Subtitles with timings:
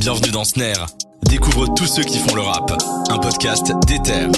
[0.00, 0.86] Bienvenue dans Snare.
[1.28, 2.72] Découvre tous ceux qui font le rap.
[3.10, 4.28] Un podcast d'Ether.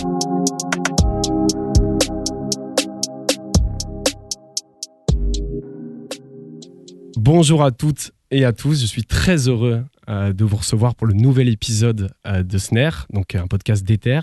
[7.16, 11.06] Bonjour à toutes et à tous, je suis très heureux euh, de vous recevoir pour
[11.06, 14.20] le nouvel épisode euh, de Snare, donc un podcast d'Ether,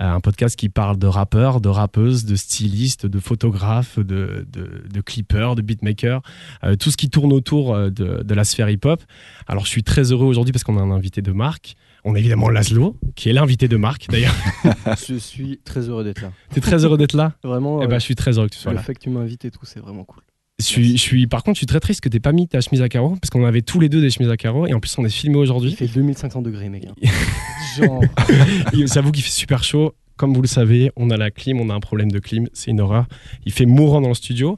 [0.00, 4.84] euh, un podcast qui parle de rappeurs, de rappeuses, de stylistes, de photographes, de, de,
[4.92, 6.22] de clippers, de beatmakers,
[6.64, 9.02] euh, tout ce qui tourne autour euh, de, de la sphère hip-hop.
[9.46, 11.74] Alors je suis très heureux aujourd'hui parce qu'on a un invité de marque.
[12.04, 14.34] On a évidemment Laszlo, qui est l'invité de marque d'ailleurs.
[15.08, 16.32] Je suis très heureux d'être là.
[16.50, 17.34] T'es très heureux d'être là?
[17.44, 18.82] Vraiment, Eh euh, ben, je suis très heureux que tu sois le là.
[18.82, 20.22] fait que tu m'invites et tout, c'est vraiment cool.
[20.62, 22.60] Je suis, je suis, par contre, je suis très triste que t'aies pas mis ta
[22.60, 24.78] chemise à carreaux parce qu'on avait tous les deux des chemises à carreaux et en
[24.80, 25.72] plus on est filmé Il aujourd'hui.
[25.72, 26.84] fait 2500 degrés, mec.
[27.78, 28.00] Genre,
[28.86, 29.94] J'avoue qu'il fait super chaud.
[30.16, 32.70] Comme vous le savez, on a la clim, on a un problème de clim, c'est
[32.70, 33.06] une horreur.
[33.44, 34.56] Il fait mourant dans le studio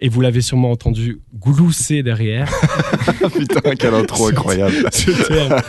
[0.00, 2.50] et vous l'avez sûrement entendu glousser derrière.
[3.36, 4.74] Putain, quelle intro incroyable.
[4.90, 5.60] ce terme.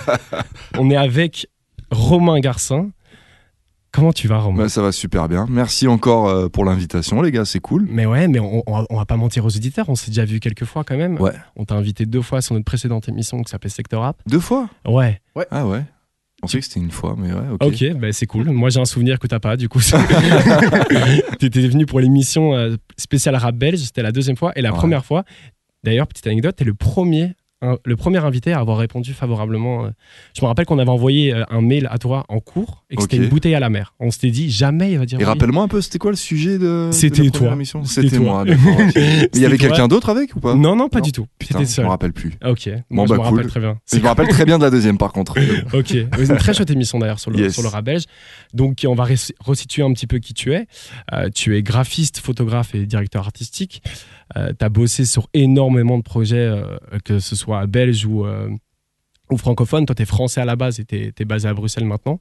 [0.78, 1.48] On est avec
[1.92, 2.90] Romain Garcin.
[3.94, 5.46] Comment tu vas, Romain Bah, ça va super bien.
[5.50, 7.86] Merci encore euh, pour l'invitation, les gars, c'est cool.
[7.90, 10.26] Mais ouais, mais on, on va- on va pas mentir aux auditeurs, on s'est déjà
[10.26, 11.20] vu quelques fois quand même.
[11.22, 11.34] Ouais.
[11.56, 14.18] On t'a invité deux fois sur notre précédente émission qui s'appelait Sector Rap.
[14.28, 15.22] Deux fois Ouais.
[15.52, 15.84] Ah ouais.
[16.38, 17.62] Je pensais que c'était une fois, mais ouais, ok.
[17.64, 18.50] Ok, bah c'est cool.
[18.50, 19.80] Moi j'ai un souvenir que t'as pas du coup.
[21.40, 24.52] T'étais venu pour l'émission euh, spéciale rap belge, c'était la deuxième fois.
[24.56, 24.78] Et la Ouais.
[24.78, 25.24] première fois,
[25.84, 29.86] d'ailleurs, petite anecdote, t'es le premier, un- le premier invité à avoir répondu favorablement.
[29.86, 29.90] euh.
[30.38, 33.02] Je me rappelle qu'on avait envoyé euh, un mail à toi en cours et que
[33.02, 33.24] c'était Ok.
[33.24, 33.94] une bouteille à la mer.
[34.00, 35.28] On s'était dit jamais il va dire Et oui.
[35.30, 36.90] rappelle-moi un peu, c'était quoi le sujet de.
[36.92, 37.56] C'était la première toi.
[37.56, 40.90] émission C'était C'était moi, Il y avait C'était quelqu'un d'autre avec ou pas Non, non,
[40.90, 41.06] pas Non.
[41.06, 41.26] du tout.
[41.40, 41.86] Putain, T'étais je seul.
[41.86, 42.34] me rappelle plus.
[42.46, 43.78] Ok, Bon, moi bah, je me rappelle très bien.
[43.92, 45.36] Je me rappelle très bien de la deuxième, par contre.
[45.74, 47.54] Ok, une très chouette émission d'ailleurs sur le, Yes.
[47.54, 48.04] sur le rap belge.
[48.54, 49.06] Donc on va
[49.40, 50.68] resituer un petit peu qui tu es.
[51.14, 53.82] Euh, tu es graphiste, photographe et directeur artistique.
[54.36, 58.50] Tu as bossé sur énormément de projets, euh, que ce soit belge ou, euh,
[59.32, 59.86] ou francophone.
[59.86, 62.20] Toi, tu es français à la base et tu es, basé à Bruxelles maintenant.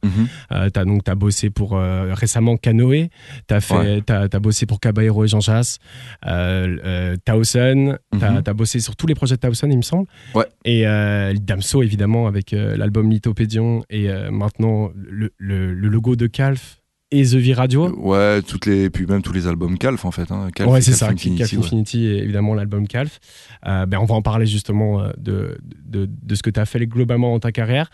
[0.53, 3.11] Euh, tu as donc t'as bossé pour euh, récemment Canoë,
[3.49, 4.41] tu as, Ouais.
[4.41, 5.79] bossé pour Caballero et Jean Jass,
[6.27, 10.07] euh, euh, Towson, tu as, bossé sur tous les projets de Towson, il me semble.
[10.35, 10.47] Ouais.
[10.65, 16.15] Et euh, Damso, évidemment, avec euh, l'album Lithopédion et euh, maintenant le, le- le logo
[16.17, 16.82] de Calf
[17.13, 17.89] et The V Radio.
[17.99, 20.31] Ouais, toutes les, puis même tous les albums Calf, en fait.
[20.33, 20.49] Hein.
[20.55, 21.59] Calf ouais, et c'est Calf ça, Infinity, Calf ouais.
[21.59, 23.21] Infinity et évidemment l'album Calf.
[23.67, 26.67] Euh, ben, on va en parler justement euh, de, de, de ce que tu as
[26.67, 27.91] fait globalement dans ta carrière.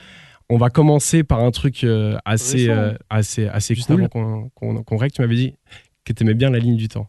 [0.49, 4.49] On va commencer par un truc euh, assez, euh, assez, assez Juste cool avant.
[4.55, 5.13] qu'on qu'on règle.
[5.13, 5.55] Tu m'avais dit
[6.07, 7.09] que tu aimais bien la ligne du temps.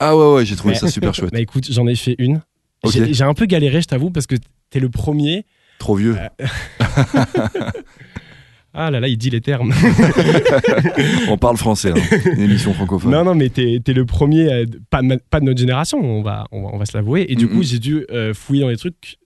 [0.00, 1.32] Ah ouais, ouais, j'ai trouvé Mais- ça super chouette.
[1.32, 2.40] Bah écoute, j'en ai fait une.
[2.82, 2.92] Ok.
[2.92, 4.34] J'ai j'ai un peu galéré, je t'avoue, parce que
[4.70, 5.44] t'es le premier.
[5.78, 6.16] Trop vieux.
[8.72, 9.72] Ah là là, il dit les termes.
[11.28, 12.18] On parle français, hein.
[12.36, 13.10] une émission francophone.
[13.10, 15.98] non, non, mais t'es es le premier, euh, pas, de ma- pas de notre génération,
[15.98, 17.26] on va, on va, on va se l'avouer.
[17.28, 19.16] Et du coup, j'ai dû euh, fouiller dans les trucs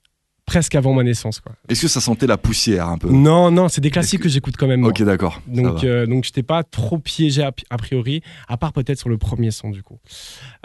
[0.47, 1.41] presque avant ma naissance.
[1.41, 1.53] Quoi.
[1.69, 3.11] Est-ce que ça sentait la poussière un peu?
[3.11, 4.81] Non, non, c'est des classiques que- que j'écoute quand même.
[4.81, 4.91] moi.
[4.91, 5.41] Ok, d'accord.
[5.47, 9.09] Donc, euh, donc je t'ai pas trop piégé a, a priori, à part peut-être sur
[9.09, 9.99] le premier son du coup.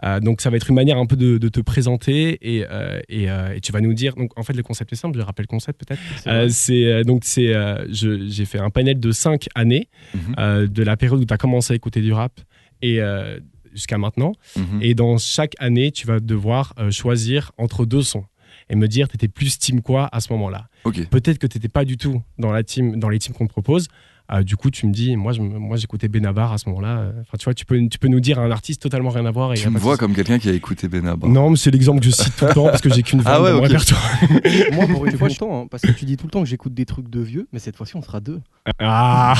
[0.03, 2.99] Euh, donc ça va être une manière un peu de, de te présenter et, euh,
[3.09, 4.15] et, euh, et tu vas nous dire.
[4.15, 6.51] Donc en fait le concept est simple, je rappelle le concept peut-être.
[6.51, 10.35] c'est donc c'est euh, je- j'ai fait un panel de 5 années Mhm.
[10.39, 12.39] euh, de la période où tu as commencé à écouter du rap
[12.81, 13.39] et euh,
[13.73, 14.33] jusqu'à maintenant.
[14.57, 14.79] Mhm.
[14.81, 18.25] Et dans chaque année, tu vas devoir euh, choisir entre deux sons
[18.69, 20.67] et me dire t'étais plus team quoi à ce moment-là.
[20.83, 21.07] Ok.
[21.09, 23.87] Peut-être que t'étais pas du tout dans la team dans les teams qu'on te propose.
[24.31, 26.99] Euh, du coup, tu me dis, moi, je, moi, j'écoutais Benabar à ce moment-là.
[26.99, 29.31] Euh, Enfin, tu vois, tu peux, tu peux nous dire un artiste totalement rien à
[29.31, 29.53] voir.
[29.53, 31.27] Et Tu me vois comme quelqu'un qui a écouté Benabar.
[31.27, 33.33] Non, mais c'est l'exemple que je cite tout le temps parce que j'ai qu'une vanne
[33.37, 33.69] Ah ouais, dans mon ok.
[33.71, 34.01] répertoire.
[34.73, 36.75] Moi, pour une fois, je hein, parce que tu dis tout le temps que j'écoute
[36.75, 38.39] des trucs de vieux, mais cette fois-ci, on sera deux.
[38.77, 39.33] Ah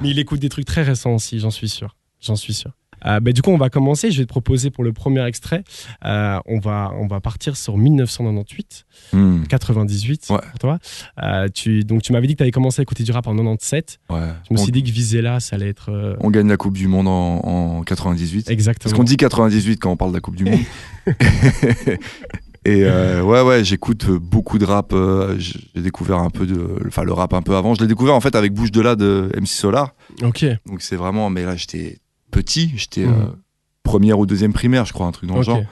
[0.00, 1.96] Mais il écoute des trucs très récents aussi, j'en suis sûr.
[2.20, 2.70] J'en suis sûr.
[3.06, 4.10] Euh, bah, du coup, on va commencer.
[4.10, 5.62] Je vais te proposer pour le premier extrait.
[6.04, 10.38] euh, on, va, on va partir sur 1998, Hmm, 98 Ouais.
[10.50, 10.78] pour toi.
[11.22, 13.34] Euh, tu, donc, tu m'avais dit que tu avais commencé à écouter du rap en
[13.36, 13.98] 97.
[14.10, 14.18] ouais.
[14.48, 16.16] Je me on, suis dit que viser là, ça allait être.
[16.20, 17.38] on gagne la Coupe du Monde en,
[17.78, 18.50] en 98.
[18.50, 18.90] Exactement.
[18.90, 20.60] Parce qu'on dit 98 quand on parle de la Coupe du Monde.
[22.64, 24.92] Et euh, ouais, ouais, j'écoute beaucoup de rap.
[24.92, 26.76] euh, j'ai découvert un peu de.
[26.86, 27.74] Enfin, le rap un peu avant.
[27.74, 29.94] Je l'ai découvert en fait avec Bouche de là de MC Solar.
[30.22, 30.44] Ok.
[30.66, 31.30] Donc c'est vraiment.
[31.30, 31.98] Mais là, j'étais
[32.30, 32.72] petit.
[32.76, 33.12] J'étais Mhm.
[33.14, 33.26] euh,
[33.82, 35.62] première ou deuxième primaire, je crois, un truc dans le genre.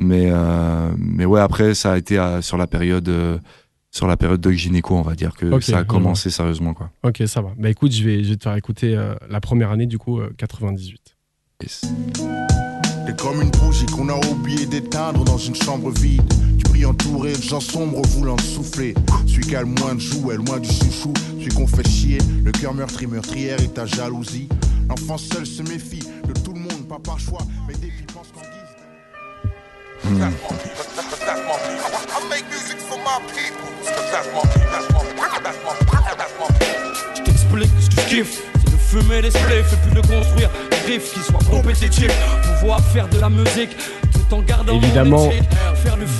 [0.00, 3.08] Mais, euh, mais ouais, après, ça a été euh, sur la période.
[3.08, 3.38] euh,
[3.92, 6.74] sur la période de gynéco, on va dire que ça a commencé sérieusement.
[6.74, 6.90] Quoi.
[7.02, 7.50] Ok, ça va.
[7.58, 8.94] Bah écoute, je vais, je vais te faire écouter
[9.28, 11.16] la première année, du coup, euh, 98.
[11.60, 11.82] Yes.
[13.10, 16.22] T'es comme une bougie qu'on a oublié d'éteindre dans une chambre vide.
[16.58, 18.94] Tu brilles entouré de gens sombres voulant te souffler.
[19.26, 21.12] Celui qui a le moins de jouets, loin du chouchou.
[21.36, 24.48] Celui qu'on fait chier, le cœur meurtri, meurtrière et ta jalousie.
[24.88, 28.28] L'enfant seul se méfie de tout le monde, pas par choix, mais dès qu'il pense
[28.32, 28.48] qu'en guise.
[37.16, 38.49] Je t'explique ce que je kiffe.
[38.90, 42.12] Fumer les spliffs et puis de construire des riffs qui soient compétitifs.
[42.60, 43.70] Pouvoir faire de la musique
[44.12, 45.30] tout en gardant mon Évidemment,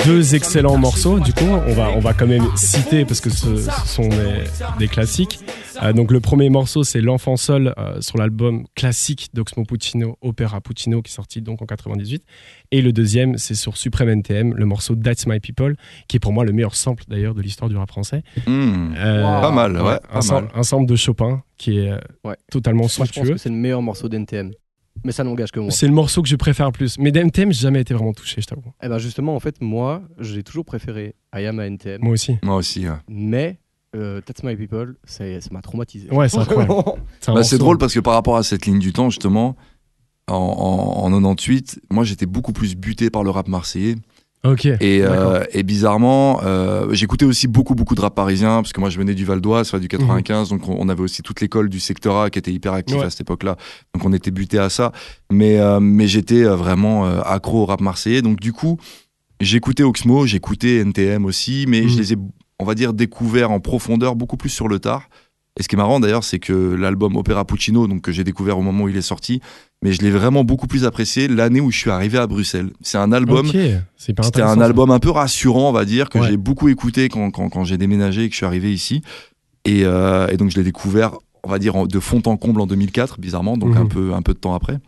[0.05, 3.57] Deux excellents morceaux, du coup, on va, on va quand même citer parce que ce,
[3.57, 4.45] ce sont des,
[4.79, 5.41] des classiques.
[5.83, 10.61] Euh, donc le premier morceau, c'est L'Enfant Seul euh, sur l'album classique d'Oxmo Puccino, Opera
[10.61, 12.23] Puccino, qui est sorti donc en 98.
[12.71, 15.77] Et le deuxième, c'est sur Supreme NTM, le morceau That's My People,
[16.09, 18.23] qui est pour moi le meilleur sample d'ailleurs de l'histoire du rap français.
[18.47, 18.93] Hmm.
[18.97, 20.53] Euh, Pas mal, ouais, un, pas sam- mal.
[20.55, 22.37] un sample de Chopin qui est euh, Ouais.
[22.51, 23.33] totalement Moi, je pense somptueux.
[23.33, 24.51] que c'est le meilleur morceau d'NTM.
[25.05, 25.71] Mais ça n'engage que moi.
[25.71, 26.99] C'est le morceau que je préfère le plus.
[26.99, 28.73] Mais d'NTM, j'ai jamais été vraiment touché, je t'avoue.
[28.83, 32.03] Eh ben justement, en fait, moi, j'ai toujours préféré I Am à NTM.
[32.03, 32.37] Moi aussi.
[32.43, 32.87] Moi aussi.
[32.87, 32.97] ouais.
[33.09, 33.59] Mais
[33.97, 36.11] euh, That's My People, ça ça m'a traumatisé.
[36.11, 36.75] Ouais, c'est incroyable.
[37.21, 39.57] C'est Bah, drôle parce que par rapport à cette ligne du temps, justement,
[40.29, 43.97] en, en, en 98, moi j'étais beaucoup plus buté par le rap marseillais.
[44.43, 44.65] Ok.
[44.65, 48.89] Et, euh, et bizarrement, euh, j'écoutais aussi beaucoup, beaucoup de rap parisien, parce que moi
[48.89, 51.69] je venais du Val d'Oise, soit du 95, donc on, on avait aussi toute l'école
[51.69, 53.05] du secteur A qui était hyper actif Ouais.
[53.05, 53.57] à cette époque-là.
[53.95, 54.93] Donc on était buté à ça.
[55.31, 58.23] Mais, euh, mais j'étais vraiment euh, accro au rap marseillais.
[58.23, 58.79] Donc du coup,
[59.41, 61.89] j'écoutais Oxmo, j'écoutais NTM aussi, mais Mhm.
[61.89, 62.17] je les ai,
[62.61, 65.09] on va dire, découverts en profondeur beaucoup plus sur le tard.
[65.59, 68.57] Et ce qui est marrant d'ailleurs, c'est que l'album Opera Puccino, donc que j'ai découvert
[68.59, 69.41] au moment où il est sorti,
[69.83, 72.71] mais je l'ai vraiment beaucoup plus apprécié l'année où je suis arrivé à Bruxelles.
[72.83, 73.47] C'est un album
[73.97, 76.29] c'était un album un peu rassurant, on va dire, que Ouais.
[76.29, 79.03] j'ai beaucoup écouté quand, quand, quand j'ai déménagé et que je suis arrivé ici.
[79.65, 81.13] Et, euh, et donc je l'ai découvert,
[81.45, 83.77] on va dire, de fond en comble en 2004, bizarrement, donc Mhm.
[83.83, 84.79] un, peu, un peu de temps après.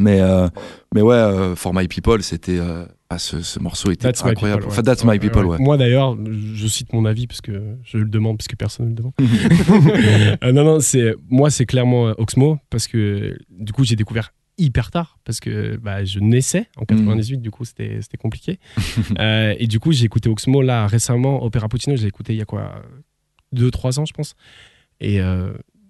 [0.00, 0.48] Mais, euh,
[0.94, 2.58] mais ouais, euh, For My People, c'était.
[2.58, 4.62] euh, ah, ce, ce morceau était That's My incroyable.
[4.62, 4.80] People, ouais.
[4.80, 5.58] Enfin, That's My People, ouais.
[5.60, 6.16] Moi d'ailleurs,
[6.54, 9.12] je cite mon avis parce que je le demande parce que personne ne le demande.
[10.54, 15.18] Non, non, c'est moi, c'est clairement Oxmo parce que du coup, j'ai découvert hyper tard
[15.24, 18.58] parce que bah, je naissais en 98, du coup, c'était c'était compliqué.
[19.20, 22.46] Et du coup, j'ai écouté Oxmo là récemment, Opera Puccino, j'ai écouté il y a
[22.46, 22.82] quoi,
[23.54, 24.34] 2-3 ans, je pense.
[25.00, 25.20] Et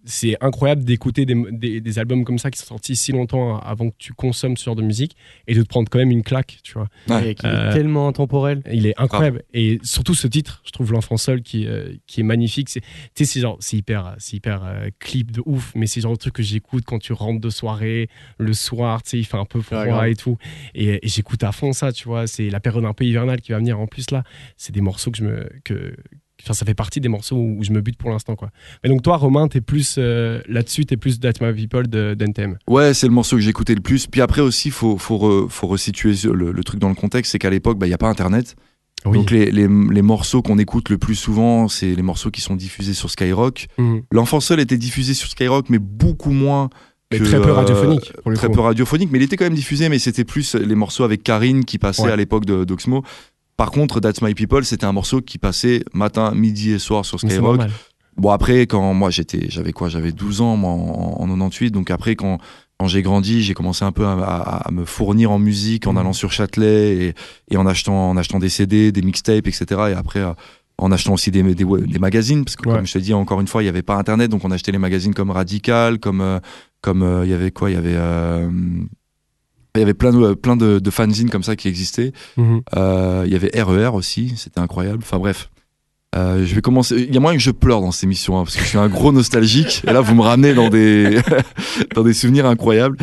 [0.05, 3.91] c'est incroyable d'écouter des, des- des albums comme ça qui sont sortis si longtemps avant
[3.91, 5.17] que tu consommes ce genre de musique
[5.47, 6.89] et de te prendre quand même une claque, tu vois.
[7.09, 7.31] Ouais.
[7.31, 8.62] Et qui Euh, est tellement intemporel.
[8.73, 9.43] Il est incroyable.
[9.55, 12.69] Et surtout ce titre, je trouve L'Enfant Seul qui, euh, qui est magnifique.
[12.69, 16.01] C'est, tu sais, c'est genre, c'est hyper, c'est hyper euh, clip de ouf, mais c'est
[16.01, 18.09] genre le truc que j'écoute quand tu rentres de soirée,
[18.39, 20.37] le soir, tu sais, il fait un peu froid Ouais, et tout.
[20.75, 22.27] Et, et j'écoute à fond ça, tu vois.
[22.27, 24.23] C'est la période un peu hivernale qui va venir en plus là.
[24.57, 25.49] C'est des morceaux que je me.
[25.65, 25.97] Que,
[26.43, 28.51] Enfin, ça fait partie des morceaux où je me bute pour l'instant, quoi.
[28.83, 32.59] Mais donc, toi, Romain, t'es plus euh, là-dessus, t'es plus That's My People de, d'NTM.
[32.69, 34.07] Ouais, c'est le morceau que j'écoutais le plus.
[34.09, 37.39] Puis après aussi, faut, faut, re- faut resituer le, le truc dans le contexte, c'est
[37.39, 38.57] qu'à l'époque, bah, il n'y a pas Internet.
[39.07, 39.19] Oui.
[39.19, 42.57] Donc les, les, les morceaux qu'on écoute le plus souvent, c'est les morceaux qui sont
[42.57, 43.67] diffusés sur Skyrock.
[43.79, 44.03] Mhm.
[44.11, 46.69] L'enfant seul était diffusé sur Skyrock, mais beaucoup moins.
[47.13, 48.55] Mais que, très peu euh, radiophonique, pour très coup.
[48.55, 51.65] peu radiophonique, mais il était quand même diffusé, mais c'était plus les morceaux avec Karine
[51.65, 52.11] qui passaient Ouais.
[52.13, 53.05] à l'époque de- d'Oxmo.
[53.56, 57.19] Par contre, That's My People, c'était un morceau qui passait matin, midi et soir sur
[57.21, 57.61] Skyrock.
[58.17, 59.89] Bon, après, quand moi j'étais, j'avais quoi?
[59.89, 61.71] J'avais 12 ans moi, en, en 98.
[61.73, 62.39] Donc après, quand,
[62.79, 65.93] quand j'ai grandi, j'ai commencé un peu à, à- à me fournir en musique en
[65.93, 65.99] Mhm.
[65.99, 67.15] allant sur Châtelet et,
[67.51, 69.65] et en, achetant, en achetant des CD, des mixtapes, etc.
[69.91, 70.23] Et après,
[70.79, 72.45] en achetant aussi des, des, des magazines.
[72.45, 72.75] Parce que, Ouais.
[72.77, 74.31] comme je te dis, encore une fois, il n'y avait pas Internet.
[74.31, 76.21] Donc on achetait les magazines comme Radical, comme.
[76.21, 76.39] euh,
[76.83, 77.71] comme euh, il y avait quoi?
[77.71, 77.95] Il y avait.
[77.97, 78.49] euh,
[79.76, 82.12] il y avait plein de, plein de, de fanzines comme ça qui existaient.
[82.37, 82.62] Mhm.
[82.76, 84.99] Euh, il y avait RER aussi, c'était incroyable.
[85.02, 85.50] Enfin bref.
[86.16, 86.95] Euh, je vais commencer.
[87.09, 88.78] Il y a moyen que je pleure dans cette émission hein, parce que je suis
[88.78, 89.83] un gros nostalgique.
[89.85, 91.19] Et là, vous me ramenez dans des
[91.97, 92.97] dans des souvenirs incroyables.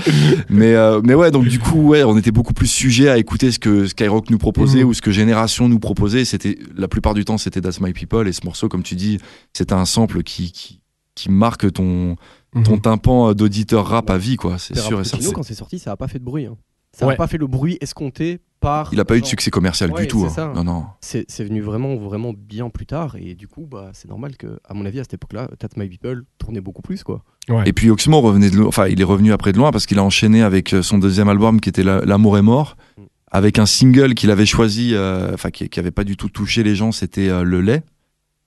[0.48, 3.51] Mais euh, mais ouais, donc du coup, ouais, on était beaucoup plus sujet à écouter
[3.51, 4.88] ce que Skyrock nous proposait Mhm.
[4.88, 6.24] ou ce que Génération nous proposait.
[6.24, 9.18] C'était la plupart du temps, c'était That's My People et ce morceau, comme tu dis,
[9.51, 10.80] c'était un sample qui qui
[11.13, 12.16] qui marque ton
[12.63, 12.81] ton Mhm.
[12.81, 14.58] tympan d'auditeur rap à vie, quoi.
[14.58, 15.31] C'est sûr et certain.
[15.31, 16.46] quand c'est sorti, ça a pas fait de bruit.
[16.46, 16.58] hein.
[16.93, 17.15] Ça n'a Ouais.
[17.15, 18.89] pas fait le bruit escompté par.
[18.93, 20.20] Il a pas eu de succès commercial Ouais, du tout.
[20.27, 20.51] c'est hein.
[20.53, 20.62] ça.
[20.62, 20.86] Non, non.
[21.00, 23.15] C'est venu vraiment, vraiment bien plus tard.
[23.17, 25.88] Et du coup, bah, c'est normal que, à mon avis, à cette époque-là, That's My
[25.88, 27.03] People tournait beaucoup plus.
[27.03, 27.24] quoi.
[27.48, 27.63] Ouais.
[27.65, 29.98] Et puis Oxmo revenait de loin, enfin il est revenu après de loin parce qu'il
[30.00, 33.01] a enchaîné avec euh, son deuxième album qui était La- L'amour est mort, Mm.
[33.31, 36.62] avec un single qu'il avait choisi, euh, enfin qui, qui avait pas du tout touché
[36.62, 37.84] les gens, c'était euh, Le lait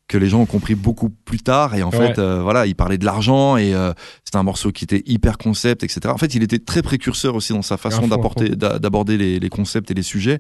[0.07, 1.75] que les gens ont compris beaucoup plus tard.
[1.75, 2.09] Et en Ouais.
[2.09, 3.93] fait euh, voilà il parlait de l'argent et euh,
[4.25, 7.53] c'était un morceau qui était hyper concept etc en fait il était très précurseur aussi
[7.53, 10.39] dans sa façon d'apporter d'aborder les, les concepts et les sujets.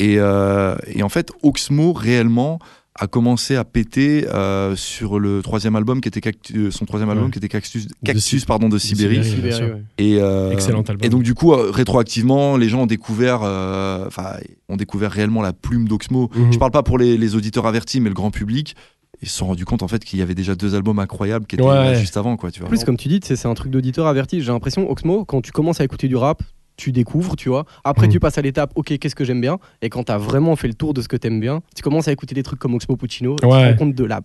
[0.00, 2.58] Et, euh, et en fait Oxmo réellement
[3.00, 7.24] a commencé à péter euh, sur le troisième album qui était Cactus- son troisième album
[7.26, 7.30] Ouais.
[7.32, 9.42] qui était Cactus, De Cactus Sib- pardon de Sibérie, Sibérie.
[9.42, 9.74] bien Sibérie, sûr.
[9.76, 9.82] ouais.
[9.98, 10.98] et euh, Excellent album.
[11.02, 14.36] et donc du coup euh, rétroactivement les gens ont découvert euh, enfin
[14.68, 16.52] ont découvert réellement la plume d'Oxmo Mhm.
[16.52, 18.76] je parle pas pour les, les auditeurs avertis mais le grand public
[19.22, 21.56] ils se sont rendus compte en fait qu'il y avait déjà deux albums incroyables qui
[21.56, 21.74] étaient Ouais.
[21.74, 23.70] là juste avant quoi tu vois En plus, comme tu dis, c'est c'est un truc
[23.72, 24.40] d'auditeur averti.
[24.42, 26.42] J'ai l'impression, Oxmo, quand tu commences à écouter du rap,
[26.76, 27.64] tu découvres, tu vois.
[27.84, 28.10] Après, Mm.
[28.10, 29.58] tu passes à l'étape, ok, qu'est-ce que j'aime bien?
[29.82, 32.12] Et quand t'as vraiment fait le tour de ce que t'aimes bien, tu commences à
[32.12, 34.20] écouter des trucs comme Oxmo Puccino, tu te rends compte de la,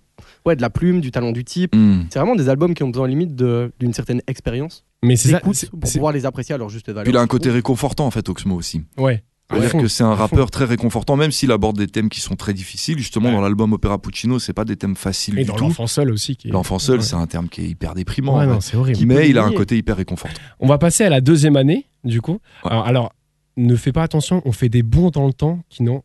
[0.45, 1.75] ouais, de la plume, du talent du type.
[1.75, 2.03] Hmm.
[2.09, 5.39] C'est vraiment des albums qui ont besoin limite de- d'une certaine expérience Mais c'est ça.
[5.41, 7.03] pour pouvoir les apprécier à leur juste valeur.
[7.03, 8.81] Puis il a un côté réconfortant en fait, Oxmo aussi.
[8.97, 9.23] Ouais.
[9.49, 9.81] C'est-à-dire fond.
[9.81, 12.97] que c'est un rappeur très réconfortant, même s'il aborde des thèmes qui sont très difficiles.
[12.99, 13.35] Justement, Ouais.
[13.35, 15.63] dans l'album Opéra Puccino, c'est pas des thèmes faciles Et du dans tout.
[15.63, 16.37] l'enfant seul aussi.
[16.45, 17.03] est- L'enfant seul, Ouais.
[17.03, 18.45] c'est un terme qui est hyper déprimant.
[18.45, 18.99] Non, c'est horrible.
[19.05, 20.39] Mais il a un côté hyper réconfortant.
[20.59, 22.39] On va passer à la deuxième année, du coup.
[22.63, 22.71] Ouais.
[22.71, 23.13] Alors, alors,
[23.57, 26.03] ne fais pas attention, on fait des bons dans le temps qui n'ont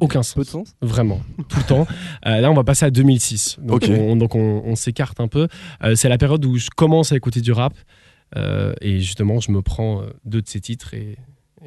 [0.00, 0.34] aucun sens.
[0.34, 0.74] Peu de sens.
[0.82, 1.86] Vraiment, tout le temps.
[2.26, 3.56] Euh, là, on va passer à 2006.
[3.60, 5.48] Donc, on, donc on, on s'écarte un peu.
[5.82, 7.74] Euh, c'est la période où je commence à écouter du rap.
[8.36, 11.16] Euh, et justement, je me prends euh, deux de ces titres et,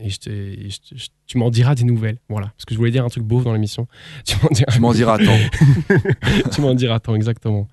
[0.01, 2.17] et je te- et je te- je- tu m'en diras des nouvelles.
[2.29, 2.47] Voilà.
[2.55, 3.87] Parce que je voulais dire un truc beau dans l'émission.
[4.25, 5.37] Tu m'en diras, Tu m'en diras tant.
[6.51, 7.67] tu m'en diras tant, exactement.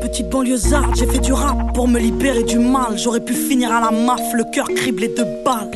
[0.00, 2.96] Petite banlieusarde, j'ai fait du rap pour me libérer du mal.
[2.98, 5.70] J'aurais pu finir à la maf, le cœur criblé de balles.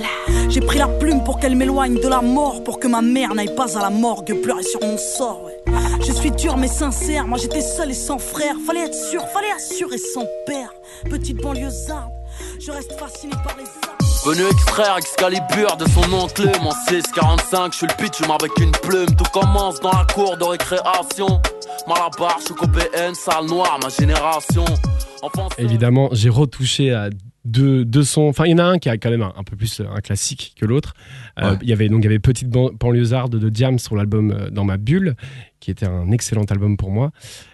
[0.49, 3.55] J'ai pris la plume pour qu'elle m'éloigne de la mort, pour que ma mère n'aille
[3.55, 5.45] pas à la morgue pleurer sur mon sort.
[5.45, 5.73] ouais.
[6.07, 8.55] Je suis dur mais sincère, moi j'étais seul et sans frère.
[8.67, 10.73] Fallait être sûr, fallait assurer son père.
[11.11, 12.11] Petite banlieusarde,
[12.61, 13.65] je reste fasciné par les.
[14.27, 19.07] Venu extraire Excalibur de son oncle Mon 645, je suis le pitch avec une plume
[19.17, 21.41] Tout commence dans la cour de récréation
[21.87, 24.65] Malabar, je suis PN, salle noire, ma génération
[25.23, 25.65] Enfant seul.
[25.65, 27.09] Évidemment, j'ai retouché à
[27.45, 28.29] deux, deux sons.
[28.29, 29.85] Enfin, il y en a un qui a quand même un, un peu plus euh,
[29.93, 30.93] un classique que l'autre.
[31.41, 31.59] Euh, Ouais.
[31.63, 34.51] Il y avait donc il y avait Petite ban- banlieusarde de Diam sur l'album euh,
[34.51, 35.15] Dans ma bulle,
[35.61, 37.11] qui était un excellent album pour moi.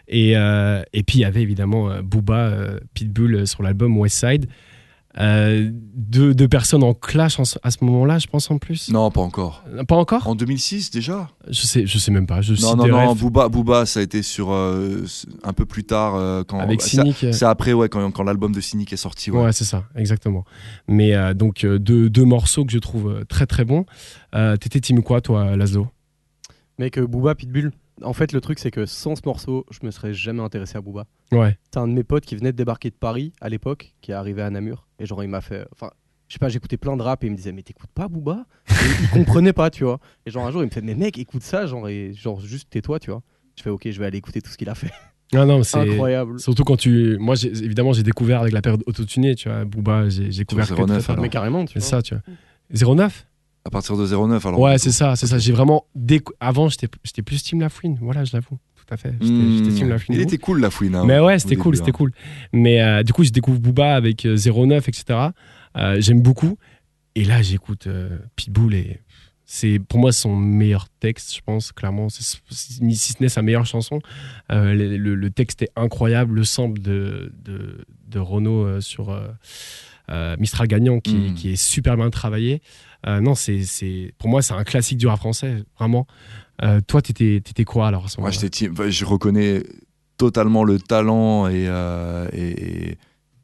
[0.08, 3.96] Et, euh, et puis il y avait évidemment euh, Booba, euh, Pitbull euh, sur l'album
[3.96, 4.46] West Side.
[5.20, 8.90] Euh, deux, deux personnes en clash en à ce moment-là, je pense en plus.
[8.90, 9.62] Non, pas encore.
[9.86, 12.40] Pas encore En 2006 déjà Je sais, je sais même pas.
[12.40, 15.04] Je Non, non, non, Booba, Booba, ça a été sur euh,
[15.44, 16.16] un peu plus tard.
[16.16, 17.26] euh, quand, avec Cynic.
[17.32, 19.30] C'est après, ouais, quand, quand l'album de Cynic est sorti.
[19.30, 19.44] Ouais.
[19.44, 20.44] Ouais, c'est ça, exactement.
[20.88, 23.86] Mais euh, donc, euh, deux, deux morceaux que je trouve très très bons.
[24.34, 25.86] Euh, T'étais team quoi, toi, Laszlo?
[26.78, 27.72] Mec, euh, Booba, Pitbull.
[28.04, 30.80] En fait, le truc, c'est que sans ce morceau, je me serais jamais intéressé à
[30.80, 31.04] Booba.
[31.32, 31.58] Ouais.
[31.72, 34.14] C'est un de mes potes qui venait de débarquer de Paris à l'époque, qui est
[34.14, 34.86] arrivé à Namur.
[34.98, 35.66] Et genre, il m'a fait.
[35.72, 35.90] Enfin,
[36.28, 38.46] je sais pas, j'écoutais plein de rap et il me disait, mais t'écoutes pas Booba?
[38.70, 39.98] Et Il comprenait pas, tu vois.
[40.26, 42.70] Et genre, un jour, il me fait, mais mec, écoute ça, genre, et genre juste
[42.70, 43.22] tais-toi, tu vois.
[43.56, 44.90] Je fais, ok, je vais aller écouter tout ce qu'il a fait.
[45.34, 46.38] Ah non, mais c'est Incroyable.
[46.38, 47.16] surtout quand tu.
[47.18, 50.86] Moi, évidemment, j'ai découvert avec la période autotunée, tu vois, Booba, j'ai découvert que 09,
[50.86, 51.22] très, très alors.
[51.22, 51.88] Mais carrément, tu C'est vois.
[51.88, 52.94] ça, tu vois.
[52.96, 53.26] 09
[53.64, 54.60] À partir de 09, alors.
[54.60, 55.38] Ouais, c'est ça, c'est ça.
[55.38, 55.86] J'ai vraiment.
[56.40, 58.58] Avant, j'étais j'étais plus Team Lafouine, voilà, je l'avoue.
[58.76, 59.14] Tout à fait.
[59.20, 59.74] J'étais Hmm.
[59.74, 60.16] Team Lafouine.
[60.16, 60.94] Il était cool, la fouine.
[60.94, 61.78] hein, Mais ouais, c'était cool, hein.
[61.78, 62.12] c'était cool.
[62.52, 65.18] Mais euh, du coup, je découvre Booba avec euh, 09, etc.
[65.76, 66.58] Euh, J'aime beaucoup.
[67.14, 69.00] Et là, j'écoute euh, Pitbull et
[69.46, 72.08] c'est pour moi son meilleur texte, je pense, clairement.
[72.10, 74.00] Si ce n'est sa meilleure chanson.
[74.52, 76.34] Euh, le, le- le texte est incroyable.
[76.34, 79.28] Le sample de, de, de Renaud euh, sur euh,
[80.10, 81.34] euh, Mistral Gagnant qui, Mm.
[81.34, 82.60] qui est super bien travaillé.
[83.06, 86.06] Euh, non, c'est c'est- pour moi, c'est un classique du rap français, vraiment.
[86.62, 89.62] Euh, toi, t'étais étais quoi alors à ce team- enfin, je reconnais
[90.16, 92.96] totalement le talent et, euh, et-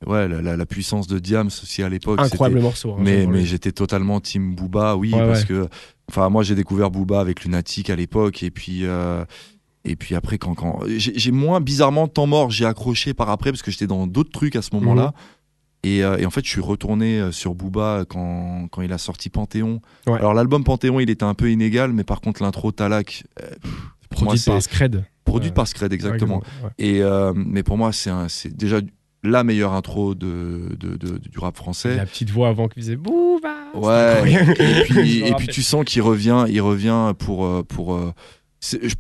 [0.06, 2.20] ouais, la, la- la puissance de Diams aussi à l'époque.
[2.20, 2.92] Incroyable morceau.
[2.92, 5.46] hein, Mais, mais j'étais totalement team Booba, oui, Ouais, parce ouais.
[5.46, 5.68] que
[6.08, 8.84] enfin, moi j'ai découvert Booba avec Lunatic à l'époque et puis.
[9.84, 10.80] et puis après, quand, quand...
[10.86, 14.30] j'ai j'ai moins bizarrement temps mort, j'ai accroché par après parce que j'étais dans d'autres
[14.30, 15.06] trucs à ce moment-là.
[15.06, 15.12] Mhm.
[15.82, 18.99] Et, euh, et en fait, je suis retourné euh, sur Booba quand, quand il a
[18.99, 19.80] sorti Panthéon.
[20.06, 20.18] Ouais.
[20.18, 23.46] Alors, l'album Panthéon, il était un peu inégal, mais par contre, l'intro Talak, euh,
[24.10, 25.04] pour moi, Produit par Scred.
[25.25, 25.54] produite Ouais.
[25.54, 26.42] par Scred, exactement.
[26.62, 26.70] Ouais.
[26.78, 28.80] Et, euh, mais pour moi, c'est déjà
[29.22, 31.96] la meilleure intro de, de- de- du rap français.
[31.96, 33.54] La petite voix avant qui faisait Bouba.
[33.75, 34.32] Ouais.
[34.58, 37.44] Et puis, et puis tu sens qu'il revient, il revient pour.
[37.46, 38.12] euh, pour euh,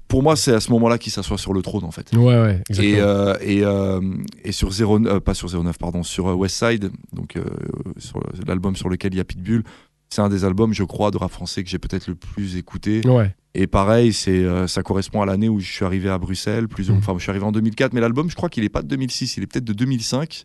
[0.08, 2.10] pour moi, c'est à ce moment-là qu'il s'assoit sur le trône, en fait.
[2.14, 2.96] Ouais, ouais, exactement.
[2.96, 4.00] Et, euh, et, euh,
[4.44, 7.36] et sur 0, euh, pas sur 09, pardon, sur euh, West Side, donc
[7.98, 9.62] sur l'album sur lequel il y a Pitbull,
[10.08, 13.00] c'est un des albums, je crois, de rap français que j'ai peut-être le plus écouté.
[13.06, 13.34] Ouais.
[13.54, 16.94] Et pareil, c'est ça correspond à l'année où je suis arrivé à Bruxelles, plus ou
[16.94, 16.98] Mhm.
[16.98, 19.36] enfin, je suis arrivé en 2004, mais l'album, je crois qu'il est pas de 2006,
[19.36, 20.44] il est peut-être de 2005.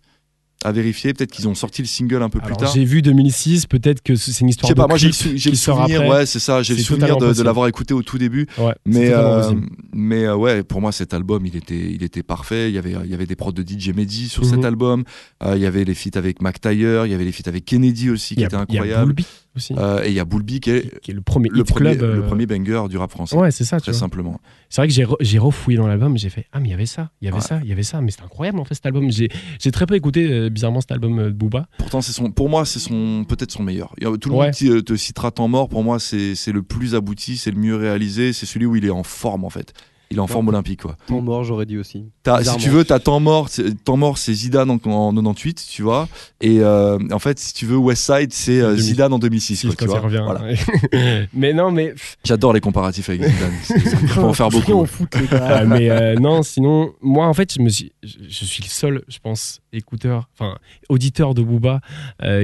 [0.65, 2.71] À vérifier, peut-être qu'ils ont sorti le single un peu plus tard.
[2.73, 5.13] j'ai vu 2006, peut-être que c'est une Je histoire sais de pas, moi j'ai le,
[5.55, 6.09] souvenir, après.
[6.09, 8.47] ouais, c'est ça, j'ai le souvenir de, l'avoir écouté au tout début.
[8.57, 9.51] Ouais, c'est Mais, euh,
[9.93, 12.69] mais euh, ouais, pour moi, cet album, il était, il était parfait.
[12.69, 14.49] Il y avait, il y avait des prods de DJ Mehdi sur Mhm.
[14.49, 15.03] cet album.
[15.43, 17.05] Euh, il y avait les feats avec Mac Taylor.
[17.05, 19.13] Il y avait les feats avec Kennedy aussi, qui étaient incroyables.
[19.55, 21.95] Aussi, Euh, et il y a Bulbi qui est qui est le premier le premier,
[21.95, 22.01] club.
[22.13, 23.35] le euh, premier banger du rap français.
[23.37, 23.99] Ouais, c'est ça, tu très vois.
[23.99, 24.39] simplement.
[24.69, 26.73] C'est vrai que j'ai re- j'ai refouillé dans l'album, j'ai fait Ah, mais il y
[26.73, 27.41] avait ça, il y avait Ouais.
[27.43, 28.01] ça, il y avait ça.
[28.01, 29.09] Mais c'était incroyable en fait cet album.
[29.11, 29.29] J'ai
[29.61, 31.67] j'ai très peu écouté euh, bizarrement cet album de Booba.
[31.77, 33.93] Pourtant, c'est son, pour moi, c'est son, peut-être son meilleur.
[34.21, 34.45] Tout le Ouais.
[34.47, 35.69] monde te, te citera temps mort.
[35.69, 38.85] Pour moi, c'est c'est le plus abouti, c'est le mieux réalisé, c'est celui où il
[38.85, 39.73] est en forme en fait.
[40.11, 40.95] Il est en forme olympique, quoi.
[41.07, 42.05] Temps mort, j'aurais dit aussi.
[42.43, 43.49] Si tu veux, t'as temps mort,
[43.83, 46.07] temps mort, c'est Zidane en, en 98, tu vois.
[46.41, 48.81] Et euh, en fait, si tu veux, West Side, c'est euh, 2000.
[48.83, 49.99] Zidane en 2006, Si, quoi, quand tu vois.
[49.99, 50.21] revient.
[50.23, 50.41] Voilà.
[50.43, 51.27] ouais.
[51.33, 51.93] mais non, mais
[52.23, 53.53] J'adore les comparatifs avec Zidane.
[54.01, 54.73] Il faut en faire beaucoup.
[54.73, 58.45] au foot, euh, mais euh, non, sinon, moi en fait, je me suis, je, je
[58.45, 60.55] suis le seul, je pense, écouteur, enfin
[60.89, 61.81] auditeur de Booba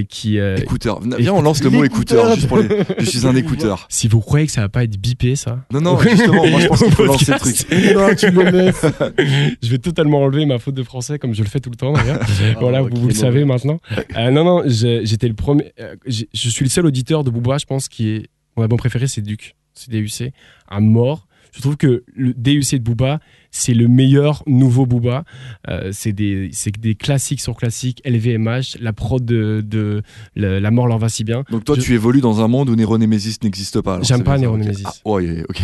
[0.09, 0.37] qui.
[0.37, 0.99] Écouteur.
[1.17, 2.35] Viens, on lance le mot écouteur.
[2.35, 2.35] L'écouteur.
[2.35, 3.03] Juste pour les...
[3.03, 3.85] Je suis un écouteur.
[3.89, 5.59] si vous croyez que ça va pas être bipé, ça.
[5.71, 7.60] Non, non, justement, moi je pense qu'il faut lancer le truc.
[7.95, 8.85] Non, tu me laisses.
[9.61, 11.93] je vais totalement enlever ma faute de français comme je le fais tout le temps
[11.93, 12.19] d'ailleurs.
[12.59, 13.79] voilà, Ah, vous, le savez maintenant.
[14.17, 15.71] Euh, non, non, j'étais le premier.
[15.79, 18.27] euh, je suis le seul auditeur de Booba, je pense, qui est.
[18.57, 19.55] Mon album préféré, c'est Duc.
[19.73, 20.33] C'est DUC.
[20.67, 21.27] À mort.
[21.53, 23.19] Je trouve que le DUC de Booba,
[23.51, 25.23] c'est le meilleur nouveau Booba.
[25.69, 30.01] Euh, c'est des, des classiques sur classiques, LVMH, la prod de, de
[30.35, 31.43] la, La mort leur va si bien.
[31.51, 33.99] Donc toi, Je- tu évolues dans un monde où Nero Nemesis n'existe pas.
[34.01, 34.61] J'aime pas Nero ok.
[34.61, 34.83] Nemesis.
[34.85, 35.61] Ah, ouais, ok.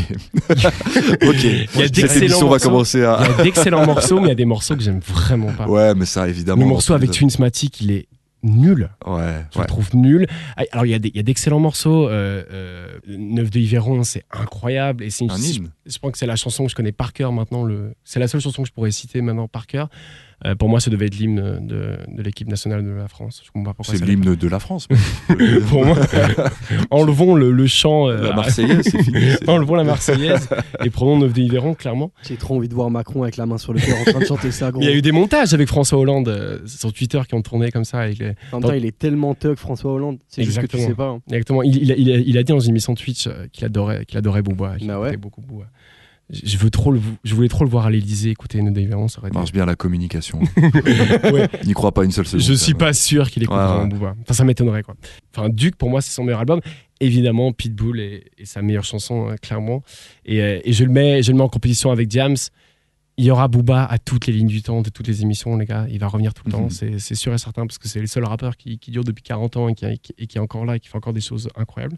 [1.23, 1.43] ok.
[1.43, 2.59] Il y a d'excellents morceaux.
[2.69, 3.13] commencer Il y à.
[3.17, 5.67] a d'excellents morceaux, mais il y a des morceaux que j'aime vraiment pas.
[5.67, 6.61] Ouais, mais ça, évidemment.
[6.61, 8.07] le morceau avec Twinsmatic, il est
[8.43, 8.89] nul.
[9.05, 9.63] Ouais, Je ouais.
[9.63, 10.27] le trouve nul.
[10.71, 12.07] Alors, il y a d'excellents morceaux.
[12.07, 15.03] Euh, euh, Neuf de Yveron, c'est incroyable.
[15.03, 15.69] Et c'est une, Un hymne.
[15.85, 17.63] je pense que c'est la chanson que je connais par cœur maintenant.
[17.63, 19.89] Le, c'est la seule chanson que je pourrais citer maintenant par cœur.
[20.45, 23.43] Euh, pour moi, ça devait être l'hymne de, de l'équipe nationale de la France.
[23.83, 24.87] C'est l'hymne de la France.
[25.69, 25.97] pour moi,
[26.91, 28.07] enlevons le, le chant.
[28.09, 29.19] euh, La Marseillaise, c'est fini.
[29.47, 30.47] enlevons la Marseillaise
[30.83, 32.11] et prenons Neuf de Yveron, clairement.
[32.27, 34.25] J'ai trop envie de voir Macron avec la main sur le cœur en train de
[34.25, 34.81] chanter ça, gros.
[34.81, 37.71] Il y a eu des montages avec François Hollande euh, sur Twitter qui ont tourné
[37.71, 37.99] comme ça.
[38.01, 40.19] Avec les- En même temps, il est tellement thug, François Hollande.
[40.27, 40.87] C'est juste que tu Exactement.
[40.89, 41.09] sais pas.
[41.09, 41.21] hein.
[41.31, 41.63] Exactement.
[41.63, 44.17] Il, il a, il a- il a dit dans une émission Twitch qu'il adorait, qu'il
[44.17, 44.75] adorait Booba.
[44.77, 45.17] qu'il Bah ouais.
[45.17, 45.65] beaucoup Booba.
[46.29, 49.07] Je veux trop le, je voulais trop le voir à l'Elysée écouter de Yveron.
[49.07, 50.39] Ça marche bien la communication.
[51.31, 51.47] Ouais.
[51.65, 52.45] N'y crois pas une seule seconde.
[52.45, 53.89] Je suis pas sûr qu'il écoute Ouais, vraiment ouais.
[53.89, 54.15] Booba.
[54.21, 54.95] Enfin, ça m'étonnerait quoi.
[55.35, 56.59] Enfin, Duke pour moi c'est son meilleur album.
[56.99, 59.83] Évidemment, Pitbull est, est sa meilleure chanson euh, clairement.
[60.25, 62.35] Et, euh, et je le mets, je le mets en compétition avec Diams.
[63.19, 65.65] Il y aura Booba à toutes les lignes du temps de toutes les émissions, les
[65.65, 65.87] gars.
[65.89, 66.69] Il va revenir tout le temps, Mhm.
[66.69, 69.23] c'est c'est sûr et certain, parce que c'est le seul rappeur qui, qui dure depuis
[69.23, 71.13] 40 ans et qui, et qui- et qui est encore là et qui fait encore
[71.13, 71.97] des choses incroyables.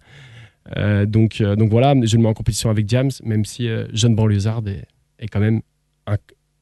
[0.77, 3.85] Euh, donc, euh, donc voilà, je le mets en compétition avec Diams, même si euh,
[3.93, 4.85] Jeune Banlieusard est,
[5.19, 5.61] est quand même
[6.07, 6.17] un,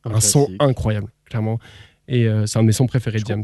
[0.06, 1.60] un son incroyable, clairement.
[2.08, 3.44] Et euh, c'est un de mes sons préférés de James.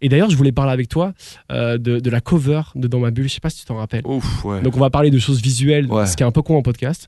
[0.00, 1.14] Et d'ailleurs, je voulais parler avec toi
[1.50, 3.28] de, de la cover de Dans ma bulle.
[3.28, 4.04] Je sais pas si tu t'en rappelles.
[4.04, 4.60] Ouf, ouais.
[4.60, 6.04] Donc, on va parler de choses visuelles, Ouais.
[6.06, 7.06] ce qui est un peu con en podcast.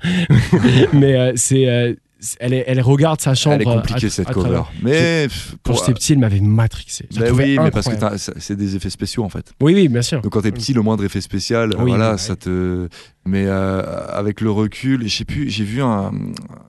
[0.93, 1.97] Mais c'est-
[2.41, 3.57] elle, est- elle regarde sa chambre.
[3.57, 4.63] Elle est compliquée cette cover.
[4.83, 5.29] Mais
[5.63, 7.07] Quand j'étais petit, elle m'avait matrixé.
[7.15, 7.95] Bah trouvais oui, mais parce que
[8.41, 9.53] c'est des effets spéciaux en fait.
[9.61, 10.21] Oui, oui, bien sûr.
[10.23, 12.19] Donc quand t'es petit, le moindre effet spécial, Oui, voilà, ouais.
[12.19, 12.89] ça te.
[13.27, 16.13] Mais euh, avec le recul, je sais plus, j'ai vu un.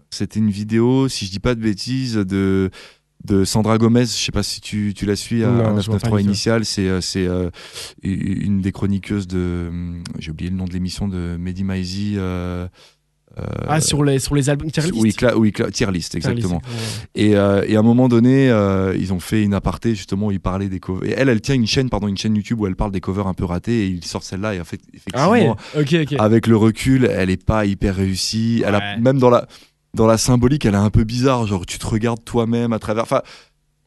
[0.09, 2.69] C'était une vidéo, si je dis pas de bêtises, de
[3.25, 4.01] de Sandra Gomez.
[4.05, 6.17] Je sais pas si tu, tu la suis à Non, à je vois pas 993
[6.17, 6.29] du tout.
[6.29, 6.65] initial.
[6.65, 7.49] C'est euh, c'est euh,
[8.03, 9.69] une des chroniqueuses de.
[10.19, 12.13] J'ai oublié le nom de l'émission de Mehdi Maizi.
[12.17, 12.67] euh,
[13.67, 16.61] Ah, sur les, sur les albums tier list oui, tier list, Tier list, exactement.
[17.15, 20.31] Et, euh, et à un moment donné, euh, ils ont fait une aparté justement où
[20.31, 21.09] ils parlaient des covers.
[21.09, 23.27] Et elle, elle tient une chaîne, pardon, une chaîne YouTube où elle parle des covers
[23.27, 26.15] un peu ratés et ils sortent celle-là et en fait, effectivement, Ah ouais Ok, ok.
[26.19, 28.63] avec le recul, elle est pas hyper réussie.
[28.65, 29.47] Elle a même dans la
[29.93, 31.47] dans la symbolique, elle est un peu bizarre.
[31.47, 33.03] Genre, tu te regardes toi-même à travers.
[33.03, 33.21] Enfin,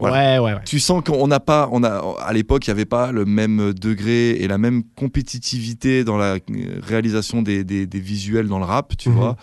[0.00, 0.40] voilà.
[0.40, 0.60] Ouais, ouais, ouais.
[0.66, 3.72] tu sens qu'on n'a pas, on a à l'époque, il n'y avait pas le même
[3.74, 6.38] degré et la même compétitivité dans la euh,
[6.82, 9.14] réalisation des, des, des visuels dans le rap, tu Mhm.
[9.14, 9.36] vois.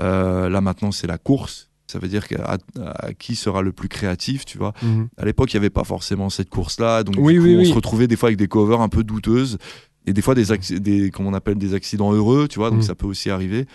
[0.00, 1.68] Euh, là maintenant, c'est la course.
[1.86, 4.72] Ça veut dire qu'à à qui sera le plus créatif, tu vois.
[4.82, 5.08] Mhm.
[5.16, 7.58] À l'époque, il n'y avait pas forcément cette course-là, donc Oui, du coup, oui, on
[7.60, 7.66] oui.
[7.68, 9.58] se retrouvait des fois avec des covers un peu douteuses
[10.06, 10.44] et des fois des,
[10.78, 12.70] des comme on appelle des accidents heureux, tu vois.
[12.70, 12.84] Donc Mhm.
[12.84, 13.66] ça peut aussi arriver.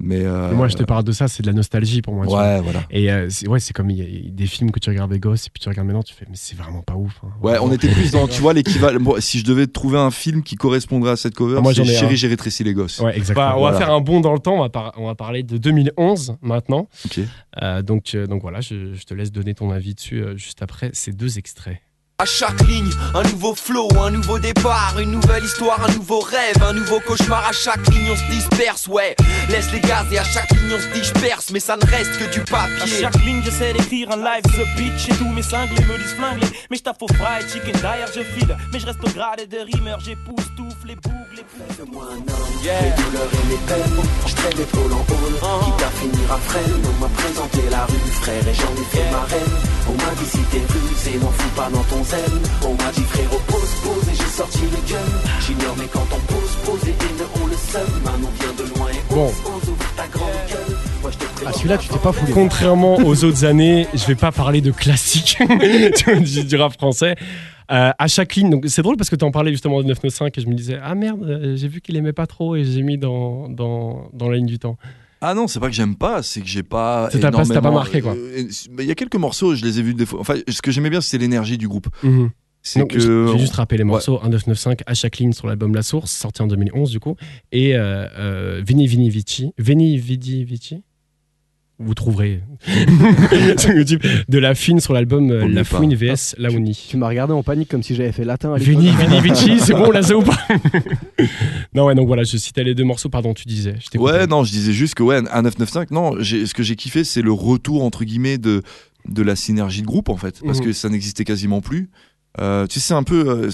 [0.00, 2.26] Mais euh, Moi, je te parle de ça, c'est de la nostalgie pour moi.
[2.26, 2.82] Ouais, voilà.
[2.90, 5.20] Et euh, c'est ouais, c'est comme il y a des films que tu regardes des
[5.20, 7.20] gosses et puis tu regardes maintenant, tu fais, mais c'est vraiment pas ouf.
[7.22, 7.28] hein.
[7.42, 8.98] Ouais, on était plus dans, tu vois, l'équivalent.
[9.20, 12.16] Si je devais trouver un film qui correspondrait à cette cover, Ah, moi, c'est Chérie,
[12.16, 12.98] j'ai rétréci les gosses.
[12.98, 13.50] Ouais, exactement.
[13.50, 14.56] Bah, on va faire un bond dans le temps.
[14.56, 16.88] On va, par- on va parler de 2011 maintenant.
[17.06, 17.20] Ok.
[17.62, 20.60] Euh, donc, euh, donc voilà, je, je te laisse donner ton avis dessus euh, juste
[20.62, 21.78] après ces deux extraits.
[22.24, 26.56] À chaque ligne, un nouveau flow, un nouveau départ, une nouvelle histoire, un nouveau rêve,
[26.62, 27.46] un nouveau cauchemar.
[27.46, 29.14] À chaque ligne, on se disperse, ouais.
[29.50, 32.32] Laisse les gaz et à chaque ligne, on se disperse, mais ça ne reste que
[32.32, 33.02] du À papier.
[33.02, 36.46] chaque ligne, j'essaie d'écrire un live, the beach et tous mes cinglés me disent flinguer.
[36.70, 38.56] Mais je au fried chicken, derrière je file.
[38.72, 40.00] Mais je reste au grade de rimeur,
[40.84, 41.76] j'époustoufle les boucles, les pouces.
[41.76, 45.90] Fais-moi un homme, les douleurs et les peines, je traîne d'épaule en hall, quitte à
[45.90, 46.82] finir à freine.
[46.84, 49.54] On m'a présenté la rue, frère, et j'en ai fait ma reine.
[49.88, 52.34] On m'a dit si t'es rusé, n'en fous pas dans ton zen.
[52.64, 55.08] On m'a dit frérot, pose, pose, et j'ai sorti le gun.
[55.46, 57.90] J'ignore, mais quand on pose, pose, les haineux ont le seum.
[58.04, 59.26] Maman vient de loin et Bon.
[59.28, 60.76] ose, ouvre ta grande gueule.
[61.02, 62.32] Moi, je te Ah, celui-là, tu t'es pas foulé.
[62.32, 65.38] Contrairement aux autres années, je vais pas parler de classique
[66.24, 67.16] du, du rap français.
[67.70, 70.30] Euh, à chaque ligne, donc c'est drôle parce que tu en parlais justement de 995
[70.36, 72.82] et je me disais ah merde, euh, j'ai vu qu'il aimait pas trop et j'ai
[72.82, 74.76] mis dans, dans, dans la ligne du temps.
[75.22, 77.08] Ah non, c'est pas que j'aime pas, c'est que j'ai pas.
[77.10, 78.12] Ça t'a pas- pas énormément- marqué, quoi.
[78.14, 78.44] euh,
[78.78, 80.20] Il y a quelques morceaux, je les ai vus des fois.
[80.20, 81.88] Enfin, ce que j'aimais bien, c'est l'énergie du groupe.
[82.02, 82.30] Mhm.
[82.60, 82.98] C'est Donc, que.
[83.32, 86.90] J'ai juste rappelé les morceaux 1995, à Jacqueline sur l'album La Source, sorti en 2011
[86.90, 87.16] du coup,
[87.52, 90.82] et euh, euh, Vini Vini Vici, Veni Vidi Vici.
[91.80, 92.40] Vous trouverez
[94.28, 95.64] de la fine sur l'album euh, La.
[95.64, 96.86] Fouine VS Laouni.
[96.88, 98.58] Tu m'as regardé en panique comme si j'avais fait latin à.
[98.58, 100.38] Vini Vini Vici, c'est bon, là c'est ou pas
[101.74, 103.74] Non, ouais, donc voilà, je citais les deux morceaux, pardon, tu disais.
[103.92, 103.98] je.
[103.98, 107.22] Ouais, non, je disais juste que ouais, un 995, non, ce que j'ai kiffé, c'est
[107.22, 108.62] le retour, entre guillemets, de,
[109.08, 110.64] de la synergie de groupe, en fait, parce Mhm.
[110.66, 111.90] que ça n'existait quasiment plus.
[112.40, 113.28] Euh, tu sais, c'est un peu.
[113.28, 113.50] euh,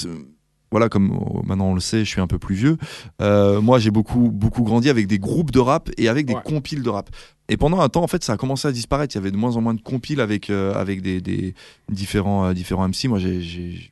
[0.70, 2.76] voilà, comme euh, maintenant on le sait, je suis un peu plus vieux.
[3.20, 6.42] Euh, moi, j'ai beaucoup, beaucoup grandi avec des groupes de rap et avec des Ouais.
[6.44, 7.10] compiles de rap.
[7.48, 9.14] Et pendant un temps, en fait, ça a commencé à disparaître.
[9.14, 11.54] Il y avait de moins en moins de compiles avec, euh, avec des, des
[11.90, 13.08] différents, euh, différents MC.
[13.08, 13.90] Moi, j'ai-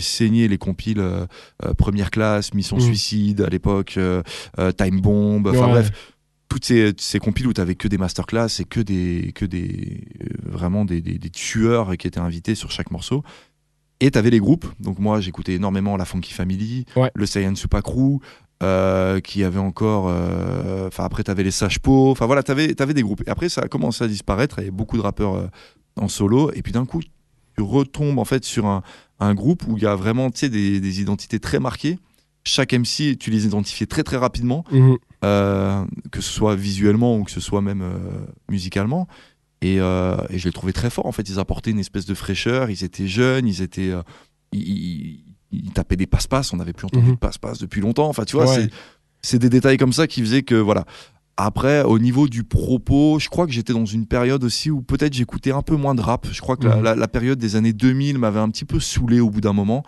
[0.00, 1.26] saigné les compiles euh,
[1.64, 2.82] euh, Première Classe, Mission Mhm.
[2.82, 4.22] Suicide à l'époque, euh,
[4.76, 5.70] Time Bomb, enfin Ouais.
[5.72, 5.90] bref,
[6.48, 10.04] toutes ces, ces compiles où tu avais que des masterclass et que des, que des
[10.44, 13.22] vraiment des, des- des tueurs qui étaient invités sur chaque morceau.
[14.00, 14.66] Et tu avais les groupes.
[14.80, 17.10] Donc moi, j'écoutais énormément la Funky Family, Ouais.
[17.14, 18.18] le Saiyan Super Crew,
[18.62, 20.06] euh, qui avait encore.
[20.08, 22.10] euh, Enfin, après, tu avais les Sage Po.
[22.10, 23.22] Enfin voilà, tu avais, des groupes.
[23.26, 24.58] Et après, ça a commencé à disparaître.
[24.58, 25.46] Il y avait beaucoup de rappeurs euh,
[25.96, 26.50] en solo.
[26.54, 28.82] Et puis d'un coup, tu retombes en fait sur un,
[29.18, 30.48] un groupe où il y a vraiment des,
[30.80, 31.98] des identités très marquées.
[32.42, 34.96] Chaque MC, tu les identifiais très très rapidement Mhm.
[35.24, 37.98] euh, que ce soit visuellement ou que ce soit même euh,
[38.48, 39.06] musicalement.
[39.62, 41.06] Et, euh, et je les trouvais très forts.
[41.06, 42.70] En fait, ils apportaient une espèce de fraîcheur.
[42.70, 44.02] Ils étaient jeunes, ils étaient, euh,
[44.52, 46.52] ils, ils- ils tapaient des passe-passe.
[46.52, 47.12] On n'avait plus entendu Mhm.
[47.14, 48.08] de passe-passe depuis longtemps.
[48.08, 48.68] Enfin, tu vois, Ouais.
[49.22, 50.84] c'est- des détails comme ça qui faisaient que voilà.
[51.36, 55.14] Après, au niveau du propos, je crois que j'étais dans une période aussi où peut-être
[55.14, 56.26] j'écoutais un peu moins de rap.
[56.30, 56.82] Je crois que la, Mhm.
[56.82, 59.82] la- la période des années 2000 m'avait un petit peu saoulé au bout d'un moment.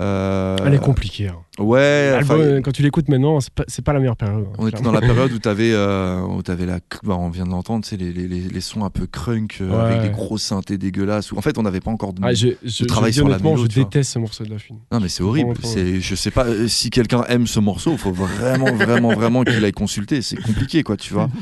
[0.00, 1.28] Euh, Elle est compliquée.
[1.28, 1.36] hein.
[1.58, 4.44] Ouais, enfin, quand tu l'écoutes maintenant, c'est pas, c'est pas la meilleure période.
[4.48, 7.44] hein, on était dans la période où t'avais, euh, où t'avais la, bah, on vient
[7.44, 10.10] de l'entendre, sais, les, les, les, les sons un peu crunk euh, Ouais, avec des
[10.10, 11.30] gros synthés dégueulasses.
[11.30, 12.20] Où, en fait, on n'avait pas encore de.
[12.24, 14.58] Ah, je, je, je travail sur la honnêtement, mélo, je déteste ce morceau de la
[14.58, 14.78] fine.
[14.90, 15.54] Non, mais c'est horrible.
[15.62, 19.44] C'est, je sais pas euh, si quelqu'un aime ce morceau, il faut vraiment, vraiment, vraiment
[19.44, 20.22] qu'il aille consulter.
[20.22, 21.28] C'est compliqué, quoi, tu vois.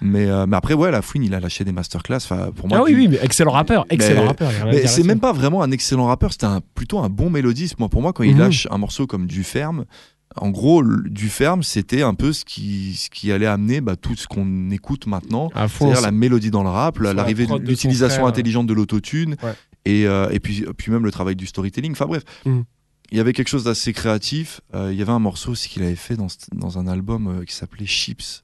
[0.00, 2.16] Mais, euh, mais après, ouais, la Fouine, il a lâché des masterclass.
[2.16, 4.50] Enfin, pour moi, ah oui, oui, mais excellent rappeur, excellent Mais- rappeur.
[4.66, 7.78] Mais c'est même pas vraiment un excellent rappeur, c'était plutôt un bon mélodiste.
[7.78, 8.38] Moi, pour moi, quand il Mhm.
[8.40, 9.84] lâche un morceau comme Du Ferme,
[10.36, 14.14] en gros, Du Ferme, c'était un peu ce qui, ce qui allait amener bah, tout
[14.16, 15.50] ce qu'on écoute maintenant.
[15.68, 19.54] C'est-à-dire la mélodie dans le rap, la l'arrivée l'utilisation intelligente de l'autotune, Ouais.
[19.86, 21.92] et, euh, et puis, puis même le travail du storytelling.
[21.92, 22.64] Enfin bref, Mhm.
[23.12, 24.60] il y avait quelque chose d'assez créatif.
[24.74, 27.44] Euh, il y avait un morceau aussi qu'il avait fait dans, dans un album euh,
[27.44, 28.42] qui s'appelait Chips,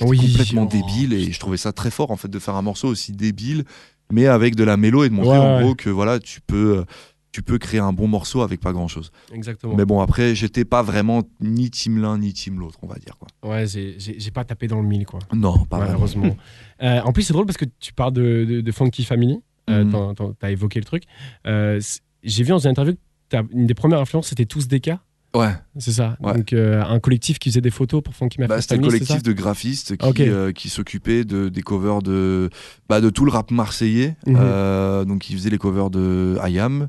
[0.00, 0.18] Oui.
[0.18, 2.88] complètement Oh, débile, et je trouvais ça très fort en fait de faire un morceau
[2.88, 3.64] aussi débile,
[4.10, 5.62] mais avec de la mélo et de montrer Ouais, en ouais.
[5.62, 6.84] gros que voilà, tu peux, euh,
[7.30, 9.10] tu peux créer un bon morceau avec pas grand chose.
[9.32, 9.74] Exactement.
[9.76, 13.16] Mais bon, après, j'étais pas vraiment ni team l'un ni team l'autre, on va dire
[13.18, 13.28] quoi.
[13.50, 15.20] Ouais, j'ai pas tapé dans le mille, quoi.
[15.32, 16.36] Non, pas malheureusement.
[16.82, 19.38] Euh, en plus, c'est drôle parce que tu parles de, de, de Funky Family.
[19.70, 21.04] Euh, t'en- T'as évoqué le truc.
[21.46, 21.80] Euh,
[22.24, 22.94] J'ai vu dans une interview
[23.30, 24.98] que une des premières influences, c'était tous des cas.
[25.34, 25.52] Ouais.
[25.78, 26.16] C'est ça.
[26.20, 26.34] Ouais.
[26.34, 29.32] Donc, euh, un collectif qui faisait des photos pour Funky Bah, c'était c'est collectif de
[29.32, 30.20] graphistes qui, Ok.
[30.20, 32.50] euh, qui s'occupait de, des covers de,
[32.88, 34.16] bah, de tout le rap marseillais.
[34.26, 34.36] Mhm.
[34.38, 36.88] Euh, donc, ils faisaient les covers de IAM.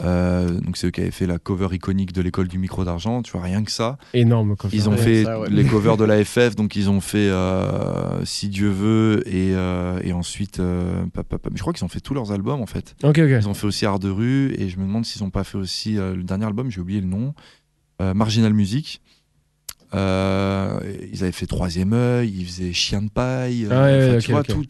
[0.00, 3.20] Euh, donc, c'est eux qui avaient fait la cover iconique de l'école du micro d'argent.
[3.22, 3.98] Tu vois, rien que ça.
[4.14, 4.54] Énorme.
[4.56, 4.76] cover.
[4.76, 5.48] Ils ont Ouais, fait ça, ouais.
[5.50, 9.98] les covers de la FF, donc ils ont fait euh, Si Dieu veut et, euh,
[10.04, 12.66] et ensuite, euh, pa- pa- pa- je crois qu'ils ont fait tous leurs albums en
[12.66, 12.94] fait.
[13.02, 13.28] Ok, ok.
[13.40, 15.58] Ils ont fait aussi Art de rue et je me demande s'ils n'ont pas fait
[15.58, 17.34] aussi euh, le dernier album, j'ai oublié le nom,
[18.00, 19.00] Marginal Music.
[19.94, 20.80] Euh,
[21.12, 24.20] ils avaient fait Troisième œil, ils faisaient Chien de paille, euh, Ah ouais, enfin, ouais,
[24.20, 24.64] tu vois, tout,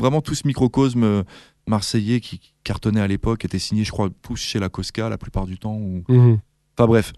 [0.00, 1.22] vraiment tout ce microcosme euh,
[1.68, 5.46] marseillais qui cartonnait à l'époque était signé, je crois, tous chez la Cosca la plupart
[5.46, 5.76] du temps.
[5.76, 6.02] Ou...
[6.08, 6.40] Mhm.
[6.76, 7.12] Enfin bref.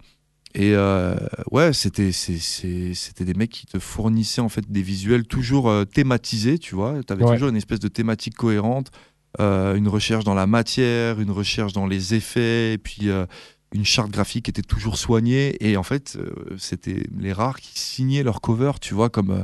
[0.53, 1.15] Et euh,
[1.49, 6.75] ouais, c'était des mecs qui te fournissaient en fait des visuels toujours euh, thématisés, tu
[6.75, 7.01] vois.
[7.03, 7.33] Tu avais Ouais.
[7.35, 8.91] toujours une espèce de thématique cohérente,
[9.39, 13.25] euh, une recherche dans la matière, une recherche dans les effets, et puis euh,
[13.73, 15.55] une charte graphique était toujours soignée.
[15.65, 19.43] Et en fait, euh, c'était les rares qui signaient leur cover, tu vois, comme, euh,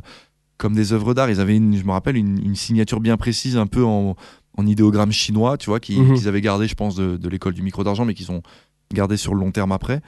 [0.58, 1.30] comme des œuvres d'art.
[1.30, 4.16] Ils avaient, une, je me rappelle, une, une signature bien précise, un peu en,
[4.58, 6.16] en idéogramme chinois, tu vois, qui- Mhm.
[6.16, 8.42] qu'ils avaient gardé, je pense, de, de l'école du micro d'argent, mais qu'ils ont
[8.94, 10.02] gardé sur le long terme après.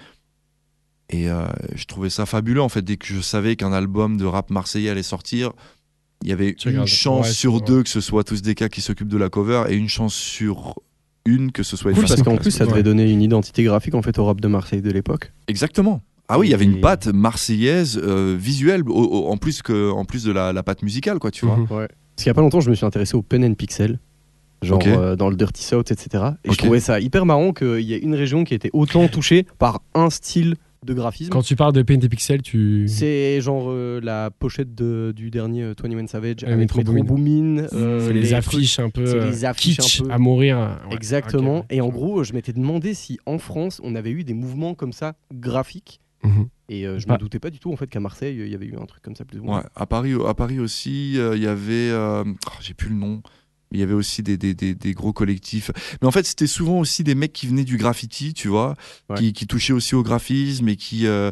[1.10, 4.26] Et euh, je trouvais ça fabuleux, en fait, dès que je savais qu'un album de
[4.26, 5.52] rap marseillais allait sortir.
[6.24, 9.08] Il y avait une chance sur deux que ce soit tous des cas qui s'occupent
[9.08, 10.76] de la cover et une chance sur
[11.26, 13.94] une que ce soit une Cool, parce qu'en plus, ça devait donner une identité graphique
[13.96, 15.32] en fait au rap de Marseille de l'époque.
[15.48, 16.02] Exactement.
[16.28, 19.90] Ah oui, il y avait une patte marseillaise euh, visuelle au- au- en plus que
[19.92, 21.58] en plus de la, la patte musicale quoi, tu vois.
[21.58, 21.64] Mhm.
[21.72, 21.88] Ouais.
[21.88, 23.98] Parce qu'il y a pas longtemps, je me suis intéressé au pen and pixel,
[24.62, 26.24] genre euh, dans le Dirty South, etc.
[26.44, 29.46] Et je trouvais ça hyper marrant qu'il y ait une région qui était autant touchée
[29.58, 30.56] par un style
[30.90, 31.30] de graphisme.
[31.32, 32.88] Quand tu parles de Paint et Pixel, tu.
[32.88, 36.94] C'est genre euh, la pochette de- du dernier euh, 21 Savage Ouais, avec Metro Metro
[37.16, 37.62] Boomin.
[37.62, 37.68] Boomin.
[37.74, 40.18] euh, c'est les, trucs- affiches un peu c'est euh, les affiches kitsch un peu- à
[40.18, 40.58] mourir.
[40.90, 41.66] Ouais, Exactement.
[41.70, 44.92] Et en gros, je m'étais demandé si en France, on avait eu des mouvements comme
[44.94, 46.00] ça graphiques.
[46.24, 46.48] Mhm.
[46.68, 48.56] Et euh, je Pas- me doutais pas du tout en fait qu'à Marseille, il y
[48.56, 49.60] avait eu un truc comme ça plus ou moins.
[49.60, 52.96] Ouais, à Paris, à Paris aussi, euh, il y avait, euh, oh, j'ai plus le
[52.96, 53.22] nom,
[53.72, 55.72] il y avait aussi des, des, des, des gros collectifs.
[56.02, 58.76] Mais en fait, c'était souvent aussi des mecs qui venaient du graffiti, tu vois,
[59.10, 59.18] Ouais.
[59.18, 61.32] qui, qui touchaient aussi au graphisme et qui, euh,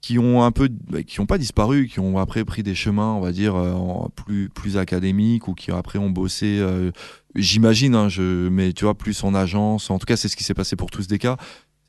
[0.00, 3.12] qui ont un peu, bah, qui ont pas disparu, qui ont après pris des chemins,
[3.14, 6.90] on va dire, euh, en- plus, plus académiques ou qui après ont bossé, euh,
[7.34, 9.90] j'imagine, hein, je, mais tu vois, plus en agence.
[9.90, 11.36] En tout cas, c'est ce qui s'est passé pour tous des cas.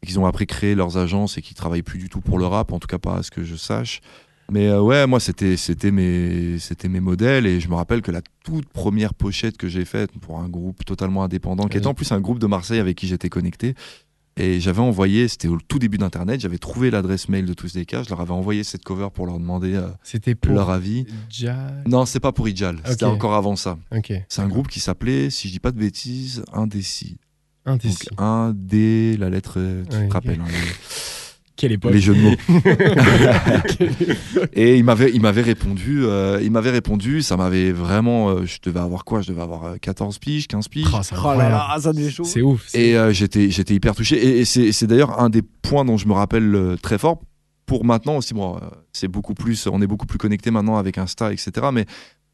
[0.06, 2.72] Qu'ils ont après créé leurs agences et qu'ils travaillent plus du tout pour le rap,
[2.72, 4.00] en tout cas pas à ce que je sache.
[4.52, 8.12] Mais euh, ouais, moi c'était c'était mes c'était mes modèles et je me rappelle que
[8.12, 11.94] la toute première pochette que j'ai faite pour un groupe totalement indépendant, qui était en
[11.94, 13.76] plus un groupe de Marseille avec qui j'étais connecté.
[14.42, 17.86] Et j'avais envoyé, c'était au tout début d'internet, j'avais trouvé l'adresse mail de tous les
[17.86, 20.54] cas, je leur avais envoyé cette cover pour leur demander euh, C'était pour.
[20.54, 21.06] leur avis.
[21.86, 23.78] Non, c'est pas pour Ijal, c'était encore avant ça.
[24.30, 27.18] C'est un groupe qui s'appelait, si je dis pas de bêtises, Indécis.
[27.66, 28.06] Indécis.
[28.12, 30.48] Donc un D, la lettre, euh, tu Ouais, te rappelles, hein,
[31.60, 31.92] Quelle époque.
[31.92, 32.36] les jeux de mots.
[34.54, 38.60] et il m'avait, il m'avait répondu, euh, il m'avait répondu, ça m'avait vraiment, euh, je
[38.64, 39.22] devais avoir quoi?
[39.22, 40.88] Je devais avoir euh, 14 piges, 15 piges?
[40.94, 41.56] Oh, c'est Oh là incroyable.
[41.56, 42.24] là, ça chaud.
[42.24, 42.64] C'est ouf.
[42.68, 44.16] c'est- Et euh, j'étais, j'étais hyper touché.
[44.26, 47.20] Et, et c'est, c'est d'ailleurs un des points dont je me rappelle euh, très fort.
[47.66, 48.60] Pour maintenant aussi, bon, euh,
[48.94, 51.52] c'est beaucoup plus, on est beaucoup plus connecté maintenant avec Insta, etc.
[51.74, 51.86] Mais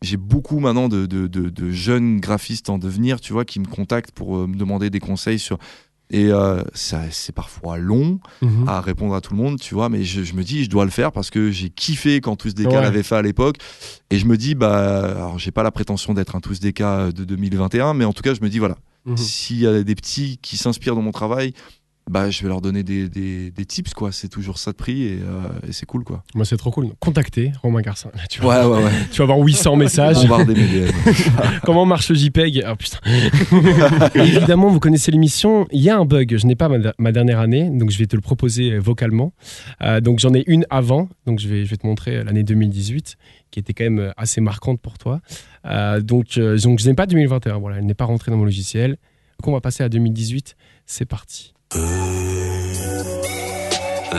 [0.02, 3.66] j'ai beaucoup maintenant de, de, de- de jeunes graphistes en devenir, tu vois, qui me
[3.66, 5.58] contactent pour euh, me demander des conseils sur.
[6.12, 8.68] Et euh, c'est parfois long Mhm.
[8.68, 10.86] à répondre à tout le monde, tu vois, mais je, je me dis, je dois
[10.86, 12.82] le faire parce que j'ai kiffé quand Tous des cas Ouais.
[12.84, 13.58] l'avait fait à l'époque.
[14.12, 17.12] Et je me dis, bah, alors j'ai pas la prétention d'être un Tous des cas
[17.12, 19.18] de 2021, mais en tout cas, je me dis, voilà, Mhm.
[19.18, 21.54] s'il y a des petits qui s'inspirent de mon travail,
[22.10, 24.12] bah, je vais leur donner des, des, des tips, quoi.
[24.12, 26.24] C'est toujours ça de prix et, euh, et c'est cool, quoi.
[26.36, 26.89] Moi, c'est trop cool.
[27.00, 28.12] Contactez Romain Garcin.
[28.13, 28.91] Là, tu, vas, ouais, ouais.
[29.12, 30.18] tu vas avoir 800 messages.
[31.63, 32.63] Comment marche le JPEG?
[32.65, 33.00] Ah putain.
[34.13, 35.68] Évidemment, vous connaissez l'émission.
[35.72, 36.38] Il y a un bug.
[36.38, 39.34] Je n'ai pas ma, ma dernière année, donc je vais te le proposer euh, vocalement.
[39.82, 41.10] Euh, donc j'en ai une avant.
[41.26, 43.15] Donc je vais, je vais te montrer l'année 2018,
[43.50, 45.22] qui était quand même assez marquante pour toi.
[45.65, 47.58] Euh, donc, donc je n'ai pas 2021.
[47.58, 48.91] Voilà, elle n'est pas rentrée dans mon logiciel.
[49.39, 50.56] Donc on va passer à 2018.
[50.86, 51.55] C'est parti.
[51.73, 51.80] La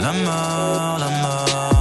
[0.01, 1.76] mort, la mort, la mort.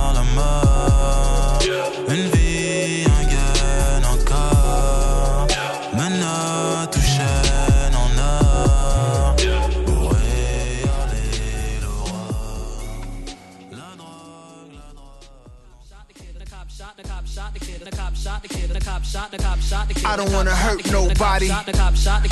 [20.16, 21.50] I don't wanna hurt nobody.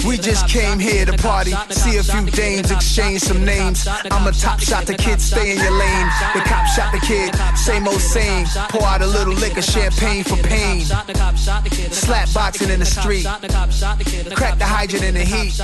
[0.07, 3.85] We just came here to party, see a few dames, exchange some names.
[4.09, 6.07] I'm a top shot, the kid, stay in your lane.
[6.33, 8.45] The cop shot the kid, same old same.
[8.69, 10.85] Pour out a little liquor, champagne for pain.
[11.91, 13.25] Slap boxing in the street,
[14.33, 15.61] crack the hydrant in the heat.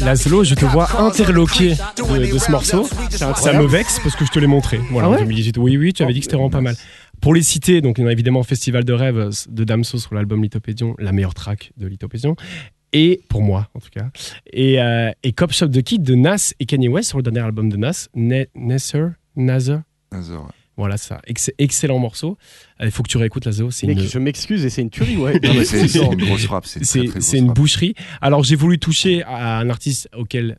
[0.00, 2.88] Laszlo, je te vois interloqué de, de ce morceau.
[3.10, 4.80] Ça me vexe parce que je te l'ai montré.
[4.90, 5.58] Voilà, Ah en ouais 2018.
[5.58, 6.76] Oui, oui, tu avais dit que c'était vraiment pas mal.
[7.20, 10.42] Pour les citer, donc il y a évidemment Festival de rêve de Damso sur l'album
[10.42, 12.36] Lithopédion, la meilleure track de Lithopédion.
[12.92, 14.08] Et pour moi, en tout cas.
[14.52, 17.40] Et, euh, et Cop Shop de Kid de Nas et Kanye West sur le dernier
[17.40, 19.78] album de Nas, Nasser, Nasser.
[20.12, 20.18] Ouais.
[20.78, 22.38] Voilà ça, Ex- excellent morceau.
[22.80, 24.90] Euh, Il faut que tu réécoutes Lazo, c'est Mec, une, je m'excuse et c'est une
[24.90, 25.40] tuerie, ouais.
[25.64, 26.66] C'est, une grosse frappe.
[26.66, 27.94] C'est, une boucherie.
[28.20, 30.56] Alors j'ai voulu toucher à un artiste auquel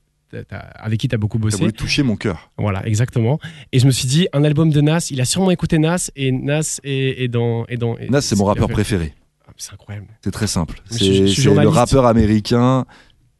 [0.76, 1.58] avec qui tu as beaucoup bossé.
[1.58, 2.52] voulu toucher mon cœur.
[2.58, 3.40] Voilà, exactement.
[3.72, 6.32] Et je me suis dit, un album de Nas, il a sûrement écouté Nas, et
[6.32, 7.66] Nas est, est dans...
[7.68, 9.14] Est dans est- Nas, c'est mon rappeur préféré.
[9.48, 10.08] Ah, C'est incroyable.
[10.24, 10.82] C'est très simple.
[10.90, 12.86] C'est, je je le rappeur américain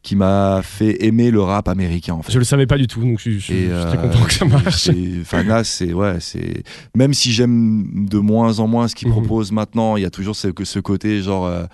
[0.02, 2.32] qui m'a fait aimer le rap américain, en fait.
[2.32, 4.24] Je le savais pas du tout, donc je, je- je Et, suis très euh, content
[4.24, 4.90] que ça marche.
[5.22, 6.64] Enfin, Nas, c'est ouais, c'est
[6.96, 9.14] même si j'aime de moins en moins ce qu'il Mhm.
[9.16, 11.66] propose maintenant, il y a toujours ce, ce côté genre, euh,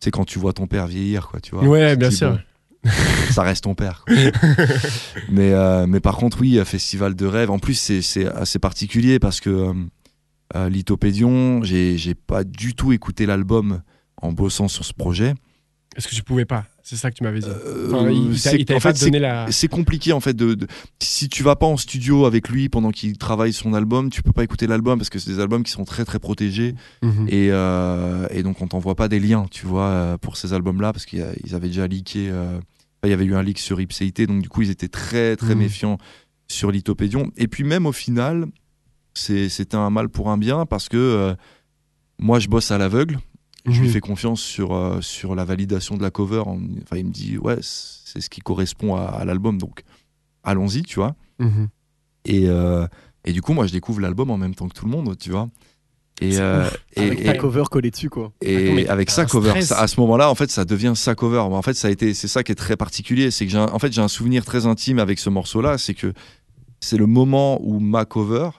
[0.00, 1.64] c'est quand tu vois ton père vieillir, quoi, tu vois.
[1.64, 2.32] Ouais, Tu bien sûr.
[2.32, 2.38] bon,
[3.30, 4.04] ça reste ton père.
[4.06, 4.14] quoi.
[5.30, 7.50] mais euh, mais par contre, oui, euh, festival de rêve.
[7.50, 9.72] En plus, c'est assez particulier parce que euh,
[10.56, 13.82] euh, Lithopédion, j'ai pas du tout écouté l'album
[14.20, 15.34] en bossant sur ce projet.
[15.96, 17.46] Est-ce que tu pouvais pas C'est ça que tu m'avais dit.
[17.86, 19.46] Enfin, il il en fait, c'est- la...
[19.70, 20.66] compliqué en fait de, de-
[21.00, 24.32] si tu vas pas en studio avec lui pendant qu'il travaille son album tu peux
[24.32, 27.26] pas écouter l'album parce que c'est des albums qui sont très très protégés Mhm.
[27.28, 30.92] et, euh, et donc on t'envoie pas des liens tu vois pour ces albums là
[30.92, 32.58] parce qu'ils ils avaient déjà leaké euh,
[33.06, 35.54] il y avait eu un leak sur Ipséité donc du coup ils étaient très très
[35.54, 35.60] Mhm.
[35.60, 35.98] méfiants
[36.48, 38.46] sur Lithopédion et puis même au final
[39.14, 41.34] c'est c'était un mal pour un bien parce que euh,
[42.18, 43.18] moi je bosse à l'aveugle
[43.66, 43.92] je lui Mhm.
[43.94, 46.40] fais confiance sur, euh, sur la validation de la cover.
[46.46, 49.84] En- Enfin, il me dit, ouais, c'est ce qui correspond à, à l'album, donc
[50.42, 51.16] allons-y, tu vois.
[51.38, 51.68] Mhm.
[52.26, 52.86] Et, euh,
[53.24, 55.30] Et du coup, moi, je découvre l'album en même temps que tout le monde, tu
[55.30, 55.48] vois.
[56.20, 58.32] Et, euh, et, Avec et- ta cover collée dessus, quoi.
[58.40, 61.14] et Attends, mais avec sa cover, ça- à ce moment-là, en fait, ça devient sa
[61.16, 61.38] cover.
[61.40, 63.66] En fait, ça a été, c'est ça qui est très particulier, c'est que j'ai, un-
[63.72, 66.12] en fait, j'ai un souvenir très intime avec ce morceau-là, c'est que
[66.80, 68.50] c'est le moment où ma cover,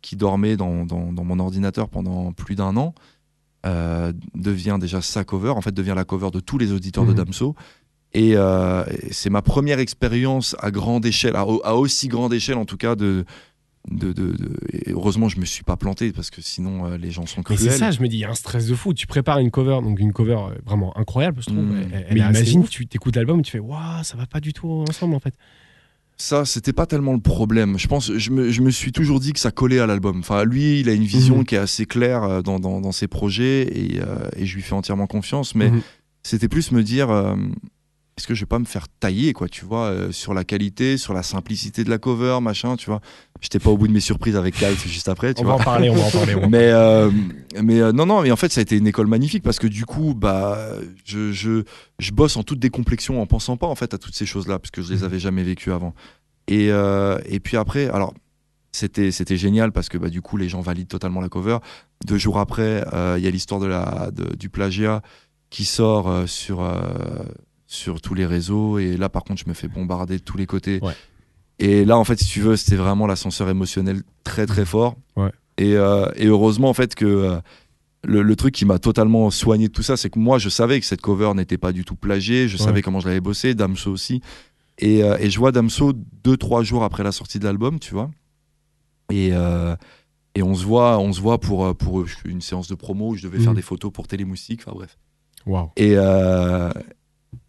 [0.00, 2.94] qui dormait dans, dans, dans mon ordinateur pendant plus d'un an,
[3.66, 5.50] euh, devient déjà sa cover.
[5.50, 7.10] En fait, devient la cover de tous les auditeurs Mhm.
[7.10, 7.54] de Damso.
[8.12, 12.56] Et euh, et c'est ma première expérience à grande échelle, à, à aussi grande échelle
[12.58, 13.24] en tout cas de.
[13.90, 17.10] De, de- de- et heureusement, je me suis pas planté parce que sinon euh, les
[17.10, 17.70] gens sont Mais cruels.
[17.72, 18.94] c'est ça, je me dis, il y a un stress de fou.
[18.94, 21.62] Tu prépares une cover, donc une cover euh, vraiment incroyable, je trouve.
[21.64, 21.82] Mm.
[21.92, 24.54] Elle- elle Mais imagine, tu t'écoutes l'album et tu fais, waouh, ça va pas du
[24.54, 25.34] tout ensemble en fait.
[26.16, 27.76] Ça, c'était pas tellement le problème.
[27.78, 30.20] Je pense, je me, je me suis toujours dit que ça collait à l'album.
[30.20, 31.44] Enfin, lui, il a une vision Mhm.
[31.44, 34.62] qui est assez claire euh, dans, dans, dans ses projets et, euh, et je lui
[34.62, 35.54] fais entièrement confiance.
[35.56, 35.80] Mais Mhm.
[36.22, 37.34] c'était plus me dire, euh,
[38.16, 40.96] est-ce que je vais pas me faire tailler, quoi, tu vois, euh, sur la qualité,
[40.96, 43.00] sur la simplicité de la cover, machin, tu vois.
[43.40, 45.56] J'étais pas au bout de mes surprises avec Kalt juste après, tu On vois.
[45.56, 46.34] va en parler, on va en parler.
[46.36, 47.10] on va en Mais, euh,
[47.62, 49.66] mais euh, non, non, mais en fait, ça a été une école magnifique parce que
[49.66, 50.58] du coup, bah,
[51.04, 51.64] je, je,
[51.98, 54.70] je bosse en toute décomplexion en pensant pas en fait à toutes ces choses-là parce
[54.70, 55.94] que je les avais jamais vécues avant.
[56.46, 58.14] Et, et puis après, alors,
[58.70, 61.58] c'était, c'était génial parce que bah, du coup, les gens valident totalement la cover.
[62.06, 62.84] Deux jours après,
[63.16, 65.02] il y a l'histoire de la, de- du plagiat
[65.50, 66.60] qui sort sur,
[67.74, 68.78] sur tous les réseaux.
[68.78, 70.78] Et là, par contre, je me fais bombarder de tous les côtés.
[70.82, 70.94] Ouais.
[71.58, 74.96] Et là, en fait, si tu veux, c'était vraiment l'ascenseur émotionnel très, très fort.
[75.16, 75.30] Ouais.
[75.58, 77.36] Et, euh, et heureusement, en fait, que euh,
[78.02, 80.80] le, le truc qui m'a totalement soigné de tout ça, c'est que moi, je savais
[80.80, 82.48] que cette cover n'était pas du tout plagiée.
[82.48, 82.64] Je Ouais.
[82.64, 84.20] savais comment je l'avais bossé, Damso aussi.
[84.78, 85.92] Et, euh, et je vois Damso
[86.24, 88.10] deux, trois jours après la sortie de l'album, tu vois.
[89.12, 89.32] Et,
[90.36, 93.22] et on se voit, on se voit pour, pour une séance de promo où je
[93.22, 93.56] devais faire Mhm.
[93.56, 94.62] des photos pour Télémoustique.
[94.66, 94.98] Enfin bref.
[95.46, 95.70] Waouh.
[95.76, 96.70] Et, euh,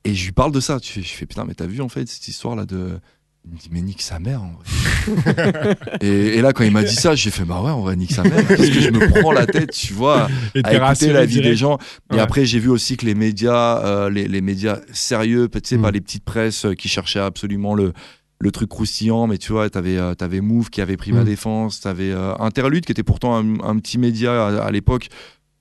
[0.06, 0.80] et je lui parle de ça.
[0.80, 3.00] Tu fais- Je fais putain, mais t'as vu en fait cette histoire là de.
[3.48, 5.76] Il me dit, mais nique sa mère en vrai.
[6.02, 8.12] et, et là, quand il m'a dit ça, j'ai fait, bah ouais, en vrai, nique
[8.12, 8.44] sa mère.
[8.48, 11.50] Parce que je me prends la tête, tu vois, Et à écouter la vie direct.
[11.52, 11.78] des gens.
[12.12, 12.20] Et Ouais.
[12.22, 15.82] après, j'ai vu aussi que les médias, euh, les, les médias sérieux, tu sais, Mm.
[15.84, 17.94] pas les petites presses euh, qui cherchaient absolument le,
[18.40, 21.26] le truc croustillant, mais tu vois, t'avais euh, avais Move qui avait pris ma Mm.
[21.26, 25.10] défense, t'avais euh, Interlude qui était pourtant un, un petit média à, à l'époque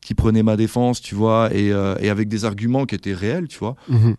[0.00, 3.48] qui prenait ma défense, tu vois, et, euh, et avec des arguments qui étaient réels,
[3.48, 3.76] tu vois.
[3.90, 4.16] Mhm.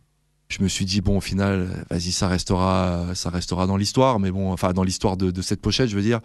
[0.47, 4.31] Je me suis dit, bon, au final, vas-y, ça restera, ça restera dans l'histoire, mais
[4.31, 6.19] bon, enfin, dans l'histoire de, de cette pochette, je veux dire,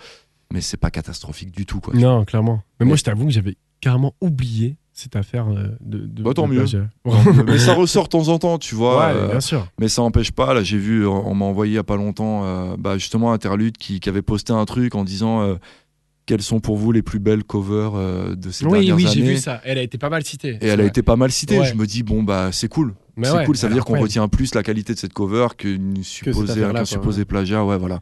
[0.53, 1.95] mais c'est pas catastrophique du tout, quoi.
[1.95, 2.63] Non, clairement.
[2.81, 5.99] Mais moi, je t'avoue que j'avais carrément oublié cette affaire euh, de.
[6.01, 6.65] de Bah, tant de mieux.
[7.47, 8.99] mais ça ressort de temps en temps, tu vois.
[8.99, 9.67] Ouais, euh, bien sûr.
[9.79, 12.45] Mais ça n'empêche pas, là j'ai vu, on, m'a envoyé il y a pas longtemps,
[12.45, 15.55] euh, bah, justement Interlude qui, qui avait posté un truc en disant euh,
[16.27, 17.93] quelles sont pour vous les plus belles covers
[18.37, 19.15] de ces Oui, dernières oui, années.
[19.15, 19.61] j'ai vu ça.
[19.65, 20.59] Elle a été pas mal citée.
[20.61, 21.59] Et elle a été pas mal citée.
[21.59, 21.67] Ouais.
[21.67, 22.95] Je me dis bon bah c'est cool,
[23.29, 23.57] c'est ouais, cool.
[23.57, 27.21] Ça veut dire qu'on retient plus la qualité de cette cover qu'une supposée, qu'un supposé
[27.21, 27.25] ouais.
[27.25, 27.65] plagiat.
[27.65, 28.01] Ouais voilà.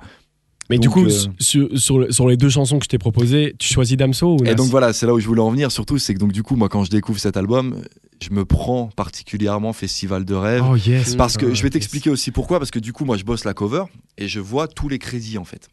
[0.70, 3.54] Mais du coup, euh, sur, sur, le- sur les deux chansons que je t'ai proposées,
[3.58, 5.72] tu choisis Damso ou Et donc voilà, c'est là où je voulais en venir.
[5.72, 7.80] Surtout, c'est que donc du coup, moi, quand je découvre cet album,
[8.22, 10.62] je me prends particulièrement Festival de rêve.
[10.70, 11.16] Oh yes.
[11.16, 11.72] Parce que putain, je vais yes.
[11.72, 12.58] t'expliquer aussi pourquoi.
[12.58, 13.84] Parce que du coup, moi, je bosse la cover
[14.18, 15.68] et je vois tous les crédits en fait.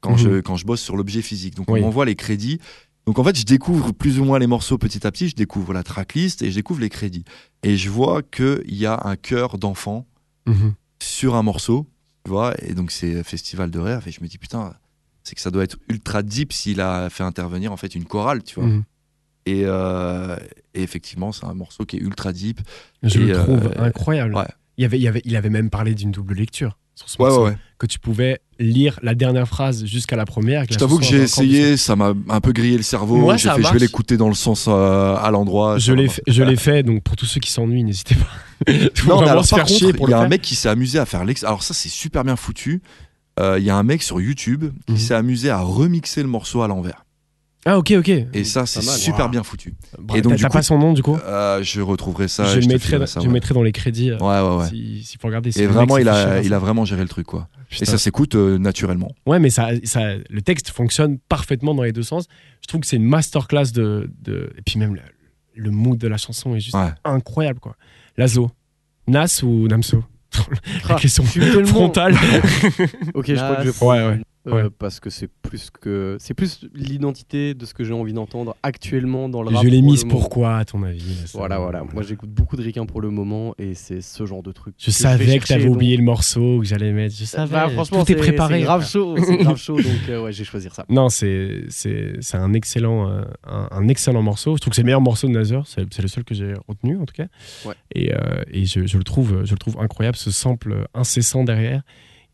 [0.00, 0.18] Quand, Mhm.
[0.18, 1.54] je, quand je bosse sur l'objet physique.
[1.54, 1.78] Donc, Oui.
[1.80, 2.58] on m'envoie les crédits.
[3.06, 5.28] Donc, en fait, je découvre plus ou moins les morceaux petit à petit.
[5.28, 7.24] Je découvre la tracklist et je découvre les crédits.
[7.62, 10.06] Et je vois qu'il y a un cœur d'enfant
[10.46, 10.74] Mhm.
[11.00, 11.86] sur un morceau.
[12.24, 14.02] Tu vois Et donc, c'est Festival de rêve.
[14.08, 14.74] Et je me dis, putain,
[15.22, 18.42] c'est que ça doit être ultra deep s'il a fait intervenir en fait une chorale,
[18.42, 18.68] tu vois.
[18.68, 18.82] Mhm.
[19.46, 20.36] Et, euh,
[20.74, 22.60] et effectivement, c'est un morceau qui est ultra deep.
[23.04, 24.34] Je Et, le trouve euh, incroyable.
[24.34, 24.48] ouais.
[24.78, 27.44] Il, avait, il, avait, il avait même parlé d'une double lecture sur ce Ouais, morceau.
[27.44, 27.56] ouais, ouais.
[27.78, 30.64] Que tu pouvais lire la dernière phrase jusqu'à la première.
[30.70, 33.30] Je t'avoue que j'ai essayé, ça m'a un peu grillé le cerveau.
[33.32, 35.78] Fait, je vais l'écouter dans le sens euh, à l'endroit.
[35.78, 38.26] Je l'ai fait, je l'ai fait, donc pour tous ceux qui s'ennuient, n'hésitez pas.
[39.06, 40.70] Non, mais alors, par faire contre, chier pour il y a un mec qui s'est
[40.70, 41.44] amusé à faire l'ex.
[41.44, 42.80] Alors ça, c'est super bien foutu.
[43.38, 44.98] Euh, Il y a un mec sur YouTube qui Mhm.
[44.98, 47.04] s'est amusé à remixer le morceau à l'envers.
[47.68, 48.08] Ah ok ok.
[48.32, 49.30] Et ça, c'est super Wow.
[49.32, 49.74] bien foutu.
[50.14, 51.16] Et donc, t'as pas son nom du coup?
[51.24, 52.44] Euh, je retrouverai ça.
[52.44, 53.28] Je le mettrai, je ouais.
[53.28, 54.12] mettrai dans les crédits.
[54.12, 54.68] euh, Ouais, ouais, ouais.
[54.68, 55.50] si- S'il faut regarder.
[55.50, 57.48] si Et vraiment, il a, il a vraiment géré le truc, quoi.
[57.80, 59.10] Et ça s'écoute euh, naturellement.
[59.26, 62.26] Ouais, mais ça, ça, le texte fonctionne parfaitement dans les deux sens.
[62.62, 64.52] Je trouve que c'est une masterclass de, de.
[64.56, 65.00] Et puis même le,
[65.56, 66.92] le mood de la chanson est juste Ouais.
[67.04, 67.74] incroyable, quoi.
[68.16, 68.50] Lazo,
[69.08, 70.04] Nas ou Namso?
[70.88, 72.14] La Ah, question frontale.
[73.14, 74.20] Ok, je crois que je vais Ouais, prendre, ouais.
[74.46, 74.70] Euh, ouais.
[74.78, 79.28] parce que c'est plus que c'est plus l'identité de ce que j'ai envie d'entendre actuellement
[79.28, 79.64] dans le rap.
[79.64, 81.82] Je l'ai mise pourquoi, à ton avis Voilà, voilà.
[81.92, 84.74] Moi, j'écoute beaucoup de Ricain pour le moment et c'est ce genre de truc.
[84.78, 87.14] Je que savais vais que t'avais donc- oublié le morceau que j'allais mettre.
[87.14, 87.52] Je savais.
[87.52, 88.58] Bah, franchement, tout est préparé.
[88.58, 90.84] C'est grave chaud, c'est grave chaud, donc euh, ouais, je vais choisir ça.
[90.88, 94.56] Non, c'est c'est c'est un excellent euh, un, un excellent morceau.
[94.56, 95.66] Je trouve que c'est le meilleur morceau de Nazar.
[95.66, 97.26] C'est c'est le seul que j'ai retenu en tout cas.
[97.64, 97.74] Ouais.
[97.94, 101.82] Et, euh, et je, je le trouve je le trouve incroyable ce sample incessant derrière.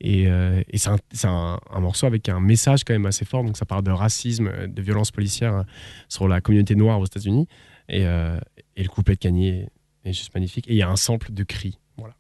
[0.05, 3.25] Et, euh, et c'est un, c'est un- un morceau avec un message quand même assez
[3.25, 3.45] fort.
[3.45, 5.63] Donc ça parle de racisme, euh, de violence policière euh,
[6.09, 7.47] sur la communauté noire aux États-Unis.
[7.89, 8.37] Et, euh,
[8.77, 9.69] et le couplet de Kanye est,
[10.05, 10.67] est juste magnifique.
[10.69, 11.79] Et il y a un sample de cri.
[11.97, 12.15] Voilà.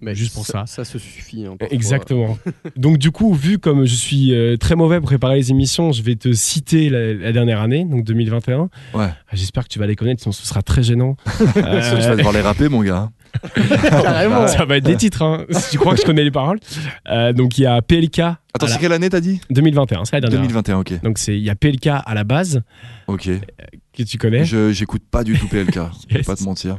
[0.00, 0.64] Mais Juste pour ça.
[0.66, 1.44] Ça se suffit.
[1.46, 1.56] hein.
[1.70, 2.36] Exactement.
[2.76, 6.02] donc du coup, vu comme je suis euh, très mauvais pour préparer les émissions, je
[6.02, 8.60] vais te citer la, la dernière année, donc 2021.
[8.62, 8.68] Ouais.
[8.94, 11.16] Ah, J'espère que tu vas les connaître, sinon ce sera très gênant.
[11.54, 13.10] Tu vas devoir les rapper, mon gars.
[13.90, 14.46] Carrément.
[14.48, 16.58] Ça va être des titres, hein, si tu crois que je connais les paroles.
[17.08, 18.18] Euh, donc il y a PLK.
[18.20, 19.40] Attends, à c'est la- quelle année t'as dit?
[19.50, 20.40] 2021, c'est la dernière.
[20.40, 21.02] 2021, ok.
[21.02, 22.62] Donc c'est il y a PLK à la base
[23.06, 23.28] Ok.
[23.96, 25.74] que tu connais Je j'écoute pas du tout PLK.
[25.74, 25.80] Je
[26.14, 26.26] vais Yes.
[26.26, 26.78] pas te mentir.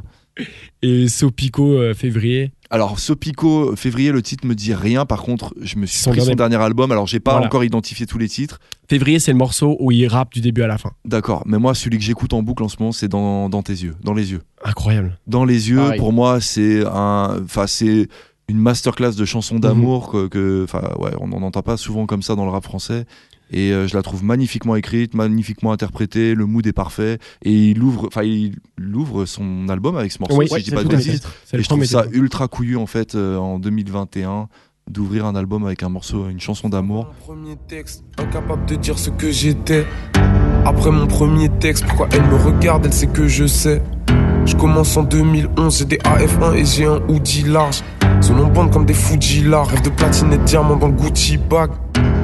[0.82, 2.52] Et Sopico euh, février.
[2.70, 5.04] Alors, Sopico, février, le titre me dit rien.
[5.04, 6.90] Par contre, je me suis Son pris son dernier- album.
[6.90, 7.46] Alors, j'ai pas Voilà.
[7.46, 8.60] encore identifié tous les titres.
[8.88, 10.92] Février c'est le morceau où il rappe du début à la fin.
[11.04, 11.42] D'accord.
[11.46, 13.94] Mais moi, celui que j'écoute en boucle en ce moment, c'est dans, dans tes yeux.
[14.02, 14.40] Dans les yeux.
[14.64, 15.18] Incroyable.
[15.26, 15.98] Dans les yeux, Pareil.
[15.98, 17.40] pour moi, c'est un.
[17.44, 18.08] Enfin, c'est
[18.48, 20.64] une masterclass de chansons d'amour que- que.
[20.64, 23.04] Enfin, ouais, on n'en entend pas souvent comme ça dans le rap français.
[23.50, 26.34] Et euh, je la trouve magnifiquement écrite, magnifiquement interprétée.
[26.34, 27.18] Le mood est parfait.
[27.42, 28.56] Et il ouvre, enfin, il
[28.94, 30.38] ouvre son album avec ce morceau.
[30.38, 31.22] Oui, si Ouais, je dis c'est pas de bêtises.
[31.52, 34.48] Et je trouve ça ultra couillu en fait euh, en 2021
[34.90, 37.06] d'ouvrir un album avec un morceau, une chanson d'amour.
[37.06, 39.86] Mon premier texte, incapable de dire ce que j'étais.
[40.64, 43.82] Après mon premier texte, pourquoi elle me regarde, elle sait que je sais.
[44.44, 47.82] Je commence en 2011, j'ai des AF1 et j'ai un hoodie large.
[48.20, 51.36] Son nom bande comme des Fujila, rêve de platine et de diamant dans le Gucci
[51.36, 51.70] bag.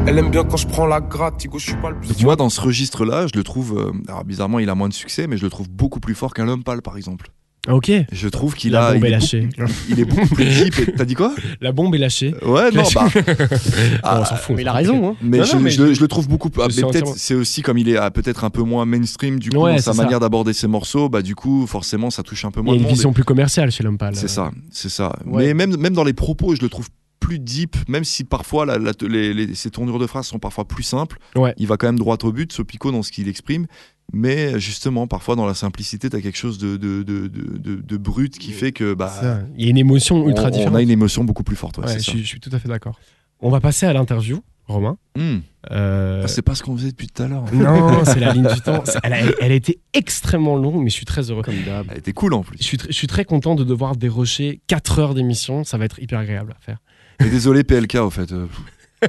[0.06, 2.08] Elle aime bien quand je prends la gratte, Tigo, je suis pas le plus.
[2.08, 4.94] Donc moi dans ce registre-là, je le trouve, euh, alors bizarrement il a moins de
[4.94, 7.28] succès, mais je le trouve beaucoup plus fort qu'un L'Homme Pâle par exemple.
[7.66, 7.90] Ah, Ok.
[8.10, 9.40] Je trouve qu'il La a, bombe il est lâchée.
[9.58, 10.96] beaucoup, il est beaucoup plus deep.
[10.96, 11.34] T'as dit quoi?
[11.60, 12.34] La bombe est lâchée.
[12.42, 13.08] Ouais non bah.
[14.04, 14.56] on s'en fout.
[14.56, 15.10] Mais il a raison.
[15.10, 15.16] Hein.
[15.20, 16.62] Mais, Non, je, non, mais je le, je le trouve beaucoup plus.
[16.62, 19.50] ah, peut-être entièrement- c'est aussi comme il est ah, peut-être un peu moins mainstream du
[19.50, 20.02] coup Ouais, dans sa ça.
[20.02, 22.74] manière d'aborder ses morceaux, bah du coup forcément ça touche un peu Il y moins
[22.74, 22.92] a une monde.
[22.92, 24.16] vision plus commerciale chez l'homme pâle.
[24.16, 25.12] C'est ça, c'est ça.
[25.26, 25.48] Ouais.
[25.48, 26.86] Mais même, même dans les propos, je le trouve
[27.20, 30.66] plus deep, même si parfois la- la- les, les- ses tournures de phrases sont parfois
[30.66, 31.18] plus simples.
[31.36, 31.54] Ouais.
[31.58, 33.66] Il va quand même droit au but, ce Pico, dans ce qu'il exprime.
[34.14, 37.80] Mais justement, parfois dans la simplicité, tu as quelque chose de, de, de, de, de-
[37.82, 40.50] de brut qui fait que bah, Ça, Il y a une émotion on, ultra on
[40.50, 40.76] différente.
[40.76, 41.76] a une émotion beaucoup plus forte.
[41.78, 41.98] ouais, je, ça.
[41.98, 42.98] suis, je suis tout à fait d'accord.
[43.40, 44.96] On va passer à l'interview, Romain.
[45.16, 45.38] Hmm.
[45.72, 47.44] Euh, Ah, c'est pas ce qu'on faisait depuis tout à l'heure.
[47.52, 48.82] non, c'est la ligne du temps.
[49.02, 51.42] Elle a, elle a été extrêmement longue, mais je suis très heureux.
[51.42, 51.86] Comme d'hab.
[51.90, 52.56] Elle était cool en plus.
[52.58, 55.64] Je suis, je suis très content de devoir dérocher 4 heures d'émission.
[55.64, 56.78] Ça va être hyper agréable à faire.
[57.24, 58.30] Et désolé PLK au fait.
[58.32, 58.46] euh,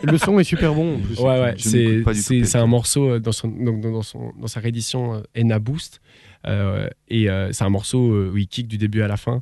[0.03, 0.95] Le son est super bon.
[0.95, 1.19] en plus.
[1.19, 2.03] Ouais, ouais.
[2.43, 5.59] C'est un morceau euh, dans, son, donc, dans, dans son, dans sa réédition euh, Enna
[5.59, 5.99] Boost.
[6.47, 9.41] Euh, et euh, c'est un morceau euh, où il kick du début à la fin.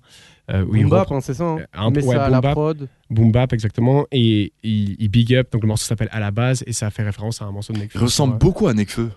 [0.49, 1.43] euh, où il Boom bap, hein, c'est ça.
[1.45, 1.57] Hein.
[1.73, 2.51] Un- Mais ouais, ça à boom la bap.
[2.53, 2.87] prod.
[3.09, 4.05] Boom bap, exactement.
[4.11, 5.49] Et il, il big up.
[5.51, 6.63] Donc le morceau s'appelle À la base.
[6.65, 7.99] Et ça fait référence à un morceau de Nekfeu.
[7.99, 9.09] Il ressemble beaucoup à Nekfeu.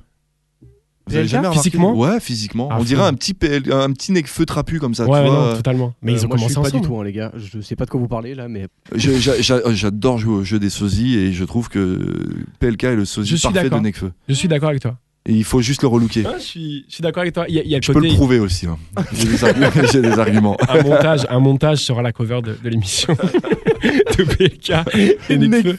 [1.11, 2.69] Vous avez PLK, jamais remarqué physiquement Ouais, physiquement.
[2.71, 5.07] Ah, On dirait un petit, PL un petit Nekfeu trapu comme ça.
[5.07, 5.51] Ouais, tu ouais, vois.
[5.51, 5.93] non, totalement.
[6.03, 6.83] Mais Euh, ils ont moi, je commencé suis pas ensemble.
[6.83, 7.33] du tout, hein, les gars.
[7.37, 11.19] Je sais pas de quoi vous parlez là, mais J'adore jouer au jeu des sosies
[11.19, 11.99] et je trouve que
[12.59, 13.83] PLK est le sosie Je parfait de d'accord.
[13.83, 14.13] Nekfeu.
[14.29, 14.97] Je suis d'accord avec toi.
[15.27, 16.23] Et il faut juste le relooker.
[16.27, 17.45] Ah, je suis, je suis d'accord avec toi.
[17.47, 18.67] Il y a, il y a le Je peux le prouver aussi.
[18.67, 18.79] hein.
[19.13, 20.57] J'ai des, arguments- j'ai des arguments.
[20.67, 23.15] un montage, un montage sera la cover de, de l'émission
[23.83, 24.73] de PLK
[25.29, 25.77] et Nekfeu.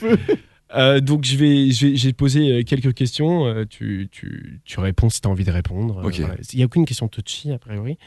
[0.76, 3.46] Euh, donc je vais, je vais, j'ai posé euh, quelques questions.
[3.46, 6.00] euh, tu, tu, tu réponds si tu as envie de répondre.
[6.00, 6.20] Euh, Ok.
[6.20, 6.36] voilà.
[6.54, 7.98] Il n'y a aucune question touchy a priori.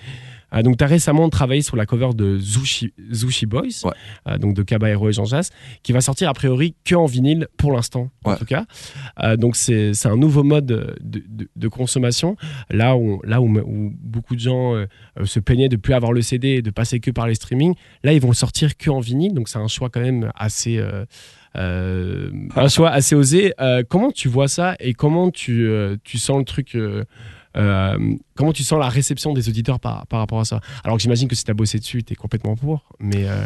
[0.53, 3.93] Euh, donc tu as récemment travaillé sur la cover de Zushi, Zushi Boys, Ouais.
[4.29, 5.51] euh, donc de Caballero et Jean Jass,
[5.83, 8.67] qui va sortir a priori que en vinyle pour l'instant, en tout cas.
[9.23, 12.37] Euh, donc c'est un nouveau mode de, de- de consommation.
[12.71, 14.85] Là où, là où, où beaucoup de gens
[15.25, 18.13] se plaignaient de plus avoir le CD et de passer que par les streamings, là
[18.13, 19.33] ils vont sortir que en vinyle.
[19.35, 20.79] Donc c'est un choix quand même assez
[21.57, 23.55] euh, un choix assez osé.
[23.61, 26.77] Euh, comment tu vois ça et comment tu, euh, tu sens le truc
[27.55, 30.61] Comment tu sens la réception des auditeurs par, par rapport à ça?
[30.83, 32.85] Alors que j'imagine que si tu as bossé dessus, tu es complètement pour.
[32.99, 33.45] Mais euh,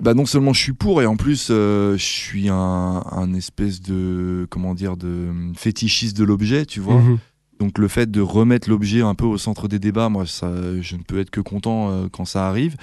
[0.00, 3.80] Bah non seulement je suis pour et en plus euh, je suis un, un espèce
[3.80, 7.00] de comment dire de fétichiste de l'objet, tu vois.
[7.00, 7.18] mhm.
[7.60, 10.50] Donc le fait de remettre l'objet un peu au centre des débats, moi, ça,
[10.80, 12.76] je ne peux être que content euh, quand ça arrive.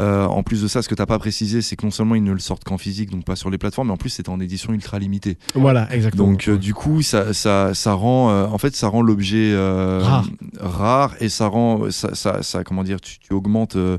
[0.00, 2.14] Euh, en plus de ça, ce que tu n'as pas précisé, c'est que non seulement
[2.14, 4.28] ils ne le sortent qu'en physique, donc pas sur les plateformes, mais en plus c'est
[4.30, 5.36] en édition ultra limitée.
[5.54, 6.28] voilà, exactement.
[6.28, 10.00] Donc euh, du coup, ça, ça, ça rend, euh, en fait, ça rend l'objet euh,
[10.02, 10.26] Rare.
[10.60, 13.98] rare et ça rend, ça, ça, ça- comment dire, tu, tu augmentes, euh,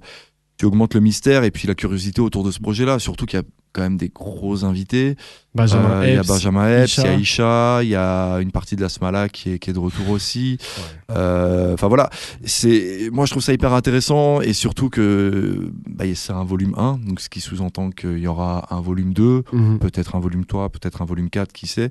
[0.58, 2.98] tu augmentes le mystère et puis la curiosité autour de ce projet-là.
[2.98, 5.16] Surtout qu'il y a quand même des gros invités.
[5.56, 7.80] Benjamin Euh, Il y a Epps, Benjamin Epps, il y a Isha.
[7.84, 10.58] Il y a une partie de la Smala qui est, qui est de retour aussi.
[11.12, 12.10] Euh, Enfin voilà,
[12.46, 17.00] c'est moi je trouve ça hyper intéressant et surtout que bah, c'est un volume 1,
[17.06, 19.80] donc ce qui sous-entend qu'il y aura un volume 2, Mhm.
[19.80, 21.90] peut-être un volume 3, peut-être un volume 4, qui sait.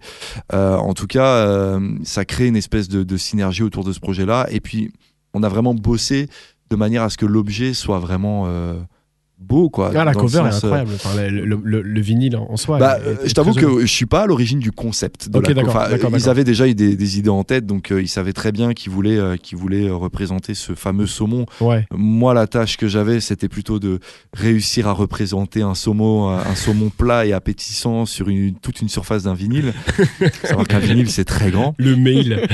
[0.52, 4.46] Euh, en tout cas, ça crée une espèce de, de synergie autour de ce projet-là
[4.50, 4.92] et puis
[5.34, 6.28] on a vraiment bossé
[6.70, 8.46] de manière à ce que l'objet soit vraiment
[9.46, 9.90] beau quoi.
[9.94, 10.90] Ah, la cover est sens, euh, incroyable.
[10.94, 12.78] Enfin, le, le- le- le vinyle en soi.
[12.78, 15.62] bah, est- est je t'avoue que je suis pas à l'origine du concept de la
[15.68, 18.52] enfin, Ils avaient déjà eu des, des idées en tête, donc euh, ils savaient très
[18.52, 21.46] bien qu'ils voulaient, euh, qu'ils voulaient représenter ce fameux saumon.
[21.60, 21.86] Ouais.
[21.92, 23.98] Moi, la tâche que j'avais, c'était plutôt de
[24.32, 29.24] réussir à représenter un saumon, un saumon plat et appétissant sur une, toute une surface
[29.24, 29.72] d'un vinyle.
[30.44, 31.74] Savoir qu'un vinyle, c'est très grand.
[31.78, 32.46] Le mail.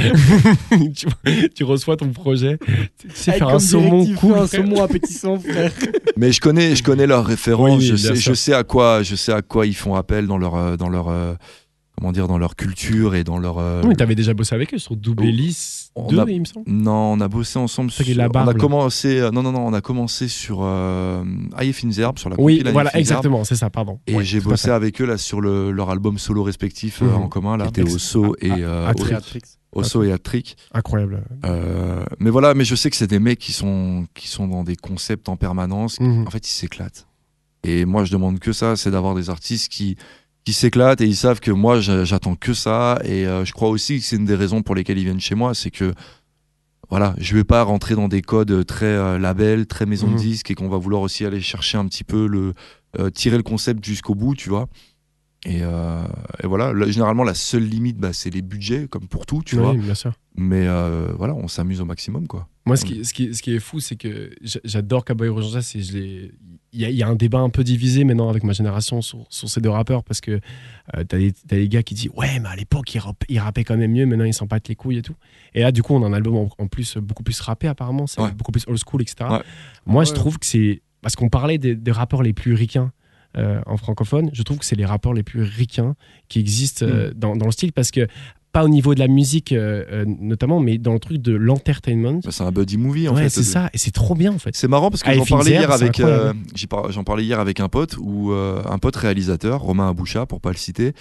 [0.94, 1.06] tu,
[1.54, 2.58] tu reçois ton projet.
[2.98, 4.34] Tu sais faire un saumon cool.
[4.38, 5.72] un saumon appétissant, frère.
[6.16, 7.78] Mais je connais, je connais leurs références.
[7.80, 8.32] Oui, je, sais, sûr.
[8.32, 10.88] je sais à quoi, je sais à quoi ils font appel dans leur, euh, dans
[10.88, 11.34] leur, euh,
[11.98, 13.58] comment dire, dans leur culture et dans leur.
[13.58, 15.24] euh, Non, mais t'avais déjà bossé avec eux sur Double.
[15.24, 16.64] Hélice On 2, a- il me semble.
[16.70, 17.90] Non, on a bossé ensemble.
[17.90, 18.54] Sur, la on a là.
[18.54, 21.24] commencé, euh, non, non, non, on a commencé sur euh,
[21.72, 23.98] Finzerbe, sur la Oui, voilà, exactement, c'est ça, pardon.
[24.06, 27.14] Et Ouais, j'ai bossé avec eux là sur le- leur album solo respectif euh, Mhm.
[27.14, 29.14] en commun, là, ex- et euh, Atrix.
[29.72, 30.56] Osso et Attrick.
[30.72, 31.22] Incroyable.
[31.44, 34.64] Euh, mais voilà, mais je sais que c'est des mecs qui sont, qui sont dans
[34.64, 36.00] des concepts en permanence.
[36.00, 36.26] Mhm.
[36.26, 37.06] En fait, ils s'éclatent.
[37.64, 39.96] Et moi, je demande que ça, c'est d'avoir des artistes qui,
[40.44, 42.98] qui s'éclatent et ils savent que moi, j'a- j'attends que ça.
[43.04, 45.34] Et euh, je crois aussi que c'est une des raisons pour lesquelles ils viennent chez
[45.34, 45.92] moi, c'est que
[46.88, 50.14] voilà, je vais pas rentrer dans des codes très euh, label, très maison Mhm.
[50.14, 52.54] de disques et qu'on va vouloir aussi aller chercher un petit peu le
[53.12, 54.66] tirer le concept jusqu'au bout, tu vois.
[55.46, 56.02] Et, euh,
[56.42, 59.54] et voilà, Là, généralement la seule limite, bah, c'est les budgets, comme pour tout, tu
[59.56, 59.74] Oui, vois.
[59.74, 60.12] bien sûr.
[60.36, 62.48] Mais euh, voilà, on s'amuse au maximum, quoi.
[62.66, 65.74] Moi, ce qui, ce, qui, ce qui est fou, c'est que j'a- j'adore Cowboy Urgence
[65.78, 66.32] je l'ai-
[66.72, 69.00] il y, a- il y a un débat un peu divisé maintenant avec ma génération
[69.00, 70.32] sur, sur ces deux rappeurs parce que
[70.96, 71.16] euh, t'as
[71.46, 74.04] des, gars qui disent Ouais, mais à l'époque, ils, rap- ils rappaient quand même mieux,
[74.04, 75.14] maintenant ils s'en battent les couilles et tout.
[75.54, 78.06] Et là, du coup, on a un album en, en plus beaucoup plus rappé, apparemment,
[78.06, 78.32] c'est Ouais.
[78.32, 79.16] beaucoup plus old school, etc.
[79.30, 79.42] Ouais.
[79.86, 80.82] Moi, je trouve que c'est.
[81.00, 82.92] Parce qu'on parlait des, des rappeurs les plus ricains.
[83.36, 85.94] Euh, en francophone, je trouve que c'est les rappeurs les plus ricains
[86.28, 86.90] qui existent Mm.
[86.90, 88.06] euh, dans, dans le style parce que
[88.50, 92.20] pas au niveau de la musique euh, notamment, mais dans le truc de l'entertainment.
[92.24, 93.28] Bah, c'est un buddy movie, en ouais, fait.
[93.28, 94.56] c'est ça, et c'est trop bien en fait.
[94.56, 96.00] C'est marrant parce que Ah, j'en parlais hier avec
[96.88, 100.56] j'en parlais hier avec un pote ou un pote réalisateur Romain Aboucha pour pas le
[100.56, 100.94] citer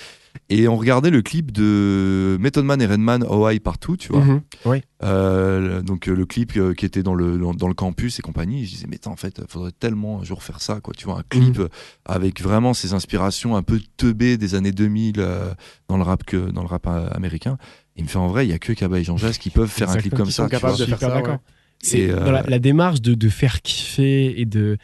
[0.50, 4.42] et on regardait le clip de Method Man et Redman Hawaii partout tu vois Mhm.
[4.66, 4.84] Ouais.
[5.04, 8.22] Euh, donc euh, le clip euh, qui était dans le dans, dans le campus et
[8.22, 11.06] compagnie je disais mais attends, en fait faudrait tellement un jour faire ça quoi tu
[11.06, 11.68] vois un clip Mhm.
[12.06, 15.54] avec vraiment ces inspirations un peu teubées des années 2000 euh,
[15.88, 17.58] dans le rap que dans le rap américain
[17.96, 19.70] il me fait en vrai il y a que Kaba et Jean Jazz qui peuvent
[19.70, 20.86] faire un clip comme ça sont tu capables vois.
[20.86, 21.34] de faire Super ça, d'accord.
[21.36, 21.40] ouais.
[21.80, 24.78] C'est euh, la, la démarche de, de faire kiffer et de.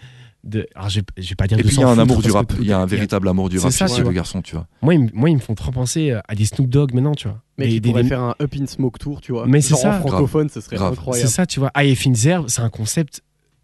[0.44, 1.98] De alors, je, vais- je vais pas dire et de puis il y a un
[1.98, 3.92] amour du rap il y a un véritable amour du C'est rap ça, chez tu
[3.92, 4.14] ces deux vois.
[4.14, 6.68] garçons tu vois Moi, ils, me- moi, ils me font trop penser à des Snoop
[6.70, 7.42] Dogg maintenant, tu vois.
[7.58, 9.46] Mec, Des- il des- pourrait des- faire un Up in Smoke Tour, tu vois.
[9.48, 10.00] Mais c'est ça.
[10.00, 10.94] Francophone, ce serait Grave.
[10.94, 11.28] incroyable.
[11.30, 11.72] C'est ça, tu vois.
[11.74, 13.22] Ah, et Finzer, c'est un concept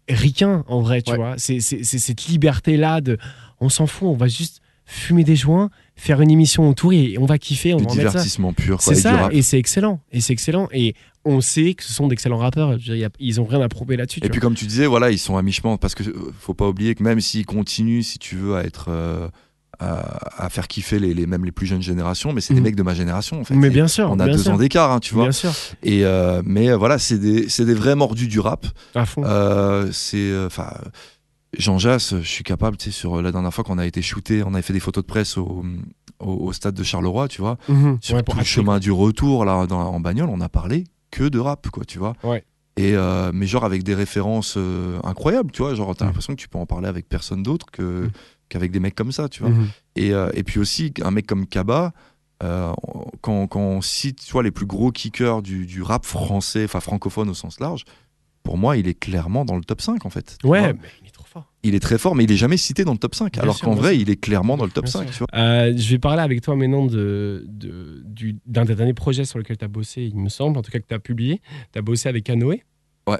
[0.08, 1.16] ricain, en vrai, tu Ouais.
[1.18, 1.34] vois.
[1.36, 3.18] C'est c'est- c'est cette liberté-là de.
[3.60, 4.59] On s'en fout, on va juste
[4.92, 7.94] fumer des joints, faire une émission autour et on va kiffer, on du va en
[7.94, 8.18] mettre ça.
[8.18, 10.00] divertissement pur C'est ça, et c'est excellent.
[10.12, 10.68] Et c'est excellent.
[10.72, 12.72] Et on sait que ce sont d'excellents rappeurs.
[12.72, 14.18] Je veux dire, y a- ils ont rien à prouver là-dessus.
[14.18, 14.48] Et puis vois.
[14.48, 17.02] comme tu disais, voilà, ils sont à mi-chemin parce que euh, faut pas oublier que
[17.02, 19.28] même s'ils continuent, si tu veux, à être euh,
[19.78, 22.64] à, à faire kiffer les, les même les plus jeunes générations, mais c'est des Mhm.
[22.64, 23.54] mecs de ma génération en fait.
[23.54, 24.10] mais Et bien sûr.
[24.10, 24.52] on a deux sûr.
[24.52, 25.24] ans d'écart, hein, tu vois.
[25.24, 25.52] Bien sûr.
[25.82, 28.66] Et euh, mais voilà, c'est des c'est des vrais mordus du rap.
[28.94, 29.22] À fond.
[29.24, 30.72] Euh, c'est enfin.
[31.58, 34.42] Jean Jass, je suis capable, tu sais, sur la dernière fois qu'on a été shooté,
[34.44, 35.64] on avait fait des photos de presse au,
[36.20, 37.58] au, au stade de Charleroi, tu vois.
[37.68, 37.98] Mhm.
[38.00, 41.24] Sur Ouais, tout le chemin du retour, là, dans- en bagnole, on a parlé que
[41.28, 42.14] de rap, quoi, tu vois.
[42.22, 42.44] Ouais.
[42.76, 45.74] Et euh, mais genre avec des références euh, incroyables, tu vois.
[45.74, 46.08] Genre, t'as Mm.
[46.08, 48.10] l'impression que tu peux en parler avec personne d'autre que Mm.
[48.48, 49.50] qu'avec des mecs comme ça, tu vois.
[49.50, 49.68] Mhm.
[49.96, 51.92] Et, euh, et puis aussi, un mec comme Kaba,
[52.44, 52.72] euh,
[53.22, 56.78] quand, quand on cite tu vois, les plus gros kickers du, du rap français, enfin
[56.80, 57.84] francophone au sens large,
[58.44, 60.38] pour moi, il est clairement dans le top 5 en fait.
[60.44, 60.78] Ouais, mais
[61.30, 61.52] fort.
[61.62, 63.32] Il est très fort, mais il est jamais cité dans le top 5.
[63.34, 64.00] Bien alors qu'en vrai, sûr.
[64.02, 65.12] il est clairement dans le top Bien 5, sûr.
[65.12, 65.28] tu vois.
[65.42, 69.38] Euh, je vais parler avec toi maintenant de, de- du- d'un des derniers projets sur
[69.38, 71.40] lequel tu as bossé, il me semble, en tout cas que tu as publié.
[71.72, 72.62] Tu as bossé avec Canoë.
[73.08, 73.18] Ouais.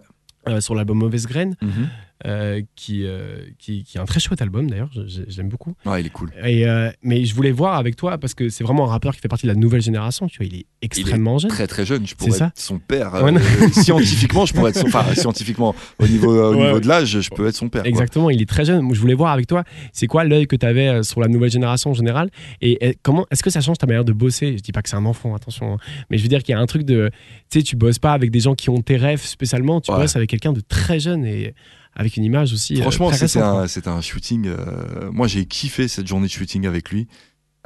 [0.49, 1.89] euh, sur l'album Mauvaise Graine, Mhm.
[2.27, 4.91] Euh, qui, euh, qui, qui est un très chouette album d'ailleurs,
[5.37, 5.75] l'aime beaucoup.
[5.87, 6.31] Ouais, il est cool.
[6.45, 9.21] Et, euh, mais je voulais voir avec toi, parce que c'est vraiment un rappeur qui
[9.21, 11.51] fait partie de la nouvelle génération, tu vois, il est extrêmement jeune.
[11.51, 13.13] Très très jeune, je pourrais ça être son père.
[13.23, 13.33] Ouais,
[13.73, 14.87] scientifiquement, je pourrais être son.
[14.87, 17.83] Enfin, scientifiquement, au niveau, au Ouais, niveau de l'âge, je peux être son père.
[17.83, 17.89] quoi.
[17.89, 18.81] Exactement, il est très jeune.
[18.83, 21.51] Moi, je voulais voir avec toi, c'est quoi l'œil que tu avais sur la nouvelle
[21.51, 22.31] génération en général?
[22.61, 24.57] Et et comment est-ce que ça change ta manière de bosser?
[24.57, 25.79] Je dis pas que c'est un enfant, attention, hein.
[26.09, 27.11] mais je veux dire qu'il y a un truc de,
[27.51, 30.17] tu sais, tu bosses pas avec des gens qui ont tes rêves spécialement, tu bosses
[30.17, 31.55] avec quelqu'un de très jeune et
[32.01, 32.77] avec une image aussi.
[32.77, 34.47] euh, Franchement, c'était récente, un, un shooting.
[34.49, 37.07] euh, moi, j'ai kiffé cette journée de shooting avec lui.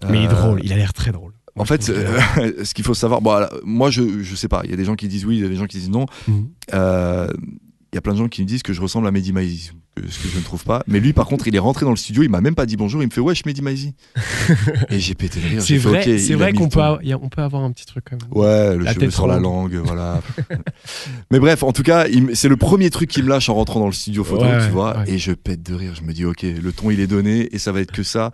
[0.09, 1.33] Mais il est Euh, drôle, il a l'air très drôle.
[1.57, 4.63] En Moi, fait, que- ce qu'il faut savoir, bon, moi, je, je sais pas.
[4.65, 5.89] Il y a des gens qui disent oui, il y a des gens qui disent
[5.91, 6.07] non.
[6.27, 6.49] Mhm.
[6.73, 9.71] Il y a plein de gens qui me disent que je ressemble à Mehdi Maizi,
[9.95, 10.83] que- ce que je ne trouve pas.
[10.87, 12.77] Mais lui, par contre, il est rentré dans le studio, il m'a même pas dit
[12.77, 13.95] bonjour, il me fait wesh Mehdi Maizi.
[14.91, 15.63] Et j'ai pété de rire.
[15.63, 17.87] C'est vrai, c'est vrai qu'on le peut, avoir- y a- on peut avoir un petit
[17.87, 18.31] truc quand même.
[18.33, 20.21] Ouais, le La cheveu sur la langue, voilà.
[21.31, 23.87] Mais bref, en tout cas, c'est le premier truc qui me lâche en rentrant dans
[23.87, 24.99] le studio photo, Ouais, tu vois.
[24.99, 25.11] ouais.
[25.13, 25.95] Et je pète de rire.
[25.95, 28.33] Je me dis, ok, le ton il est donné et ça va être que ça.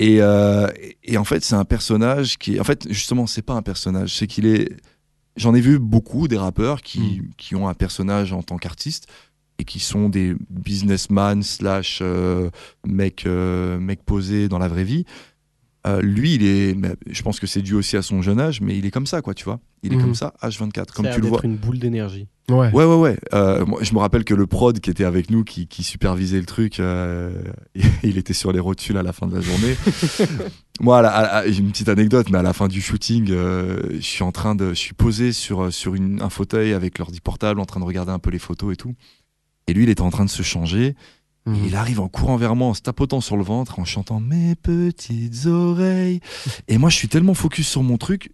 [0.00, 0.68] Et, euh,
[1.04, 4.26] et en fait, c'est un personnage qui, en fait, justement, c'est pas un personnage, c'est
[4.26, 4.68] qu'il est.
[5.36, 7.30] J'en ai vu beaucoup des rappeurs qui, Mm.
[7.36, 9.06] qui ont un personnage en tant qu'artiste
[9.58, 12.50] et qui sont des businessmen slash euh,
[12.86, 15.04] mecs euh, mecs posés dans la vraie vie.
[15.86, 16.74] Euh, lui, il est,
[17.10, 19.20] je pense que c'est dû aussi à son jeune âge, mais il est comme ça,
[19.20, 19.60] quoi, tu vois.
[19.82, 20.02] Il est Mhm.
[20.02, 21.38] comme ça, H24, comme Ça a tu le l'air vois.
[21.42, 22.26] d'être une boule d'énergie.
[22.50, 22.70] Ouais.
[22.72, 23.16] Ouais, ouais, ouais.
[23.34, 26.40] Euh, moi, je me rappelle que le prod qui était avec nous, qui, qui supervisait
[26.40, 27.32] le truc, euh,
[28.02, 29.76] il était sur les rotules à la fin de la journée.
[30.80, 33.28] moi, à la- à la- j'ai une petite anecdote, mais à la fin du shooting,
[33.30, 36.98] euh, je suis en train de, je suis posé sur sur une, un fauteuil avec
[36.98, 38.94] l'ordi portable, en train de regarder un peu les photos et tout.
[39.66, 40.94] Et lui, il était en train de se changer.
[41.46, 41.64] Mhm.
[41.66, 44.54] Il arrive en courant vers moi, en se tapotant sur le ventre, en chantant mes
[44.54, 46.20] petites oreilles.
[46.68, 48.32] Et moi, je suis tellement focus sur mon truc,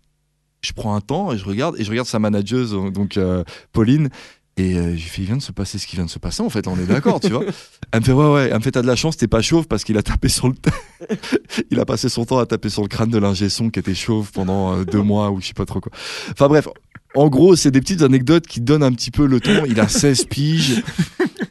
[0.62, 4.11] je prends un temps et je regarde et je regarde sa manageuse, donc euh, Pauline.
[4.57, 6.18] Et euh, je lui fais, il vient de se passer ce qui vient de se
[6.18, 7.45] passer, en fait, on est d'accord, tu vois.
[7.93, 9.66] Elle me fait, ouais, ouais, elle me fait, t'as de la chance, t'es pas chauve
[9.66, 10.55] parce qu'il a tapé sur le.
[11.70, 13.95] il a passé son temps à taper sur le crâne de l'ingé son qui était
[13.95, 15.91] chauve pendant euh, deux mois ou je sais pas trop quoi.
[16.33, 16.68] Enfin bref,
[17.15, 19.65] en gros, c'est des petites anecdotes qui donnent un petit peu le ton.
[19.67, 20.83] Il a 16 piges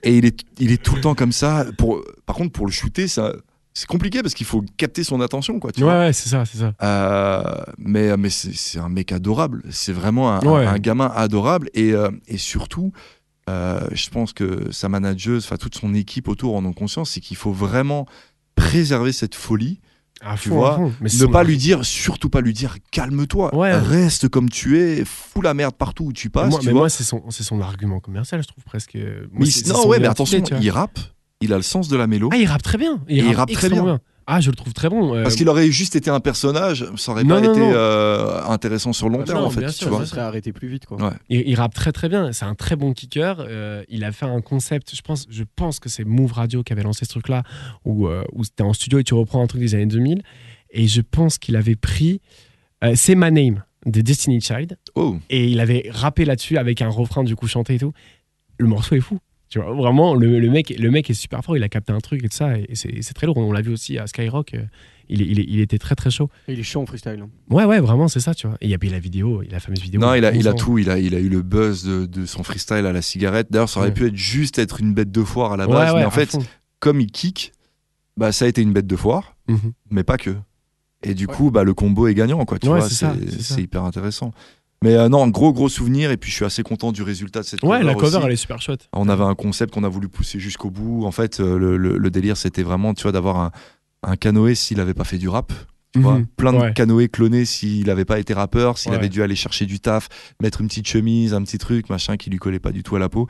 [0.03, 1.66] et il est, il est tout le temps comme ça.
[1.78, 3.34] Pour, par contre, pour le shooter, ça.
[3.76, 5.72] C'est compliqué parce qu'il faut capter son attention, quoi.
[5.72, 6.74] Tu Ouais, vois ouais, c'est ça, c'est ça.
[6.82, 9.62] euh, mais mais c'est un mec adorable.
[9.70, 10.66] C'est vraiment un, Ouais.
[10.66, 11.70] un, un gamin adorable.
[11.74, 12.91] Et, euh, et surtout,
[13.49, 17.22] euh, je pense que sa manageuse, enfin toute son équipe autour en ont conscience, c'est
[17.22, 18.05] qu'il faut vraiment
[18.55, 19.80] préserver cette folie.
[20.22, 20.93] À Tu fond, vois, à fond.
[21.01, 23.74] Mais ne pas lui dire, surtout pas lui dire, calme-toi, Ouais.
[23.74, 26.49] reste comme tu es, fous la merde partout où tu passes.
[26.49, 26.82] moi, tu mais vois.
[26.82, 28.95] moi, c'est son, c'est son argument commercial, je trouve presque.
[28.95, 30.99] Moi, Mais non, ouais, mais attention, il rappe,
[31.41, 32.30] il a le sens de la mélo.
[32.34, 33.01] Ah, il rappe très bien.
[33.07, 33.99] Il rappe très bien.
[34.32, 35.15] Ah, je le trouve très bon.
[35.15, 37.71] euh, Parce qu'il aurait juste été un personnage, ça aurait Non, pas non, été non.
[37.73, 39.61] euh, intéressant sur le long Ah, terme en fait.
[39.61, 39.99] bien tu vois.
[40.01, 40.97] Ça serait arrêté plus vite, quoi.
[41.01, 41.13] Ouais.
[41.30, 42.32] Il, il rappe très très bien.
[42.32, 43.38] C'est un très bon kicker.
[43.39, 44.95] Euh, il a fait un concept.
[44.95, 47.41] Je pense, je pense que c'est Move Radio qui avait lancé ce truc-là,
[47.86, 50.21] où, où c'était en studio et tu reprends un truc des années 2000.
[50.71, 52.21] Et je pense qu'il avait pris
[52.95, 57.23] C'est My Name de Destiny Child Oh, et il avait rappé là-dessus avec un refrain
[57.23, 57.93] du coup chanté et tout.
[58.59, 59.17] Le morceau est fou.
[59.49, 61.57] Tu vois, vraiment, le, le mec, le mec est super fort.
[61.57, 62.57] Il a capté un truc et tout ça.
[62.57, 63.37] Et c'est très lourd.
[63.37, 64.53] On l'a vu aussi à Skyrock.
[64.53, 64.63] euh,
[65.09, 66.29] Il, est- il, était très très chaud.
[66.47, 67.19] Il est chaud en freestyle.
[67.23, 67.29] hein.
[67.49, 68.57] Ouais, ouais, vraiment, c'est ça, tu vois.
[68.61, 69.99] Et il y a puis la vidéo, il a la fameuse vidéo.
[70.01, 70.63] Non, il a, il a 11 ans.
[70.65, 70.77] tout.
[70.77, 73.47] Il a, il a eu le buzz de, de son freestyle à la cigarette.
[73.49, 73.93] D'ailleurs, ça aurait Ouais.
[73.95, 75.93] pu être juste être une bête de foire à la base.
[75.93, 76.43] ouais, mais en fait, fond.
[76.79, 77.51] comme il kick,
[78.17, 79.71] bah, ça a été une bête de foire, Mhm.
[79.89, 80.35] mais pas que.
[81.01, 82.59] Et du coup, bah, le combo est gagnant, quoi.
[82.59, 84.31] Tu Ouais, vois, c'est hyper intéressant.
[84.84, 86.09] Mais euh, non, gros, gros souvenir.
[86.11, 88.25] Et puis, je suis assez content du résultat de cette Ouais, la cover, aussi.
[88.25, 88.88] elle est super chouette.
[88.93, 91.05] On avait un concept qu'on a voulu pousser jusqu'au bout.
[91.05, 93.51] En fait, euh, le, le- le délire, c'était vraiment, tu vois, d'avoir un,
[94.03, 95.51] un canoë s'il avait pas fait du rap.
[95.93, 96.27] Tu vois, Mhm.
[96.38, 96.73] plein de Ouais.
[96.73, 98.97] canoës clonés s'il n'avait pas été rappeur, s'il Ouais.
[98.97, 100.07] avait dû aller chercher du taf,
[100.41, 102.99] mettre une petite chemise, un petit truc, machin, qui lui collait pas du tout à
[102.99, 103.27] la peau.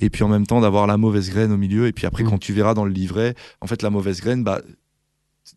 [0.00, 1.86] Et puis en même temps d'avoir la mauvaise graine au milieu.
[1.86, 2.30] Et puis après, Mhm.
[2.30, 4.60] quand tu verras dans le livret, en fait, la mauvaise graine, bah,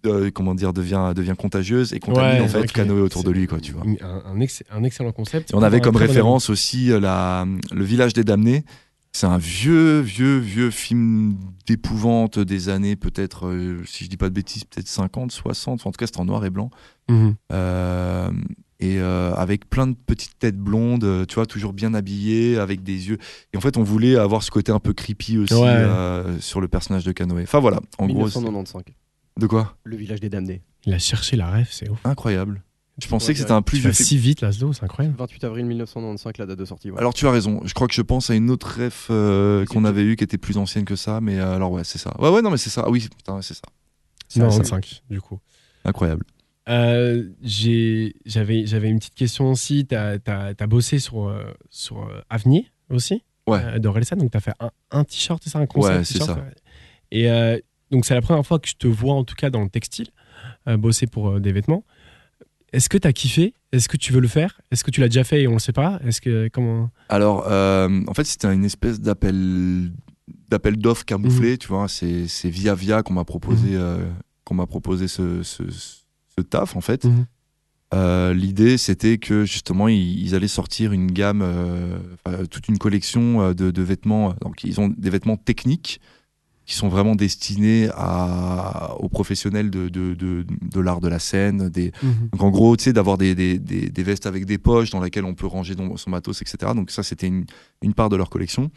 [0.05, 3.33] euh, comment dire, devient, devient contagieuse et contamine Ouais, en fait canoë autour de C'est
[3.39, 3.83] lui, quoi, tu vois.
[4.01, 5.51] Un, un ex- un excellent concept.
[5.51, 8.63] Et on avait comme bon référence aussi euh, la, le village des damnés.
[9.15, 14.27] C'est un vieux, vieux, vieux film d'épouvante des années, peut-être, euh, si je dis pas
[14.29, 15.75] de bêtises, peut-être 50, 60.
[15.81, 16.71] Enfin, en tout cas, c'était en noir et blanc.
[17.09, 17.35] Mhm.
[17.51, 18.31] Euh,
[18.79, 23.07] et euh, avec plein de petites têtes blondes, tu vois, toujours bien habillées, avec des
[23.09, 23.17] yeux.
[23.53, 25.61] Et en fait, on voulait avoir ce côté un peu creepy aussi Ouais.
[25.67, 27.43] euh, sur le personnage de Canoë.
[27.43, 28.27] Enfin voilà, en gros.
[29.37, 29.41] C'est- 1995.
[29.41, 30.61] De quoi Le village des damnés.
[30.85, 31.99] Il a cherché la ref, c'est ouf.
[32.05, 32.61] Incroyable.
[33.01, 34.07] Je pensais Ouais, que c'était un plus Tu vieux vas film.
[34.07, 35.15] si vite, Laszlo, c'est incroyable.
[35.17, 36.91] 28 avril 1995, la date de sortie.
[36.91, 36.99] ouais.
[36.99, 37.61] Alors tu as raison.
[37.65, 40.37] Je crois que je pense à une autre ref euh, qu'on avait eue qui était
[40.37, 42.13] plus ancienne que ça, mais euh, alors ouais, c'est ça.
[42.21, 42.83] Ouais ouais non mais c'est ça.
[42.85, 43.61] Ah oui, putain, c'est ça.
[44.27, 45.39] C'est Ça, 95, du coup.
[45.85, 46.23] Incroyable.
[46.69, 49.87] Euh, j'ai- J'avais j'avais une petite question aussi.
[49.87, 53.59] Tu as, bossé sur, euh, sur euh, Avenir aussi, Ouais.
[53.63, 54.17] euh, de Relsan.
[54.17, 56.35] Donc, tu as fait un, un t-shirt, c'est ça Un concept Ouais, c'est ça.
[56.35, 56.53] ouais.
[57.11, 57.57] Et euh,
[57.93, 60.09] donc, c'est la première fois que je te vois, en tout cas, dans le textile,
[60.67, 61.85] euh, bosser pour euh, des vêtements.
[62.73, 63.53] Est-ce que tu as kiffé?
[63.71, 64.59] Est-ce que tu veux le faire?
[64.71, 65.99] Est-ce que tu l'as déjà fait et on le sait pas?
[66.03, 66.89] Est-ce que comment?
[67.07, 69.91] Alors euh, en fait c'était une espèce d'appel
[70.49, 71.87] d'appel d'offres camouflé, tu vois.
[71.87, 74.03] C'est c'est via via qu'on m'a proposé euh,
[74.43, 77.05] qu'on m'a proposé ce, ce, ce taf en fait.
[77.93, 81.99] Euh, L'idée, c'était que justement, ils, ils allaient sortir une gamme, euh,
[82.49, 84.33] toute une collection de, de vêtements.
[84.41, 86.01] Donc, ils ont des vêtements techniques
[86.65, 91.69] qui sont vraiment destinés à, aux professionnels de, de, de, de l'art de la scène.
[91.69, 91.91] Des,
[92.31, 95.25] donc, en gros, tu sais, d'avoir des, des, des, vestes avec des poches dans lesquelles
[95.25, 96.71] on peut ranger son matos, etc.
[96.75, 97.45] Donc, ça, c'était une,
[97.81, 98.71] une part de leur collection.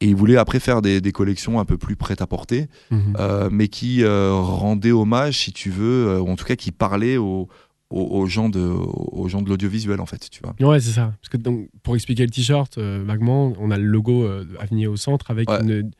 [0.00, 3.16] Et il voulait après faire des, des collections un peu plus prêtes à porter, Mhm.
[3.18, 6.70] euh, mais qui euh, rendaient hommage, si tu veux, euh, ou en tout cas qui
[6.70, 7.48] parlaient aux,
[7.90, 10.54] aux, gens de, aux gens de l'audiovisuel, en fait, tu vois.
[10.70, 11.14] Ouais, c'est ça.
[11.20, 14.92] Parce que donc, pour expliquer le t-shirt, euh, vaguement, on a le logo euh, Avenir
[14.92, 15.62] au centre avec Ouais.
[15.62, 15.90] une,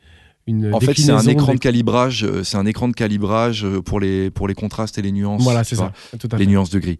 [0.49, 3.81] une En fait, c'est un écran de calibrage, euh, c'est un écran de calibrage euh,
[3.81, 5.43] pour les, pour les contrastes et les nuances.
[5.43, 5.91] Voilà, c'est ça.
[6.19, 6.49] Tout à les fait.
[6.51, 6.99] nuances de gris.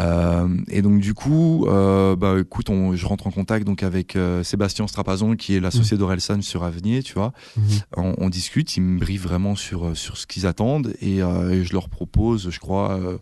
[0.00, 4.16] Euh, et donc du coup, euh, bah écoute, on- je rentre en contact donc avec
[4.16, 7.32] euh, Sébastien Strapazon qui est l'associé d'Orelsan sur Avenir, tu vois.
[7.58, 7.64] Mhm.
[7.98, 11.50] On, on discute, ils me briefent vraiment sur euh, sur ce qu'ils attendent et, euh,
[11.50, 13.18] et je leur propose, je crois, euh,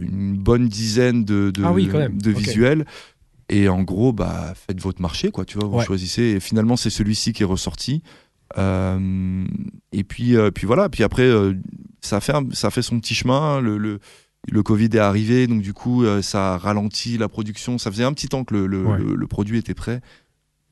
[0.00, 2.84] une bonne dizaine de de, Ah oui, de visuels.
[3.48, 5.68] Et en gros, bah faites votre marché, quoi, tu vois.
[5.68, 5.84] Vous Ouais.
[5.84, 6.22] choisissez.
[6.22, 8.02] Et finalement, c'est celui-ci qui est ressorti.
[8.58, 9.44] Euh,
[9.92, 10.88] et puis, euh, puis voilà.
[10.88, 11.54] Puis après, euh,
[12.00, 13.60] ça a fait ça fait son petit chemin.
[13.60, 14.00] Le, le,
[14.50, 17.78] le Covid est arrivé, donc du coup, euh, ça a ralenti la production.
[17.78, 18.98] Ça faisait un petit temps que le, le, Ouais.
[18.98, 20.00] le- le produit était prêt.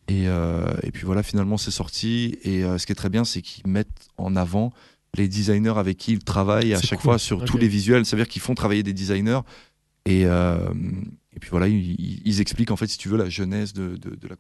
[0.09, 2.39] Et, euh, et puis voilà, finalement, c'est sorti.
[2.43, 4.73] Et euh, ce qui est très bien, c'est qu'ils mettent en avant
[5.17, 7.11] les designers avec qui ils travaillent à chaque cool.
[7.11, 8.05] fois sur tous les visuels.
[8.07, 9.41] Ça veut dire qu'ils font travailler des designers.
[10.07, 13.97] Et, et puis voilà, ils, ils- expliquent en fait, si tu veux, la genèse de,
[13.97, 14.37] de, de la,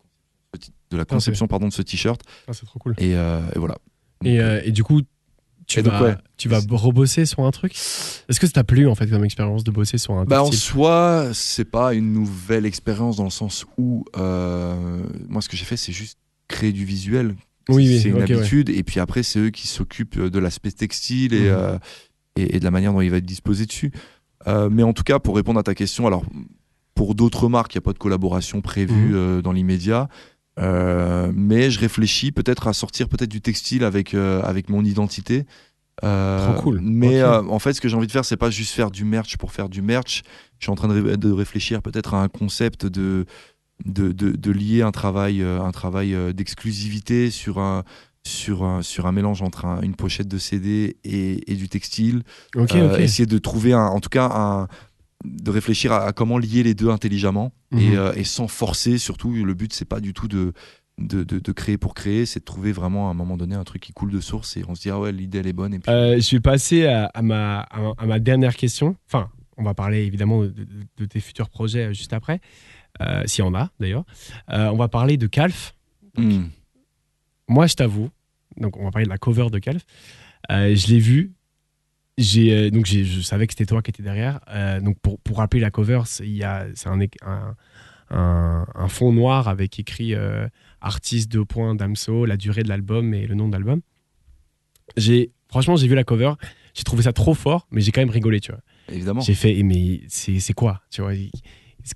[0.91, 2.21] de la conception pardon, de ce t-shirt.
[2.49, 2.95] Ah, c'est trop cool.
[2.99, 3.77] Et, euh, et voilà.
[4.25, 5.03] Et, euh, et du coup,
[5.67, 6.17] tu Et donc, vas, ouais.
[6.39, 7.73] tu vas rebosser sur un truc?
[7.75, 10.51] Est-ce que ça t'a plu en fait comme expérience de bosser sur un Bah, en
[10.51, 15.67] soi, c'est pas une nouvelle expérience dans le sens où euh, moi, ce que j'ai
[15.67, 16.19] fait, c'est juste
[16.49, 17.35] créer du visuel.
[17.69, 18.35] Oui, oui, c'est une ok, ouais.
[18.39, 18.71] habitude.
[18.71, 21.47] Et puis après, c'est eux qui s'occupent de l'aspect textile et, Mhm.
[21.51, 21.79] euh,
[22.37, 23.93] et, et de la manière dont il va être disposé dessus.
[24.47, 26.25] Euh, mais en tout cas, pour répondre à ta question, alors
[26.95, 29.15] pour d'autres marques, il n'y a pas de collaboration prévue Mhm.
[29.15, 30.09] euh, dans l'immédiat.
[30.59, 35.45] Euh, mais je réfléchis peut-être à sortir peut-être du textile avec, euh, avec mon identité.
[36.05, 36.81] Euh, Trop cool.
[36.83, 39.05] Mais euh, en fait, ce que j'ai envie de faire, c'est pas juste faire du
[39.05, 40.23] merch pour faire du merch.
[40.59, 43.25] Je suis en train de, ré- de réfléchir peut-être à un concept de,
[43.85, 47.85] de, de, de lier un travail, un travail d'exclusivité sur un,
[48.25, 52.23] sur, un, sur un mélange entre un- une pochette de CD et, et du textile.
[52.57, 53.01] Ok, Euh, ok.
[53.01, 54.69] Essayer de trouver, un, en tout cas, un,
[55.25, 57.95] de réfléchir à, à comment lier les deux intelligemment et, Mhm.
[57.97, 58.99] euh, et sans forcer.
[58.99, 60.53] Surtout, le but, c'est pas du tout de,
[60.99, 63.65] de, de, de créer pour créer, c'est de trouver vraiment à un moment donné un
[63.65, 65.75] truc qui coule de source et on se dit, ah ouais, l'idée, elle est bonne.
[65.75, 68.97] Et puis, Euh, je vais passer à, à ma, à, ma dernière question.
[69.07, 72.41] Enfin, on va parler évidemment de, tes futurs projets euh, juste après,
[73.01, 74.05] euh, s'il y en a d'ailleurs.
[74.49, 75.75] On va parler de Calf.
[76.17, 76.47] Hmm.
[77.49, 78.11] Moi, je t'avoue,
[78.57, 79.83] donc on va parler de la cover de Calf.
[80.51, 81.33] Je l'ai vu.
[82.19, 84.41] J'ai euh, donc j'ai- je savais que c'était toi qui étais derrière.
[84.49, 87.55] Euh, donc pour, pour rappeler la cover, c'est il y a c'est un, un,
[88.11, 90.49] un- un fond noir avec écrit euh,
[90.81, 93.81] artiste deux points Damso, la durée de l'album et le nom de l'album.
[94.97, 96.33] J'ai franchement j'ai vu la cover,
[96.75, 98.61] j'ai trouvé ça trop fort, mais j'ai quand même rigolé, tu vois.
[98.91, 99.21] Évidemment.
[99.21, 101.13] J'ai fait, eh, mais c'est c'est quoi, tu vois?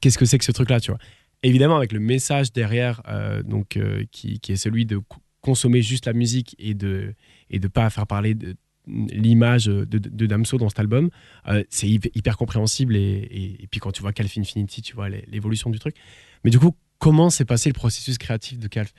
[0.00, 1.00] Qu'est-ce que c'est que ce truc-là, tu vois?
[1.42, 3.78] Évidemment, avec le message derrière, euh, donc
[4.12, 7.14] qui, qui est celui de co- consommer juste la musique et de
[7.50, 8.54] et de pas faire parler de
[8.86, 11.10] l'image de, de, Damso dans cet album,
[11.48, 15.24] euh, c'est hyper, compréhensible et, et, puis quand tu vois Calf Infinity, tu vois l'é-
[15.28, 15.96] l'évolution du truc.
[16.44, 18.92] Mais du coup, comment s'est passé le processus créatif de Calf?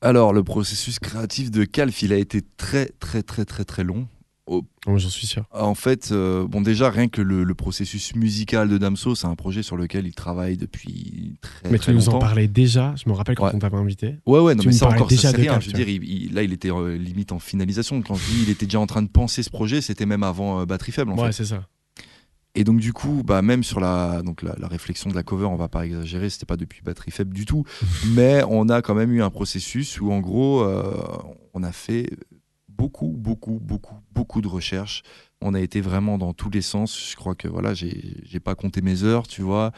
[0.00, 4.06] Alors, le processus créatif de Calf, il a été très, très, très, très, très long.
[4.46, 5.44] Oh, J'en suis sûr.
[5.52, 9.34] En fait, euh, bon, déjà, rien que le, le processus musical de Damso, c'est un
[9.36, 12.26] projet sur lequel il travaille depuis très, Mais très tu nous en longtemps.
[12.26, 13.52] parlais déjà, je me rappelle quand Ouais.
[13.54, 14.16] on t'avait invité.
[14.26, 15.60] Ouais, ouais, non, Tu mais ça encore, ça déjà de rien.
[15.60, 18.02] Je veux dire, il- il- là, il était euh, limite en finalisation.
[18.02, 20.60] Quand je dis il était déjà en train de penser ce projet, c'était même avant
[20.60, 21.66] euh, Batterie Faible, en Ouais, c'est ça.
[22.54, 25.46] Et donc, du coup, bah, même sur la, donc, la, la réflexion de la cover,
[25.46, 27.64] on va pas exagérer, c'était pas depuis Batterie Faible du tout.
[28.14, 30.64] mais on a quand même eu un processus où, en gros,
[31.54, 32.10] on a fait
[32.76, 35.02] beaucoup, beaucoup, beaucoup, beaucoup de recherches.
[35.40, 37.10] On a été vraiment dans tous les sens.
[37.10, 39.72] Je crois que voilà, j'ai pas compté mes heures, tu vois.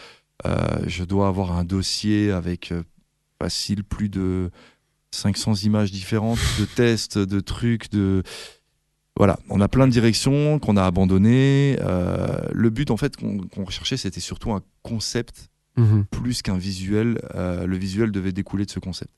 [0.47, 2.82] Euh, je dois avoir un dossier avec euh,
[3.42, 4.51] facile plus de
[5.12, 8.22] 500 images différentes, de tests, de trucs, de
[9.18, 11.78] voilà, on a plein de directions qu'on a abandonnées.
[11.80, 16.05] Euh, le but, en fait, qu'on recherchait, c'était surtout un concept Mhm.
[16.11, 17.18] plus qu'un visuel.
[17.34, 19.11] Euh, le visuel devait découler de ce concept.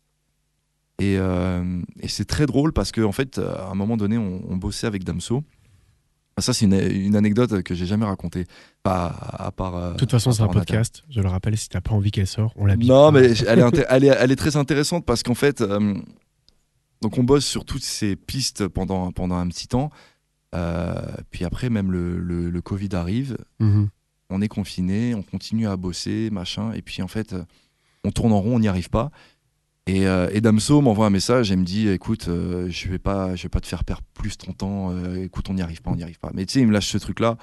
[0.98, 4.42] Et, euh, et c'est très drôle parce qu'en en fait, à un moment donné, on,
[4.48, 5.44] on bossait avec Damso.
[6.40, 8.46] Ça, c'est une, une anecdote que j'ai jamais racontée.
[8.84, 9.74] Pas à part.
[9.76, 11.02] euh, De toute façon, c'est un podcast.
[11.10, 13.20] Je le rappelle, si t'as pas envie qu'elle sorte, on la bip Non, pas.
[13.20, 15.94] mais elle est, inté- elle, est, elle est très intéressante parce qu'en fait, euh,
[17.02, 19.90] donc on bosse sur toutes ces pistes pendant, pendant un petit temps.
[20.54, 20.94] Euh,
[21.30, 23.88] puis après, même le, le, le Covid arrive, Mhm.
[24.30, 26.72] on est confiné, on continue à bosser, machin.
[26.72, 27.34] Et puis en fait,
[28.04, 29.10] on tourne en rond, on n'y arrive pas.
[29.88, 33.34] Et, euh, et Damso m'envoie un message et me dit écoute, euh, je vais pas,
[33.36, 34.90] je vais pas te faire perdre plus ton temps.
[34.92, 36.30] euh, écoute, on n'y arrive pas, on n'y arrive pas.
[36.34, 37.38] Mais tu sais, il me lâche ce truc-là.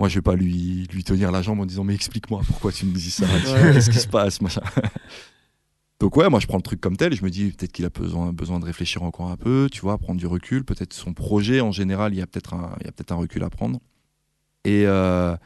[0.00, 2.84] Moi, je vais pas lui, lui tenir la jambe en disant mais explique-moi pourquoi tu
[2.84, 3.26] me dis ça,
[3.72, 4.60] qu'est-ce qui se passe, machin.
[6.00, 7.84] Donc ouais, moi je prends le truc comme tel et je me dis peut-être qu'il
[7.84, 10.64] a besoin, besoin de réfléchir encore un peu, tu vois, prendre du recul.
[10.64, 13.16] Peut-être son projet en général, il y a peut-être un, il y a peut-être un
[13.16, 13.78] recul à prendre.
[14.64, 15.36] Et, euh,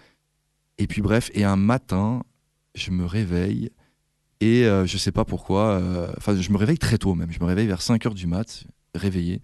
[0.79, 2.23] et puis bref, et un matin,
[2.75, 3.71] je me réveille
[4.41, 7.41] et euh, je sais pas pourquoi, euh, enfin je me réveille très tôt même, je
[7.41, 8.65] me réveille vers 5h du mat,
[8.95, 9.43] réveillé.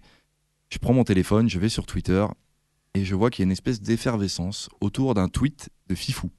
[0.69, 2.25] Je prends mon téléphone, je vais sur Twitter
[2.93, 6.29] et je vois qu'il y a une espèce d'effervescence autour d'un tweet de Fifou.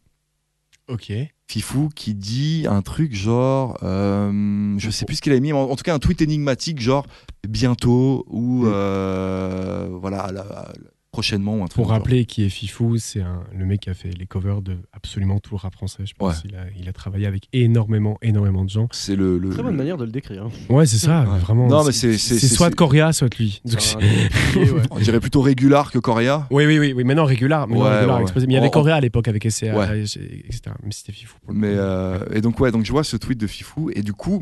[0.88, 1.12] Ok.
[1.46, 5.58] Fifou qui dit un truc genre, euh, je sais plus ce qu'il a mis, mais
[5.58, 7.06] en, en tout cas un tweet énigmatique genre
[7.46, 8.70] bientôt ou Mm.
[8.74, 10.72] euh, voilà la- la-
[11.18, 11.82] prochainement ou un truc.
[11.82, 15.40] Pour rappeler qui est Fifou, c'est le mec qui a fait les covers de absolument
[15.40, 16.04] tout le rap français.
[16.06, 16.50] Je pense Ouais.
[16.50, 18.86] il, a, il a travaillé avec énormément, énormément de gens.
[18.92, 20.44] C'est le, le- Très bonne le- manière de le décrire.
[20.44, 20.50] hein.
[20.72, 21.38] Ouais, c'est ça, Ouais.
[21.40, 21.66] vraiment.
[21.66, 23.60] Non, mais c'est- soit Coria, soit lui.
[23.64, 24.82] Donc, un décrier, ouais.
[24.92, 26.46] On dirait plutôt régular que Coria.
[26.52, 27.66] oui, oui, oui, oui, maintenant régular.
[27.66, 30.02] Mais il y avait En- Coria à l'époque avec SCA, Ouais.
[30.02, 30.60] etc.
[30.84, 31.36] Mais c'était Fifou.
[31.42, 34.02] Pour le Mais euh, et donc ouais, donc je vois ce tweet de Fifou et
[34.02, 34.40] du coup,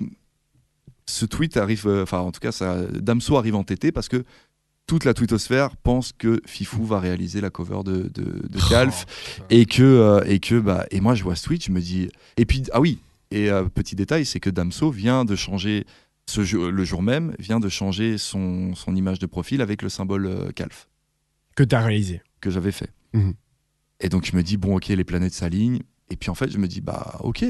[1.06, 4.24] ce tweet arrive, euh, enfin en tout cas, ça, Damso arrive entêté parce que
[4.86, 9.42] toute la twittosphère pense que Fifou va réaliser la cover de, de, de Calf Oh,
[9.42, 9.46] putain.
[9.50, 12.08] et que euh, et que bah et moi je vois ce tweet, je me dis
[12.36, 12.98] et puis ah oui
[13.32, 15.84] et euh, petit détail, c'est que Damso vient de changer
[16.28, 20.26] ce le jour même vient de changer son, son image de profil avec le symbole
[20.26, 20.88] euh, Calf
[21.56, 22.20] Que t'as réalisé.
[22.40, 22.90] que j'avais fait.
[23.12, 23.34] Mhm.
[24.00, 25.80] Et donc je me dis, bon, ok, les planètes s'alignent.
[26.10, 27.44] Et puis en fait, je me dis, bah, ok,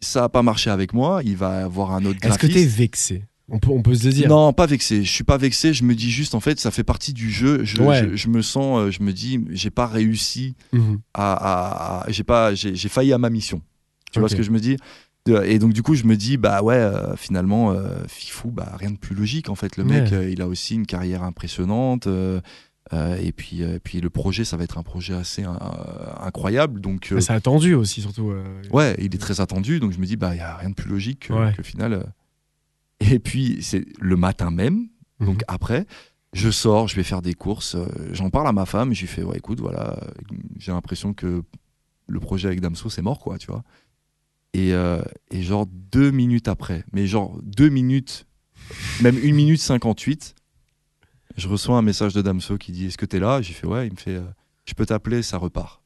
[0.00, 3.24] ça n'a pas marché avec moi, il va avoir un autre Est-ce que t'es vexé?
[3.48, 4.28] On peut, on peut se dire.
[4.28, 5.02] Non, pas vexé.
[5.04, 5.72] Je suis pas vexé.
[5.72, 7.64] Je me dis juste, en fait, ça fait partie du jeu.
[7.64, 8.08] Je, Ouais.
[8.10, 10.98] je, je me sens, euh, je me dis, j'ai pas réussi Mhm.
[11.14, 13.62] à, à- à- j'ai pas, j'ai failli à ma mission.
[14.12, 14.76] Tu vois ce que je me dis?
[15.44, 18.90] Et donc du coup, je me dis, bah ouais, euh, finalement, euh, Fifou, bah rien
[18.92, 19.76] de plus logique en fait.
[19.76, 22.06] Le mec, euh, il a aussi une carrière impressionnante.
[22.92, 25.42] et puis, euh, puis le projet, ça va être un projet assez
[26.20, 26.80] incroyable.
[26.80, 28.32] Donc, C'est attendu aussi, surtout.
[28.72, 29.80] ouais, il est très attendu.
[29.80, 31.52] Donc je me dis, bah il y a rien de plus logique Ouais.
[31.56, 32.06] que final.
[33.00, 34.88] Et puis c'est le matin même.
[35.20, 35.26] mhm.
[35.26, 35.86] Donc après,
[36.32, 39.08] je sors, je vais faire des courses, euh, j'en parle à ma femme, je lui
[39.08, 39.98] fais ouais écoute voilà,
[40.58, 41.42] j'ai l'impression que
[42.08, 43.64] le projet avec Damso c'est mort quoi, tu vois.
[44.52, 48.26] Et, euh, et genre deux minutes après, mais genre deux minutes,
[49.02, 50.34] même une minute 58,
[51.36, 53.42] je reçois un message de Damso qui dit est-ce que t'es là?
[53.42, 54.24] J'ai fait ouais, il me fait euh,
[54.66, 55.82] je peux t'appeler, ça repart.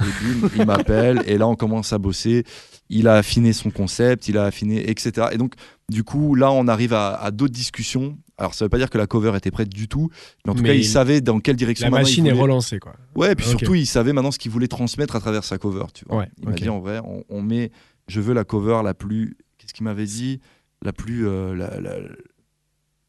[0.00, 2.44] Et il m'appelle et là on commence à bosser.
[2.88, 5.28] Il a affiné son concept, il a affiné etc.
[5.32, 5.54] Et donc
[5.88, 8.16] du coup là on arrive à, à d'autres discussions.
[8.38, 10.08] Alors ça veut pas dire que la cover était prête du tout,
[10.44, 12.78] mais en tout Mais cas il il- savait dans quelle direction La machine est relancée,
[12.78, 12.94] quoi.
[13.14, 15.84] Ouais, et puis surtout, il savait maintenant ce qu'il voulait transmettre à travers sa cover,
[15.92, 16.20] tu vois.
[16.20, 17.70] Ouais, il m'a dit en vrai, on, on met,
[18.08, 20.40] je veux la cover la plus, qu'est-ce qu'il m'avait dit,
[20.82, 21.98] la plus, euh, la, la-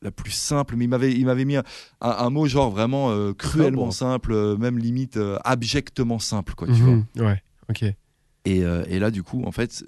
[0.02, 1.64] la plus simple, mais il m'avait, il m'avait mis un,
[2.02, 6.68] un- un mot genre vraiment euh, cruellement simple, euh, même limite euh, abjectement simple, quoi,
[6.68, 6.96] tu vois.
[6.96, 7.06] Mhm.
[7.18, 7.84] Ouais, ok.
[7.84, 9.84] Et, euh, et là, du coup, en fait,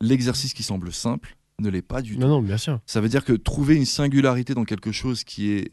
[0.00, 2.20] l'exercice qui semble simple ne l'est pas du tout.
[2.20, 2.80] Non, non, bien sûr.
[2.86, 5.70] Ça veut dire que trouver une singularité dans quelque chose qui est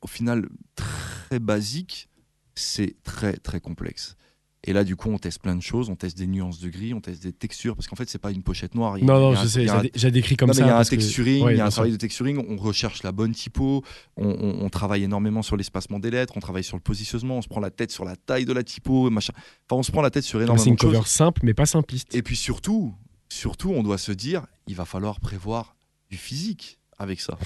[0.00, 2.08] au final très basique,
[2.56, 4.16] c'est très très complexe.
[4.64, 6.92] Et là, du coup, on teste plein de choses, on teste des nuances de gris,
[6.92, 8.94] on teste des textures, parce qu'en fait, c'est pas une pochette noire.
[8.94, 10.62] a- Non, non, un- je sais, un- j'ai décrit comme non, ça.
[10.62, 12.56] il y a un que- texturing, Ouais, il y a un travail de texturing, on
[12.56, 13.84] recherche la bonne typo,
[14.16, 17.42] on, on- on travaille énormément sur l'espacement des lettres, on travaille sur le positionnement, on
[17.42, 19.32] se prend la tête sur la taille de la typo, machin.
[19.70, 20.92] Enfin, on se prend la tête sur énormément C'est une de choses.
[20.92, 22.12] cover simple, mais pas simpliste.
[22.14, 22.92] Et puis surtout,
[23.28, 25.76] surtout, on doit se dire, il va falloir prévoir
[26.10, 27.38] du physique avec ça.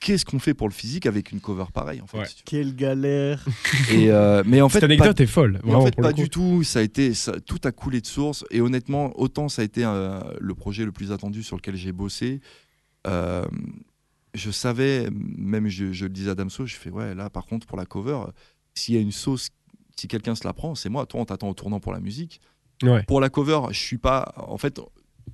[0.00, 2.26] Qu'est-ce qu'on fait pour le physique avec une cover pareille en fait Ouais.
[2.26, 3.44] si tu Quelle galère.
[3.90, 5.58] Et euh, mais en fait, Cette anecdote est folle.
[5.64, 6.22] Vraiment, en fait, pour pas le coup.
[6.22, 6.62] du tout.
[6.62, 8.44] Ça a été, ça- tout a coulé de source.
[8.52, 11.90] Et honnêtement, autant ça a été euh, le projet le plus attendu sur lequel j'ai
[11.92, 12.40] bossé.
[13.06, 13.44] euh,
[14.34, 17.66] je savais, même je, je le disais à Damso, je fais ouais, là par contre
[17.66, 18.20] pour la cover,
[18.74, 19.48] s'il y a une sauce,
[19.98, 21.06] si quelqu'un se la prend, c'est moi.
[21.06, 22.40] Toi, on t'attend au tournant pour la musique.
[22.82, 23.02] Ouais.
[23.04, 24.32] Pour la cover, je suis pas.
[24.36, 24.80] En fait,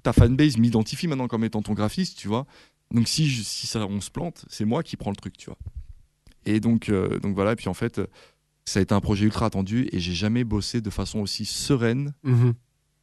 [0.03, 2.47] ta fanbase m'identifie maintenant comme étant ton graphiste, tu vois.
[2.93, 5.47] Donc si, je- si ça, on se plante, c'est moi qui prends le truc, tu
[5.47, 5.59] vois.
[6.47, 7.53] Et donc, euh, donc voilà.
[7.53, 8.01] Et puis en fait,
[8.67, 12.15] ça a été un projet ultra attendu et j'ai jamais bossé de façon aussi sereine
[12.23, 12.55] Mhm.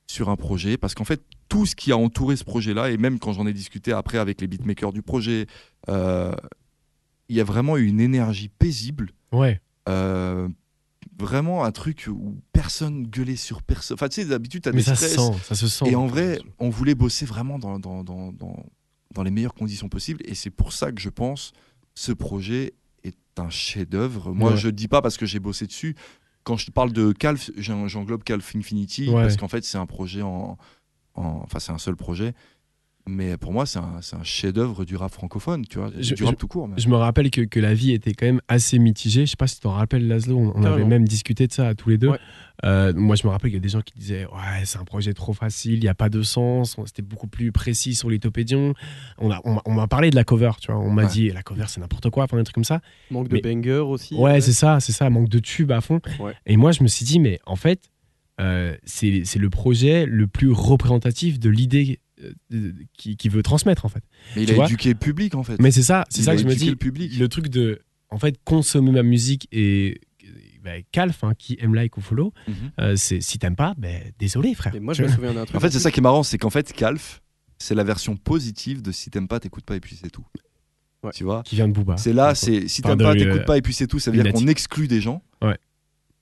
[0.07, 3.19] sur un projet parce qu'en fait tout ce qui a entouré ce projet-là et même
[3.19, 5.47] quand j'en ai discuté après avec les beatmakers du projet,
[5.89, 6.33] euh,
[7.29, 9.59] il y a vraiment eu une énergie paisible, Ouais.
[9.89, 10.47] euh,
[11.19, 13.95] vraiment un truc où personne gueulait sur personne.
[13.95, 15.89] Enfin tu sais d'habitude t'as Mais des ça se sent, ça se sent.
[15.89, 18.65] et en vrai on voulait bosser vraiment dans, dans, dans, dans,
[19.13, 21.51] dans les meilleures conditions possibles et c'est pour ça que je pense
[21.95, 24.33] ce projet est un chef-d'œuvre.
[24.33, 24.57] Moi Ouais.
[24.57, 25.95] je le dis pas parce que j'ai bossé dessus.
[26.43, 29.21] Quand je parle de Calf, j'en- j'englobe Calf Infinity Ouais.
[29.23, 30.57] parce qu'en fait c'est un projet en,
[31.15, 32.33] en- enfin c'est un seul projet.
[33.07, 36.23] Mais pour moi, c'est un, c'est un chef-d'œuvre du rap francophone, tu vois, Je- du
[36.23, 36.67] rap tout court.
[36.67, 36.77] même.
[36.79, 39.25] Je me rappelle que, que la vie était quand même assez mitigée.
[39.25, 40.37] Je sais pas si tu t'en rappelles, Laszlo.
[40.37, 42.09] On, on avait même discuté de ça à tous les deux.
[42.09, 42.19] Ouais.
[42.63, 44.83] Euh, moi, je me rappelle qu'il y a des gens qui disaient Ouais, c'est un
[44.85, 46.77] projet trop facile, il n'y a pas de sens.
[46.77, 48.75] On- C'était beaucoup plus précis sur l'Itopédion.
[49.17, 50.79] On a- on m'a on m'a parlé de la cover, tu vois.
[50.79, 51.09] On m'a Ouais.
[51.09, 52.81] dit La cover, c'est n'importe quoi, enfin, un truc comme ça.
[53.09, 54.13] Manque de banger aussi.
[54.15, 56.01] Ouais, c'est ça, c'est ça, manque de tube à fond.
[56.19, 56.33] Ouais.
[56.45, 57.89] Et moi, je me suis dit, mais en fait,
[58.39, 61.99] euh, c'est c'est le projet le plus représentatif de l'idée
[62.97, 64.03] qui, qui veut transmettre, en fait.
[64.35, 65.57] Mais il a éduqué le public, en fait.
[65.59, 66.69] Mais c'est ça, c'est ça que je me dis.
[66.69, 67.17] le public.
[67.17, 70.01] Le truc de, en fait, consommer ma musique et
[70.63, 72.53] bah, Calf, hein, qui aime like ou follow, Mhm.
[72.79, 74.75] euh, c'est si t'aimes pas, ben désolé, frère.
[74.75, 75.55] Et moi, je me souviens d'un truc.
[75.57, 77.21] En fait, c'est ça qui est marrant, c'est qu'en fait, Calf,
[77.57, 80.25] c'est la version positive de si t'aimes pas, t'écoutes pas et puis c'est tout.
[81.03, 81.11] Ouais.
[81.15, 81.97] Tu vois Qui vient de Booba.
[81.97, 84.21] C'est là, c'est si t'aimes pas, euh, t'écoutes pas et puis c'est tout, ça veut
[84.21, 85.23] dire qu'on exclut des gens.
[85.41, 85.57] Ouais.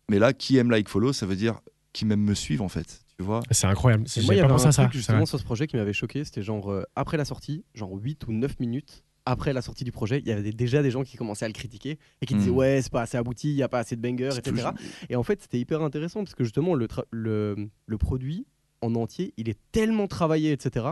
[0.10, 1.60] Mais là, qui aime like follow, ça veut dire
[1.92, 3.02] qui même me suivent en fait.
[3.20, 4.06] Tu vois C'est incroyable.
[4.24, 4.72] Moi, il y avait un ça.
[4.84, 6.24] truc justement sur ce projet qui m'avait choqué.
[6.24, 9.92] C'était genre euh, après la sortie, genre 8 ou 9 minutes après la sortie du
[9.92, 12.50] projet, il y avait déjà des gens qui commençaient à le critiquer et qui disaient
[12.50, 12.56] Mm.
[12.56, 14.42] ouais, c'est pas assez abouti, il y a pas assez de bangers, etc.
[14.56, 14.74] toujours-
[15.10, 18.48] Et en fait, c'était hyper intéressant parce que justement, le, tra- le, le produit
[18.82, 20.86] en entier, il est tellement travaillé, etc.,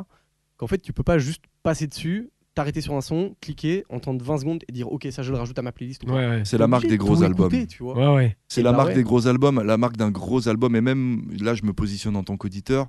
[0.58, 4.38] qu'en fait, tu peux pas juste passer dessus, t'arrêter sur un son, cliquer, entendre 20
[4.40, 6.04] secondes et dire ok, ça je le rajoute à ma playlist.
[6.04, 6.14] Ou pas.
[6.16, 6.42] Ouais, ouais.
[6.44, 7.48] C'est la marque des de gros albums.
[7.54, 7.96] écouter, tu vois.
[7.96, 8.38] Ouais, ouais.
[8.48, 8.96] C'est Et la bah marque ouais.
[8.96, 10.76] des gros albums, la marque d'un gros album.
[10.76, 12.88] Et même là, je me positionne en tant qu'auditeur.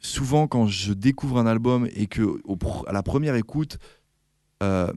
[0.00, 3.78] Souvent, quand je découvre un album et que au à la première écoute,
[4.62, 4.92] euh,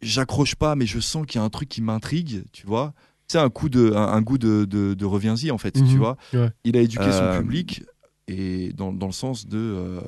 [0.00, 2.94] j'accroche pas, mais je sens qu'il y a un truc qui m'intrigue, tu vois.
[3.28, 5.96] C'est un coup de, un, un goût de, de, de reviens-y en fait, tu Mhm.
[5.96, 6.16] vois.
[6.32, 6.50] Ouais.
[6.64, 7.82] Il a éduqué Euh, son public
[8.28, 10.00] et dans, dans le sens de euh,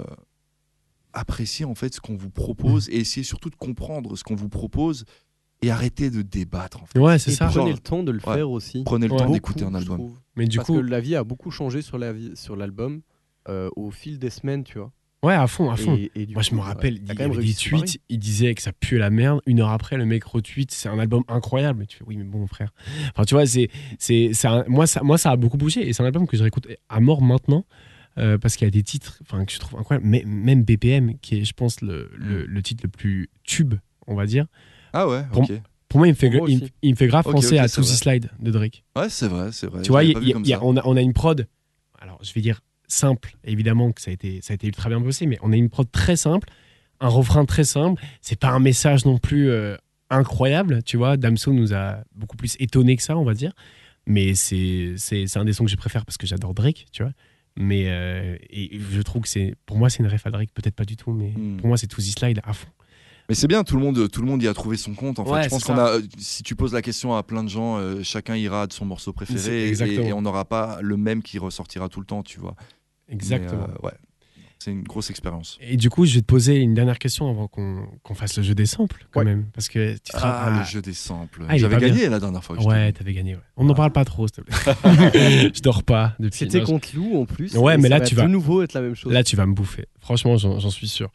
[1.13, 4.49] apprécier en fait ce qu'on vous propose et essayer surtout de comprendre ce qu'on vous
[4.49, 5.05] propose
[5.63, 6.83] et arrêter de débattre.
[6.83, 6.99] En fait.
[6.99, 7.47] Ouais, c'est Et ça.
[7.47, 8.35] prenez Genre, le temps de le ouais.
[8.35, 8.83] faire aussi.
[8.85, 9.19] Prenez le Ouais.
[9.19, 9.99] temps d'écouter un album.
[9.99, 10.19] trouve.
[10.37, 13.01] Mais du Parce coup, que la vie a beaucoup changé sur la vie, sur l'album
[13.49, 14.93] euh, au fil des semaines, tu vois.
[15.25, 15.97] ouais, à fond, à fond.
[15.97, 17.55] Et- et Moi, je me ouais, rappelle, t'as il y quand même pari.
[17.55, 19.41] tweets, il disait que ça puait la merde.
[19.47, 21.81] Une heure après, le mec retweet, c'est un album incroyable.
[21.81, 22.73] Mais tu fais, oui, mais bon, frère.
[23.15, 25.89] Enfin, tu vois, c'est, c'est, c'est un- moi, ça, moi, ça a beaucoup bougé.
[25.89, 27.65] Et c'est un album que je réécoute à mort maintenant.
[28.19, 30.07] Euh, parce qu'il y a des titres enfin, que je trouve incroyables.
[30.07, 33.75] Mais, même BPM, qui est, je pense, le, le, le titre le plus tube,
[34.07, 34.47] on va dire.
[34.93, 35.53] Ah ouais, Pour- ok.
[35.89, 37.97] Pour moi, il me fait, il, il me grave penser à c'est To The vrai.
[37.97, 38.85] Slide de Drake.
[38.95, 39.81] Ouais, c'est vrai, c'est vrai.
[39.81, 41.47] Tu vois, Je y a- on, a, on a une prod.
[41.99, 45.01] Alors, je vais dire simple, évidemment que ça a été, ça a été ultra bien
[45.01, 46.49] bossé, mais on a une prod très simple,
[47.01, 48.03] un refrain très simple.
[48.21, 49.77] C'est pas un message non plus euh,
[50.11, 51.17] incroyable, tu vois.
[51.17, 53.53] Damso nous a beaucoup plus étonné que ça, on va dire.
[54.07, 54.95] Mais c'est
[55.37, 57.13] un des sons que je préfère parce que j'adore Drake, tu vois.
[57.59, 60.77] Mais euh, et je trouve que c'est pour moi c'est une ref à Drake, peut-être
[60.77, 61.57] pas du tout, mais Hmm.
[61.57, 62.69] pour moi c'est To The Slide à fond.
[63.29, 65.19] Mais c'est bien, tout le monde, tout le monde y a trouvé son compte.
[65.19, 65.99] En fait, Ouais, je pense qu'on a.
[66.17, 69.13] Si tu poses la question à plein de gens, euh, chacun ira de son morceau
[69.13, 72.55] préféré et, on n'aura pas le même qui ressortira tout le temps, tu vois.
[73.09, 73.67] Exactement.
[73.69, 73.95] Mais, euh, ouais,
[74.59, 75.57] c'est une grosse expérience.
[75.61, 78.43] Et du coup, je vais te poser une dernière question avant qu'on qu'on fasse le
[78.43, 79.25] jeu des samples, quand Ouais.
[79.27, 79.47] même.
[79.55, 81.45] Parce que tu te Ah, rappelles- le jeu des samples.
[81.49, 82.11] Ah, J'avais gagné bien.
[82.11, 82.57] la dernière fois.
[82.57, 83.35] que Ouais, t'avais gagné.
[83.37, 83.41] Ouais.
[83.57, 84.55] On n'en parle pas trop, s'il te plaît.
[85.55, 86.39] je dors pas depuis.
[86.39, 87.55] C'était contre Lou en plus.
[87.57, 89.13] Ouais, mais ça là, va tu de vas- nouveau être la même chose.
[89.13, 89.87] Là, tu vas me bouffer.
[90.09, 91.11] Franchement, j'en suis sûr.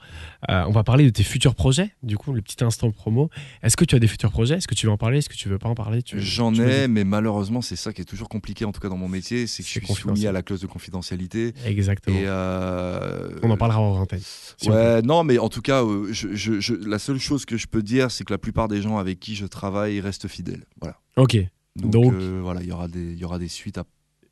[0.51, 3.31] Euh, on va parler de tes futurs projets, du coup, le petit instant promo.
[3.63, 4.53] Est-ce que tu as des futurs projets?
[4.57, 5.17] Est-ce que tu veux en parler?
[5.17, 6.03] Est-ce que tu veux pas en parler?
[6.13, 9.07] J'en ai, mais malheureusement, c'est ça qui est toujours compliqué, en tout cas dans mon
[9.09, 11.55] métier, c'est que je suis soumis à la clause de confidentialité.
[11.65, 12.15] Exactement.
[12.19, 14.21] Et euh, On en parlera en antenne.
[14.57, 17.57] si ouais, non, mais en tout cas, euh, je, je- je- la seule chose que
[17.57, 20.65] je peux dire, c'est que la plupart des gens avec qui je travaille restent fidèles.
[20.79, 20.99] Voilà.
[21.17, 21.35] Ok.
[21.77, 23.79] Donc, Donc- euh, voilà, il y aura des, il y aura des suites.
[23.79, 23.85] À...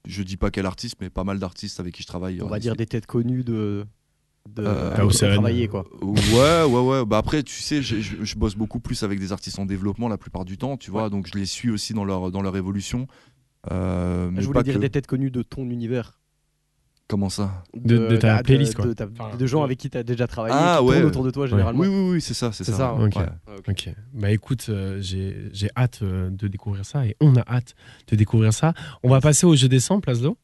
[0.07, 2.41] Je dis pas quel artiste, mais pas mal d'artistes avec qui je travaille.
[2.43, 2.77] On va dire suites.
[2.79, 3.85] des têtes connues de.
[4.49, 5.85] De Euh, travailler quoi.
[6.01, 7.05] Ouais, ouais, ouais.
[7.05, 10.09] Bah après, tu sais, je, je- je bosse beaucoup plus avec des artistes en développement
[10.09, 11.09] la plupart du temps, tu vois.
[11.09, 13.07] Donc je les suis aussi dans leur, dans leur évolution.
[13.71, 14.79] Euh, mais Je pas voulais dire que.
[14.79, 16.17] des têtes connues de ton univers.
[17.07, 17.63] Comment ça?
[17.75, 18.85] De- de ta la- playlist, quoi.
[18.85, 20.93] De, ta- Enfin, de gens avec qui tu as déjà travaillé, Ah, qui ouais.
[20.95, 21.79] tournent autour de toi généralement.
[21.81, 22.71] Oui, oui, oui, c'est ça, c'est ça.
[22.73, 23.05] ça, ouais.
[23.07, 23.15] ok.
[23.17, 23.25] Ouais.
[23.47, 23.65] Ah, ok.
[23.69, 23.89] Ok.
[24.13, 27.75] Bah écoute, euh, j'ai j'ai hâte euh, de découvrir ça et on a hâte
[28.07, 28.73] de découvrir ça.
[29.03, 30.37] On va passer au jeu des samples, Laszlo.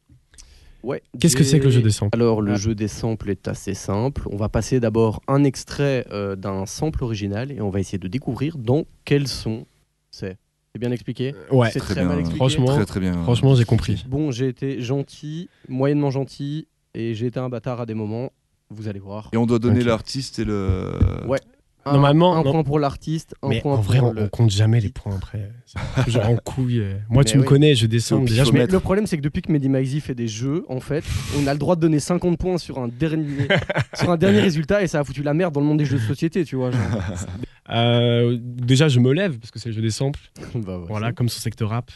[0.82, 2.56] Ouais, Qu'est-ce que c'est que le jeu des samples Alors, le Ah.
[2.56, 4.22] jeu des samples est assez simple.
[4.30, 8.08] On va passer d'abord un extrait euh, d'un sample original et on va essayer de
[8.08, 9.66] découvrir dans quel son
[10.10, 10.36] c'est.
[10.72, 11.34] C'est bien expliqué?
[11.50, 11.70] Ouais.
[11.72, 12.08] C'est Très très, bien.
[12.10, 12.36] mal expliqué.
[12.38, 13.22] Franchement, Très, très bien.
[13.24, 14.04] Franchement, j'ai compris.
[14.08, 18.30] Bon, j'ai été gentil, moyennement gentil et j'ai été un bâtard à des moments.
[18.70, 19.30] Vous allez voir.
[19.32, 20.92] Et on doit donner l'artiste et le.
[21.26, 21.40] Ouais.
[21.88, 22.52] Un- Normalement, un non.
[22.52, 24.22] point pour l'artiste, un Mais point en vrai, pour on, le.
[24.22, 25.50] on compte jamais les points après.
[25.66, 26.80] C'est toujours en couille.
[26.80, 26.94] euh.
[27.08, 28.20] Moi, Mais tu me connais, je descends.
[28.20, 28.66] Déjà, je mets...
[28.66, 31.04] le problème, c'est que depuis que Mehdi Maizy fait des jeux, en fait,
[31.38, 33.48] on a le droit de donner 50 points sur un dernier,
[33.94, 35.98] sur un dernier résultat et ça a foutu la merde dans le monde des jeux
[35.98, 36.70] de société, tu vois.
[36.70, 36.80] genre.
[37.70, 40.20] Euh, déjà, je me lève parce que c'est le jeu des samples.
[40.54, 41.90] Bah ouais, Voilà, comme son secteur rap.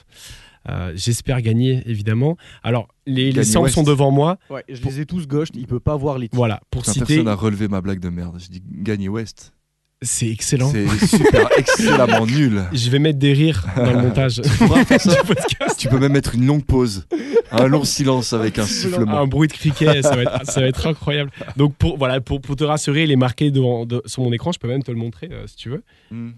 [0.69, 2.37] Euh, J'espère gagner, évidemment.
[2.63, 3.75] Alors, les, samples West.
[3.77, 4.37] sont devant moi.
[4.51, 6.37] Ouais, je les ai tous gauche, il peut pas voir les titres.
[6.37, 8.37] Voilà, pour Putain, citer, Personne n'a relevé ma blague de merde.
[8.39, 9.55] Je dis Gagné West.
[10.03, 10.71] C'est excellent.
[10.71, 12.65] C'est super excellemment nul.
[12.73, 14.41] Je vais mettre des rires dans le montage.
[15.79, 17.07] Tu peux même mettre une longue pause,
[17.51, 19.19] un long silence avec un sifflement.
[19.21, 21.31] Un bruit de criquet, ça va être, ça va être incroyable.
[21.57, 24.53] Donc, pour, voilà, pour, pour te rassurer, il est marqué devant- de- sur mon écran.
[24.53, 25.83] Je peux même te le montrer euh, si tu veux.
[26.11, 26.31] Hmm.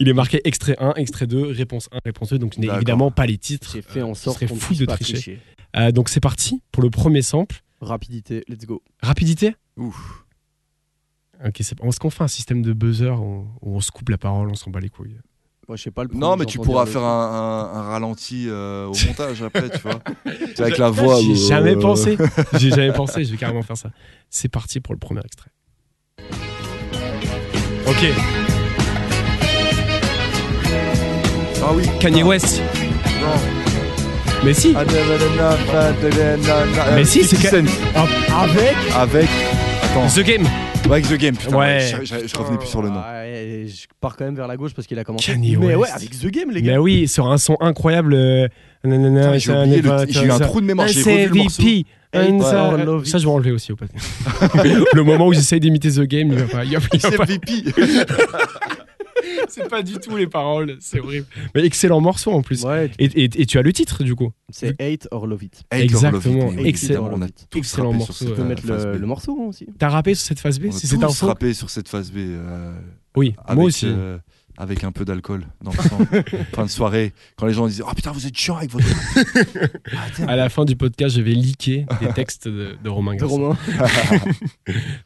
[0.00, 2.38] Il est marqué extrait 1, extrait 2, réponse 1, réponse 2.
[2.38, 2.76] Donc, n'ai D'accord.
[2.78, 3.70] évidemment pas les titres.
[3.74, 5.12] J'ai fait en Euh, ce sorte serait ne fou de pas tricher.
[5.14, 5.38] tricher.
[5.76, 7.62] Euh, donc, c'est parti pour le premier sample.
[7.80, 8.82] Rapidité, let's go.
[9.02, 9.54] Rapidité?
[9.76, 10.23] Ouf.
[11.46, 14.18] Ok, c'est- est-ce qu'on fait un système de buzzer où où on se coupe la
[14.18, 15.16] parole, on s'en bat les couilles
[15.68, 18.86] Moi, je sais pas le Non, mais tu pourras faire un, un- un ralenti euh,
[18.86, 20.00] au montage après, tu vois.
[20.58, 21.20] Avec la voix.
[21.20, 22.16] J'ai euh, jamais pensé.
[22.54, 23.90] J'ai jamais pensé, je vais carrément faire ça.
[24.30, 25.50] C'est parti pour le premier extrait.
[27.86, 28.04] Ok,
[31.66, 31.84] Ah oui.
[32.00, 32.60] Kanye West.
[33.20, 33.28] Non.
[34.44, 34.84] Mais si, Ah,
[36.94, 38.06] Mais si, c'est 50 Ka- Cent.
[38.30, 39.28] Ah, avec Avec.
[39.82, 40.06] Attends.
[40.08, 40.46] The Game.
[40.86, 41.56] Ouais, avec The Game, putain.
[41.56, 41.64] Ouais.
[41.66, 42.96] ouais, Je, je- je revenais plus sur le nom.
[43.00, 45.32] Ouais, je pars quand même vers la gauche parce qu'il a commencé.
[45.32, 45.78] Kanye mais West.
[45.78, 46.72] ouais, avec The Game, les gars.
[46.72, 48.14] Mais oui, sur un son incroyable.
[48.14, 48.48] euh,
[48.84, 49.50] j'ai
[50.26, 51.62] eu un trou de mémoire, j'ai c'est revu le morceau.
[53.04, 53.92] Ça, je vais enlever aussi au passé.
[54.94, 56.64] le moment où j'essaye d'imiter The Game, il va pas.
[56.64, 57.52] il va- il va C'est pas- VP.
[59.48, 61.26] C'est pas du tout les paroles, c'est horrible.
[61.54, 62.62] Mais excellent morceau en plus.
[62.64, 65.62] Ouais, Et, et- et tu as le titre du coup c'est Hate or Love It.
[65.72, 66.44] Exactement.
[66.50, 67.10] Love It, Excellent.
[67.12, 69.66] On a tous Excellent morceau, Tu peux euh, mettre le, le morceau aussi.
[69.78, 72.18] T'as rappé sur cette phase B On a Si tous rappé sur cette phase B.
[72.18, 72.74] euh,
[73.16, 73.86] Oui, avec, moi aussi.
[73.86, 74.18] euh,
[74.56, 75.98] avec un peu d'alcool dans le sang.
[76.54, 78.86] fin de soirée, quand les gens disent Oh putain, vous êtes chiant avec votre.
[80.28, 83.24] À la fin du podcast, je vais leaker des textes de, de Romain De.
[83.24, 83.56] Romain.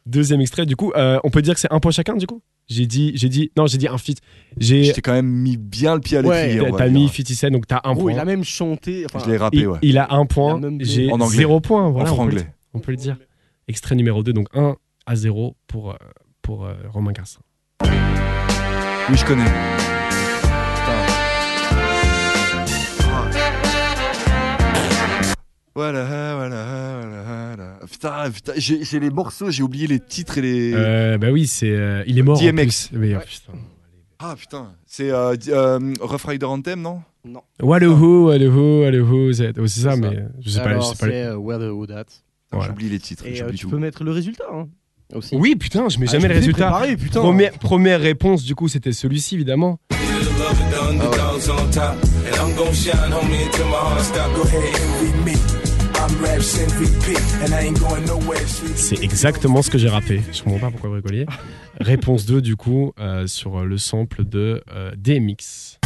[0.05, 2.41] Deuxième extrait, du coup, euh, on peut dire que c'est un point chacun, du coup?
[2.67, 4.19] J'ai dit, j'ai dit, non, j'ai dit un feat.
[4.57, 6.61] J'ai, J'étais quand même mis bien le pied à Ouais, l'étrier.
[6.69, 8.11] on va t'as mis 50 Cent, donc t'as un Oh, point.
[8.13, 9.05] il a même chanté.
[9.05, 9.79] Enfin, Je l'ai rappé, il, ouais.
[9.81, 11.89] il a un point, j'ai zéro point.
[11.89, 12.41] Voilà, en on peut le franglais.
[12.43, 12.51] dire.
[12.75, 13.17] On peut le dire.
[13.67, 14.75] Extrait numéro 2, donc 1
[15.07, 15.95] à 0 pour, euh,
[16.43, 17.39] pour euh, Romain Garçon.
[19.09, 19.45] Oui, je connais.
[25.75, 26.99] Voilà, voilà,
[27.55, 27.79] voilà.
[27.89, 30.73] Putain, putain, j'ai j'ai les morceaux, j'ai oublié les titres et les.
[30.73, 32.37] Euh, bah oui, c'est, euh, il est mort.
[32.37, 32.89] en DMX.
[32.89, 32.89] plus.
[32.93, 33.53] Mais, oh, putain.
[34.21, 37.01] Ah putain, c'est euh, euh, Rough Rider Anthem, non?
[37.61, 40.21] Wallahoo, Wallahoo, c'est oh, c'est ça, C'est mais ça.
[40.41, 40.75] je sais pas.
[40.75, 42.05] Je sais pas c'est euh, Where the.
[42.51, 42.67] Voilà.
[42.67, 43.69] J'oublie les titres, Et euh, tu tout.
[43.69, 44.67] peux mettre le résultat hein,
[45.13, 45.35] aussi.
[45.35, 46.65] Oui, putain, je mets Ah, jamais je le résultat.
[46.69, 47.21] préparé, putain.
[47.21, 49.79] Première, première réponse, du coup, c'était celui-ci, évidemment.
[58.75, 60.21] C'est exactement ce que j'ai rappé.
[60.31, 61.25] Je comprends pas pourquoi vous rigoliez.
[61.79, 65.79] Réponse 2, du coup, euh, sur le sample de euh, DMX.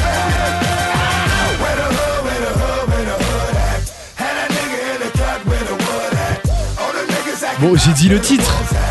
[7.59, 8.82] Bon, j'ai dit le titre.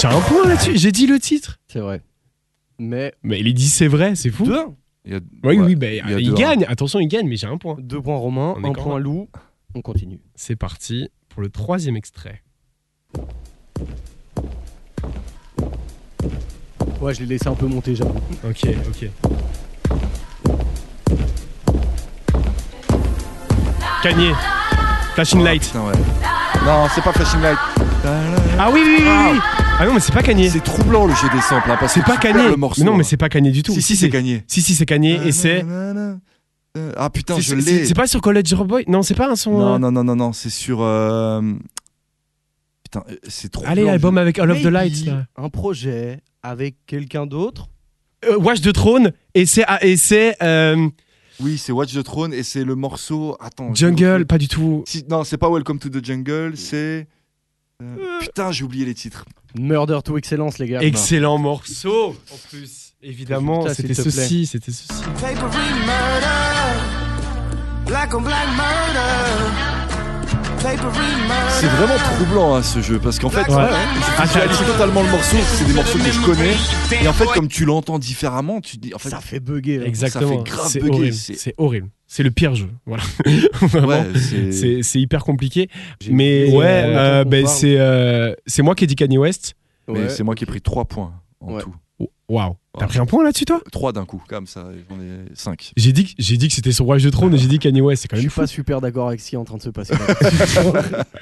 [0.00, 0.76] J'ai un point là-dessus.
[0.76, 1.58] J'ai dit le titre.
[1.68, 2.02] C'est vrai.
[2.78, 4.44] Mais Mais il dit c'est vrai, c'est fou.
[4.44, 4.58] 2
[5.06, 6.64] Il y a- Oui, ouais, oui, bah, il y a il deux, gagne.
[6.68, 7.76] Attention, il gagne, mais j'ai un point.
[7.78, 9.04] 2 points Romain, On est 1 quand point même.
[9.04, 9.28] Lou.
[9.74, 10.20] On continue.
[10.34, 12.42] C'est parti pour le troisième extrait.
[17.00, 18.18] Ouais, je l'ai laissé un peu monter, j'avoue.
[18.44, 19.10] Ok, ok.
[24.02, 24.32] Kanye.
[25.14, 25.62] Flashing Light.
[25.62, 25.94] Putain, ouais.
[26.64, 27.58] Non, c'est pas Flashing Light.
[28.58, 29.38] Ah oui, oui, oui, oui, oui.
[29.78, 30.48] Ah non, mais c'est pas Kanye.
[30.48, 32.50] C'est troublant le jeu des samples, hein, parce C'est que pas tu perds Kanye.
[32.50, 32.80] le morceau.
[32.82, 33.06] Mais non, mais hein.
[33.08, 33.72] c'est pas Kanye du tout.
[33.74, 34.42] Si, si, c'est Kanye.
[34.46, 35.64] Si, si, c'est Kanye et c'est.
[36.96, 37.86] Ah putain, c'est- je c'est- l'ai.
[37.86, 38.84] C'est pas sur College Boy?
[38.86, 39.52] Non, c'est pas un son.
[39.58, 40.78] Non, euh, non, non, non, non, c'est sur.
[40.82, 41.40] euh,
[42.84, 43.64] Putain, euh, c'est trop.
[43.66, 45.06] Allez, l'album avec All of the Maybe Lights.
[45.06, 45.24] là.
[45.36, 47.68] Un projet avec quelqu'un d'autre?
[48.26, 49.64] Euh, Watch the Throne et c'est.
[49.66, 50.36] ah, et c'est.
[50.42, 50.88] euh,
[51.40, 53.36] Oui, c'est Watch the Throne et c'est le morceau.
[53.40, 53.74] Attends.
[53.74, 54.84] je Jungle, pas du tout.
[54.86, 57.06] Si- non, c'est pas Welcome to the Jungle, c'est.
[57.82, 59.24] Euh, Putain, j'ai oublié les titres.
[59.58, 60.82] Murder to Excellence, les gars.
[60.82, 62.94] Excellent morceau en plus.
[63.02, 64.88] Évidemment, c'était ceci, c'était ceci.
[67.86, 69.75] Black on black murder.
[71.50, 73.62] C'est vraiment troublant hein, ce jeu parce qu'en fait, Ouais.
[74.18, 75.36] je visualise totalement le morceau.
[75.44, 77.02] C'est des morceaux que je connais.
[77.02, 78.94] Et en fait, comme tu l'entends différemment, tu te dis.
[78.94, 79.78] En fait, Ça fait bugger.
[79.78, 79.86] là.
[79.86, 80.28] Exactement.
[80.30, 81.14] Ça fait grave c'est bugger, horrible.
[81.14, 81.88] c'est- C'est horrible.
[82.06, 82.68] C'est le pire jeu.
[82.86, 83.02] Voilà.
[83.86, 84.04] Ouais,
[84.82, 85.00] c'est.
[85.00, 85.68] Hyper compliqué.
[86.10, 89.54] Mais ouais, euh, ben, c'est euh, c'est moi qui ai dit Kanye West.
[89.88, 91.62] Mais c'est moi qui ai pris 3 points en Ouais.
[91.62, 91.74] tout.
[92.28, 92.56] Waouh.
[92.78, 93.60] T'as pris un point là-dessus, toi?
[93.72, 95.72] 3 d'un coup, comme ça, j'en ai 5.
[95.76, 97.80] J'ai dit, que- j'ai dit que c'était sur Watch the Throne et j'ai dit Kanye
[97.80, 98.02] West.
[98.02, 98.40] C'est quand Je même suis fou.
[98.40, 99.94] pas super d'accord avec ce qui est en train de se passer.
[99.94, 101.04] là.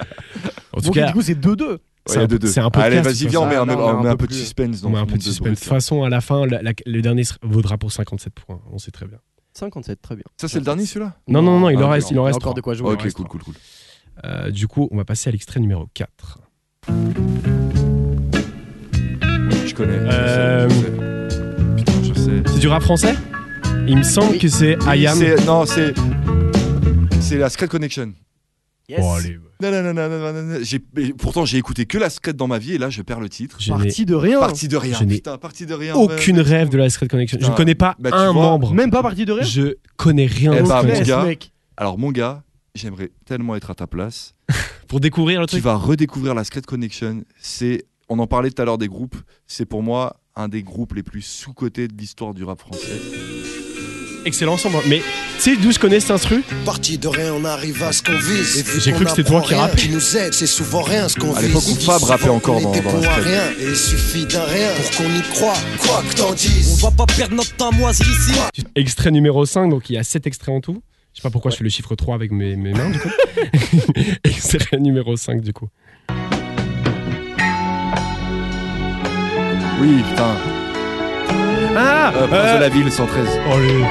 [0.73, 1.77] En tout Donc, cas, du coup, c'est 2-2.
[2.05, 2.75] c'est un, c'est un podcast.
[2.85, 4.33] Allez, de vas-y, viens, on met, un- non, on mais met un un peu de
[4.33, 5.51] suspense dans On met un peu de de suspense.
[5.51, 8.59] De toute façon, à la fin, la- la- le dernier vaudra pour 57 points.
[8.73, 9.19] On sait très bien.
[9.53, 10.25] 57, très bien.
[10.35, 11.15] Ça, c'est le dernier celui-là?
[11.29, 12.53] Non, non, non, il en Ah, reste, il en reste encore trois.
[12.55, 12.89] de quoi jouer.
[12.91, 13.27] Ok, cool, trois.
[13.29, 13.53] cool, cool.
[14.25, 16.39] Euh, du coup, on va passer à l'extrait numéro 4.
[19.77, 19.99] Je connais.
[19.99, 21.75] je Euh.
[21.75, 22.43] Putain, je sais.
[22.53, 23.13] C'est du rap français
[23.87, 24.39] Il me semble Oui.
[24.39, 25.05] que c'est Oui,
[25.45, 25.93] Non, c'est.
[27.19, 28.13] C'est la Secret Connection.
[28.87, 28.99] Yes.
[29.03, 29.37] Oh, allez.
[29.61, 30.57] Non, non, non, non, non, non.
[30.61, 30.79] J'ai-
[31.17, 33.57] Pourtant, j'ai écouté que la Secret dans ma vie et là, je perds le titre.
[33.59, 34.39] Je Parti de rien.
[34.39, 34.97] Parti de rien.
[34.99, 35.93] Je Putain, parti de rien.
[35.95, 37.37] aucune rêve de la Secret Connection.
[37.41, 38.73] Je ne connais pas Bah, tu un vois, membre.
[38.73, 39.43] Même pas parti de rien.
[39.43, 40.53] Je connais rien.
[40.53, 41.23] Eh de bah, Secret mon gars.
[41.25, 41.51] mec.
[41.77, 42.43] Alors, mon gars,
[42.75, 44.35] j'aimerais tellement être à ta place.
[44.87, 45.63] Pour découvrir le Tu truc.
[45.63, 47.23] vas redécouvrir la Secret Connection.
[47.39, 49.15] C'est, on en parlait tout à l'heure des groupes.
[49.47, 52.99] C'est pour moi un des groupes les plus sous-cotés de l'histoire du rap français.
[54.25, 54.77] Excellent ensemble.
[54.87, 55.01] Mais
[55.37, 58.17] tu sais d'où je connais cet instru Parti de rien, on arrive à ce qu'on
[58.17, 58.65] vise.
[58.79, 59.77] J'ai qu'on cru que c'était toi qui rappais.
[59.77, 61.49] Qui nous aide, c'est souvent rien ce qu'on À vise.
[61.49, 63.43] l'époque où Fab rappait encore dans- dans la à rien.
[63.59, 65.53] Et il suffit d'un rien pour qu'on y croit.
[65.79, 66.79] Quoi que t'en dises.
[66.83, 68.63] On va pas perdre notre temps, moi, ici.
[68.75, 70.81] Extrait numéro 5, donc il y a 7 extraits en tout.
[71.13, 73.09] Je sais pas pourquoi je fais le chiffre 3 avec mes, mes mains du coup.
[74.23, 75.67] Extrait numéro 5 du coup.
[79.81, 80.35] Oui, putain.
[81.77, 83.27] Ah Euh, Prince de la Ville 113.
[83.51, 83.83] Oh les...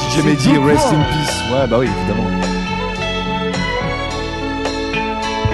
[0.00, 1.42] DJ Mehdi, Rest in Peace.
[1.52, 2.26] Ouais, bah oui, évidemment.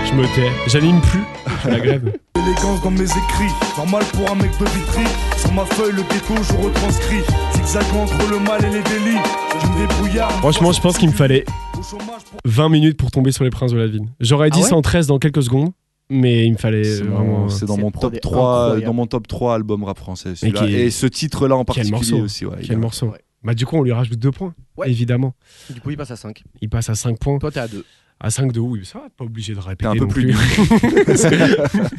[0.07, 0.51] Je me tais.
[0.69, 1.25] J'anime plus.
[1.65, 2.13] Je la grève.
[2.37, 5.05] Élégance dans mes écrits, normal pour un mec de Vitry.
[5.37, 7.23] Sur ma feuille, le ghetto, je retranscris.
[7.55, 9.19] Zigzagant entre le mal et les délits.
[9.61, 10.31] Je me débrouillard.
[10.39, 11.45] Franchement, je pense qu'il me fallait
[11.79, 14.07] Au chômage pour 20 minutes pour tomber sur les princes de la ville.
[14.21, 15.73] J'aurais dit Ah ouais 113 dans quelques secondes,
[16.11, 17.41] mais il me fallait C'est vraiment.
[17.41, 18.85] mon- c'est dans mon top des 3 incroyables.
[18.87, 21.91] dans mon top 3 album rap français est- et ce titre là en Quel particulier
[21.93, 23.21] morceau aussi ouais, Quel a- morceau ouais.
[23.43, 24.55] Bah du coup, on lui rajoute 2 points.
[24.77, 24.91] Ouais.
[24.91, 25.35] Évidemment.
[25.71, 26.43] Du coup, il passe à 5.
[26.61, 27.39] Il passe à 5 points.
[27.39, 27.85] Toi, t'es à 2.
[28.19, 29.85] À 5 de oui, ça va, pas obligé de répéter.
[29.85, 30.35] T'es un peu non plus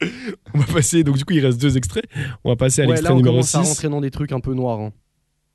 [0.54, 2.06] on va passer, donc du coup, il reste deux extraits.
[2.42, 3.68] On va passer à Ouais, là, l'extrait on numéro commence à 6.
[3.68, 4.80] rentrer dans des trucs un peu noirs.
[4.80, 4.92] hein.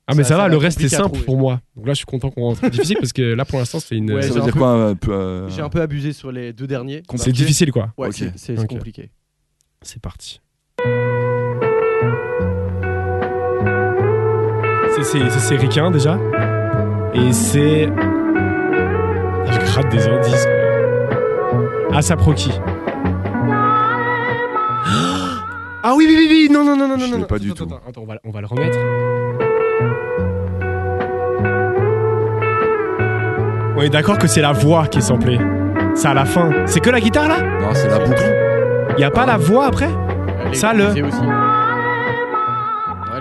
[0.08, 1.60] Ah, mais Ça- ça, va, le reste est simple pour moi.
[1.74, 2.68] Donc là, je suis content qu'on rentre.
[2.70, 4.12] difficile parce que là, pour l'instant, c'est une.
[4.12, 6.12] Ouais, ça j'ai veut un dire peu- quoi un peu euh, J'ai un peu abusé
[6.12, 7.02] sur les deux derniers.
[7.16, 7.92] c'est difficile, quoi.
[7.98, 8.14] Ouais, Ok.
[8.14, 8.68] c'est- c'est Ok.
[8.68, 9.10] compliqué.
[9.82, 10.40] C'est parti.
[14.94, 16.18] C'est- C'est c'est- c'est Ricain déjà.
[17.14, 17.86] Et c'est.
[19.46, 20.46] Je gratte des indices.
[20.46, 21.96] quoi.
[21.98, 22.52] Asap Rocky.
[25.88, 27.24] Ah oui, oui, oui, oui, non, non, non, non, Je non, non.
[27.26, 27.74] pas du Attends, tout.
[27.74, 28.78] Attends, attends, on va, on va le remettre.
[33.76, 35.38] On est d'accord que c'est la voix qui est samplée.
[35.94, 36.50] C'est à la fin.
[36.66, 37.42] C'est que la guitare là?
[37.60, 38.22] Non c'est la boucle
[38.96, 39.90] Il y a pas la voix après?
[40.52, 40.94] Ça, le-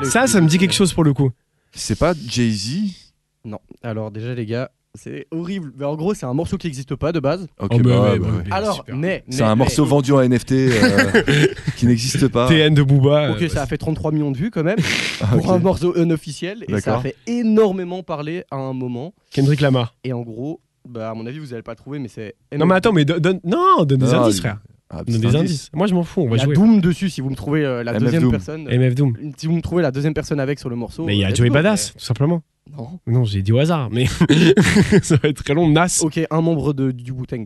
[0.03, 1.32] Ça, ça me dit quelque chose pour le coup.
[1.73, 3.11] c'est pas Jay-Z?
[3.44, 3.60] Non.
[3.84, 5.72] Alors, déjà, les gars, c'est horrible.
[5.77, 7.47] Mais en gros, c'est un morceau qui n'existe pas de base.
[7.59, 8.43] ok Oh, mais bah, ouais, bah, ouais.
[8.51, 8.95] Alors, super.
[8.95, 9.23] mais.
[9.30, 11.47] c'est un mais- morceau vendu en NFT euh,
[11.77, 13.31] qui n'existe pas TN de Booba.
[13.31, 14.77] Ok, euh, ça a fait 33 millions de vues quand même
[15.22, 15.51] Ah, pour ok.
[15.51, 17.01] un morceau unofficiel et ça a D'accord.
[17.03, 19.13] fait énormément parler à un moment.
[19.31, 19.95] Kendrick Lamar.
[20.03, 22.35] Et en gros, bah à mon avis vous allez pas le trouver, mais c'est.
[22.55, 24.59] Non, mais attends, mais donne, donne- non, donne des Non, indices, il- frère.
[24.90, 25.70] Ah, des un indices.
[25.74, 26.53] Moi, je m'en fous, on va Il y a jouer.
[26.56, 28.32] Doom dessus si vous me trouvez euh, la MF deuxième Doom.
[28.32, 28.68] personne.
[28.70, 29.18] MF Doom.
[29.36, 31.06] Si vous me trouvez la deuxième personne avec sur le morceau.
[31.06, 32.44] Mais il y a euh, Joey Badass, tout simplement.
[32.70, 32.99] mais- Non.
[33.07, 34.06] Non, j'ai dit au hasard, mais
[35.02, 35.70] ça va être très long.
[35.70, 37.45] Nas, Ok, un membre de, du Wu-Tang.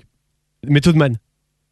[0.68, 1.16] Method Man,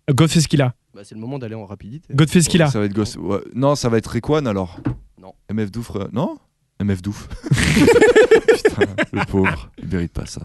[0.10, 2.14] Godface Killa, Bah, c'est le moment d'aller en rapidité.
[2.14, 2.68] Godface Killa.
[2.68, 3.40] ça va être Ghost ouais.
[3.54, 4.80] non ça va être Rayquan alors
[5.22, 5.34] Non.
[5.54, 6.38] MF Douf euh, non?
[6.82, 10.42] MF Douf putain le pauvre il mérite pas ça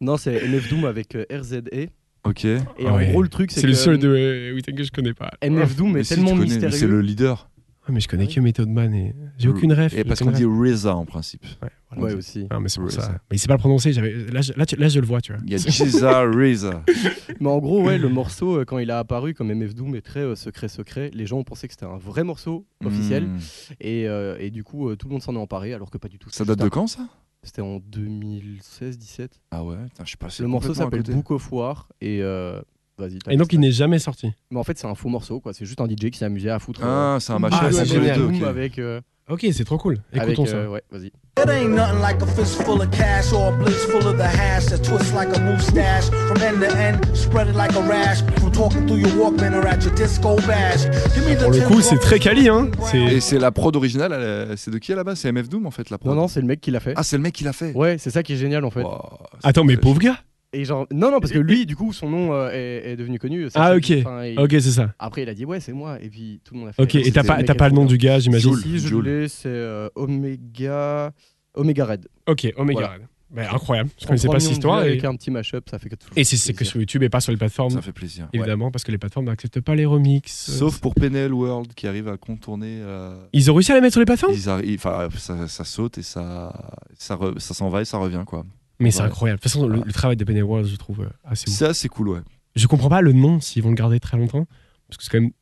[0.00, 1.88] Non, c'est MF Doom avec euh, RZE.
[2.24, 2.46] Et ok
[2.84, 3.10] en Ah ouais.
[3.10, 5.30] gros, le truc, c'est C'est le seul de euh, Wu-Tang que je connais pas.
[5.42, 6.76] MF Doom Mais est si, tellement connais, mystérieux.
[6.76, 7.48] c'est le leader
[7.86, 9.94] Ah, mais je connais que Method Man et j'ai aucune ref.
[9.96, 10.44] et parce qu'on dit.
[10.44, 12.04] RZA en principe Ouais, voilà.
[12.04, 12.46] Ouais, aussi.
[12.50, 13.12] Ah, mais c'est pour ça.
[13.30, 13.92] Mais il sait pas le prononcer.
[13.94, 15.40] j'avais- Là, je- là, tu- là, je le vois, tu vois.
[15.46, 16.84] il y a RZA
[17.40, 20.02] Mais en gros, ouais, le morceau, euh, quand il a apparu comme MF Doom est
[20.02, 23.24] très euh, secret, secret, les gens ont pensé que c'était un vrai morceau officiel.
[23.24, 23.38] Hmm.
[23.80, 26.08] Et, euh, et du coup, euh, tout le monde s'en est emparé, alors que pas
[26.08, 26.28] du tout.
[26.30, 27.08] ça date de quand ça?
[27.42, 29.28] C'était en 2016-17.
[29.50, 31.02] ah ouais putain, je suis passé Le morceau s'appelle.
[31.02, 31.88] Book of War.
[32.00, 32.60] Et euh,
[32.98, 33.18] vas-y.
[33.30, 34.32] Et donc, il n'est jamais sorti.
[34.50, 35.52] Mais en fait, c'est un faux morceau, quoi.
[35.52, 36.80] C'est juste un DJ qui s'est amusé à foutre.
[36.82, 38.78] euh, ah c'est un machin Ah, avec.
[38.78, 39.98] euh, Ok, c'est trop cool.
[40.12, 40.70] avec, Écoutons euh, ça.
[40.70, 41.06] ouais, vas-y.
[41.40, 44.22] It ain't nothing like a fist full of cash or a blitz full of the
[44.26, 48.22] hash that twists like a moustache from end to end, spread it like a rash
[48.40, 50.84] from talking through your Walkman or at your disco bash.
[51.14, 52.68] Give me the Pour le 10 coup, c'est très quali, hein.
[52.92, 55.18] et C'est c'est la prod originale elle c'est de qui à la base?
[55.20, 56.12] C'est MF Doom en fait la prod?
[56.12, 56.94] Non, non, c'est le mec qui l'a fait.
[56.96, 58.82] ah c'est le mec qui l'a fait Ouais, c'est ça qui est génial en fait.
[58.82, 58.98] Wow,
[59.44, 60.16] Attends, mais pauvre gars.
[60.54, 63.18] Et genre, non, non, parce que lui, du coup, son nom euh, est, est devenu
[63.18, 63.46] connu.
[63.54, 63.92] Ah, ok.
[64.00, 64.94] enfin, il- Ok, c'est ça.
[64.98, 65.98] Après, il a dit ouais, c'est moi.
[66.00, 66.82] Et puis tout le monde a fait.
[66.82, 68.54] Ok, et t'as pas, t'as pas le nom du gars, j'imagine.
[68.56, 71.12] Si, je l'ai, c'est euh, Omega.
[71.54, 72.08] Omega Red.
[72.26, 72.94] Ok, Omega Voilà.
[72.94, 73.02] Red.
[73.30, 73.90] Bah, incroyable.
[74.00, 74.82] Je connaissais 3 pas cette histoire.
[74.84, 76.08] Et, Avec un petit mashup, ça fait que tout.
[76.16, 77.72] et c'est c'est que sur YouTube et pas sur les plateformes.
[77.72, 78.26] Ça fait plaisir.
[78.32, 80.50] Évidemment, parce que les plateformes n'acceptent pas les remixes.
[80.50, 82.78] Sauf pour PNL World qui arrive à contourner.
[82.80, 84.32] euh, Ils ont réussi à les mettre sur les plateformes?
[84.32, 87.98] ils arri- enfin, ça, ça saute et ça, ça, re- ça s'en va et ça
[87.98, 88.46] revient quoi.
[88.80, 89.38] Mais c'est incroyable.
[89.38, 91.56] De toute façon, le, le travail de Penny World, je trouve euh, assez ouf.
[91.56, 92.20] C'est assez cool, ouais.
[92.56, 94.46] Je comprends pas le nom s'ils vont le garder très longtemps.
[94.88, 95.32] Parce que c'est quand même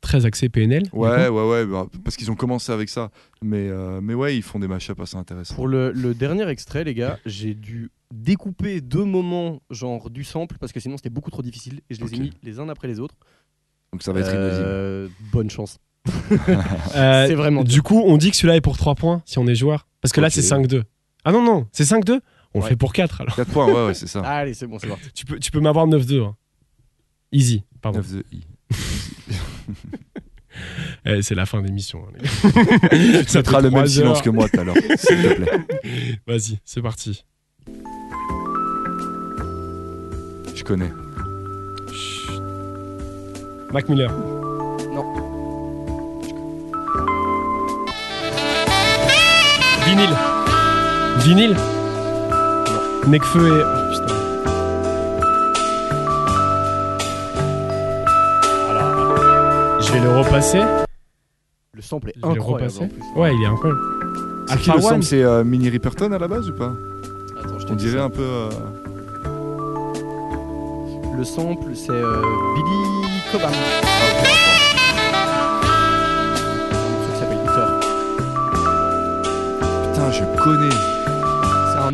[0.00, 0.82] très axé PNL.
[0.92, 3.10] Ouais, ouais, ouais, bah, parce qu'ils ont commencé avec ça.
[3.42, 5.54] Mais, euh, mais ouais, ils font des mashups assez intéressants.
[5.54, 10.56] Pour le, le dernier extrait, les gars, j'ai dû découper deux moments, genre du sample,
[10.58, 12.88] parce que sinon c'était beaucoup trop difficile, et je les ai mis les uns après
[12.88, 13.14] les autres.
[13.92, 15.78] Donc ça va être Euh, Bonne chance.
[16.94, 17.64] Euh, c'est vraiment.
[17.64, 19.86] Du coup, on dit que celui-là est pour 3 points si on est joueur.
[20.02, 20.82] Parce que là, c'est 5-2.
[21.24, 22.20] Ah non, non, c'est 5-2
[22.54, 23.34] On le fait pour 4 alors.
[23.36, 24.20] 4 points, ouais, ouais, c'est ça.
[24.24, 25.10] Allez, c'est bon, c'est parti.
[25.14, 26.22] Tu peux, tu peux m'avoir 9-2.
[26.24, 26.36] hein.
[27.32, 27.98] Easy, pardon.
[27.98, 28.40] 9 de I.
[31.06, 32.04] Eh, c'est la fin d'émission.
[32.06, 32.28] hein, les gars.
[33.24, 36.18] Tu Ça mettras fait le même silence que moi tout à l'heure, s'il te plaît.
[36.26, 37.24] Vas-y, c'est parti.
[40.54, 40.92] Je connais.
[43.72, 44.12] Mac Miller.
[44.92, 45.04] Non.
[49.86, 50.16] Vinyle.
[51.24, 51.56] Vinyle?
[53.08, 53.64] Necfeu et.
[53.64, 54.14] Oh, putain.
[58.70, 60.60] Alors, je vais le repasser.
[61.74, 62.70] Le sample est Je vais le incroyable.
[62.72, 62.84] repasser.
[62.84, 63.02] en plus.
[63.20, 63.80] Ouais, il est incroyable.
[64.48, 66.72] C'est qui Alpha le One sample C'est euh, Mini Ripperton à la base ou pas
[67.42, 68.04] Attends, je te On dis dirait ça.
[68.04, 68.22] un peu.
[68.22, 68.50] euh,
[71.16, 72.22] Le sample, c'est euh,
[72.54, 73.50] Billy Cobham.
[73.50, 73.54] Un
[77.12, 77.80] qui s'appelle Luther.
[79.92, 80.76] Putain, je connais.
[81.72, 81.90] C'est un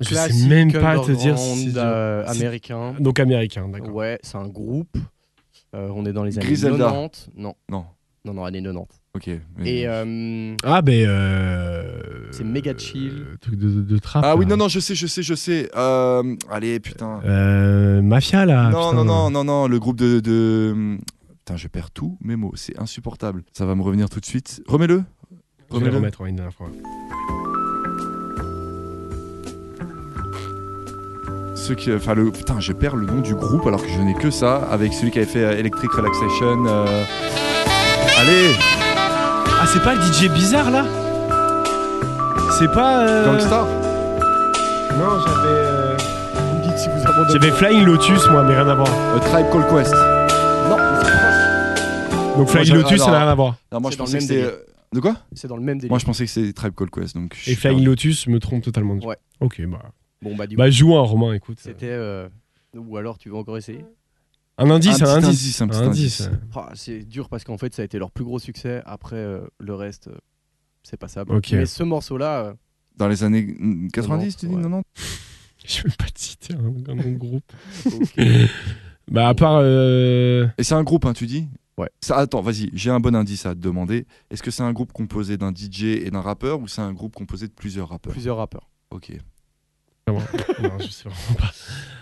[0.00, 2.94] Je sais même pas te dire si- euh, américain.
[3.00, 3.94] Donc américain, d'accord.
[3.94, 4.96] Ouais, c'est un groupe.
[5.74, 6.84] Euh, on est dans les années Griselda.
[6.86, 7.30] 90.
[7.36, 7.84] Non, Non.
[8.24, 8.88] non, non, années 90.
[9.14, 9.30] Ok.
[9.56, 11.06] mais- Et euh, Ah, ben.
[11.08, 12.28] Euh...
[12.30, 13.24] C'est méga chill.
[13.26, 14.22] euh, Truc de, de, de trap.
[14.26, 15.70] Ah oui, non, non, je sais, je sais, je sais.
[15.76, 17.20] Euh, allez, putain.
[17.24, 18.68] Euh, Mafia là.
[18.70, 19.04] non, putain.
[19.04, 20.98] non, non, non, non, le groupe de, de.
[21.38, 23.42] Putain, je perds tous mes mots, c'est insupportable.
[23.52, 24.62] Ça va me revenir tout de suite.
[24.66, 24.96] Remets-le.
[25.00, 25.40] Je vais
[25.70, 25.96] le Remets-le.
[25.96, 26.68] remettre une dernière fois.
[31.66, 34.14] Ceux qui, enfin le, putain, je perds le nom du groupe alors que je n'ai
[34.14, 36.64] que ça avec celui qui avait fait euh, Electric Relaxation.
[36.66, 37.04] euh.
[38.20, 38.52] Allez,
[39.60, 40.84] Ah, c'est pas le DJ bizarre là?
[42.58, 43.00] C'est pas.
[43.08, 43.64] euh, Gangstar?
[43.66, 45.48] Non, j'avais.
[45.48, 45.96] euh,
[46.36, 47.32] vous me dites si vous abandonnez.
[47.32, 48.88] J'avais Flying Lotus, moi, mais rien à voir.
[49.16, 49.94] A Tribe Called Quest.
[50.70, 50.76] Non.
[52.38, 53.56] Donc Flying Lotus, ça n'a rien à voir.
[53.72, 54.34] Non, moi je dans le pensais que même c'était.
[54.42, 54.52] délire.
[54.92, 55.16] De quoi?
[55.34, 55.90] C'est dans le même délire.
[55.90, 57.36] Moi je pensais que c'était Tribe Called Quest donc.
[57.48, 57.84] Et Flying.
[57.84, 58.94] Lotus, me trompe totalement.
[59.04, 59.16] Ouais.
[59.40, 59.78] Ok, bah.
[60.22, 61.58] Bon, bah, du Bah, joue un Romain, écoute.
[61.60, 61.90] C'était.
[61.90, 62.28] euh,
[62.74, 63.84] Ou alors, tu veux encore essayer?
[64.58, 65.28] Un indice, Un un, petit indice.
[65.28, 66.30] indice, un petit indice.
[66.54, 68.82] Ah, C'est dur parce qu'en fait, ça a été leur plus gros succès.
[68.86, 70.16] Après, euh, le reste, euh,
[70.82, 71.22] c'est pas ça.
[71.28, 71.52] Ok.
[71.52, 72.54] Mais ce morceau-là, euh,
[72.96, 74.62] Dans les années mm, 90, tu dis ouais.
[74.62, 74.82] 90
[75.66, 76.58] Je vais pas te citer un,
[76.90, 77.52] un nom de groupe.
[77.86, 78.20] ok.
[79.08, 79.60] Bah, à part.
[79.62, 81.46] euh, Et c'est un groupe, hein, tu dis?
[81.78, 81.88] Ouais.
[82.00, 84.04] Ça, attends, vas-y, j'ai un bon indice à te demander.
[84.30, 87.14] Est-ce que c'est un groupe composé d'un DJ et d'un rappeur ou c'est un groupe
[87.14, 88.12] composé de plusieurs rappeurs?
[88.12, 88.68] Plusieurs rappeurs.
[88.90, 89.12] Ok.
[90.06, 90.20] Comment
[90.62, 91.50] Non, je sais vraiment pas.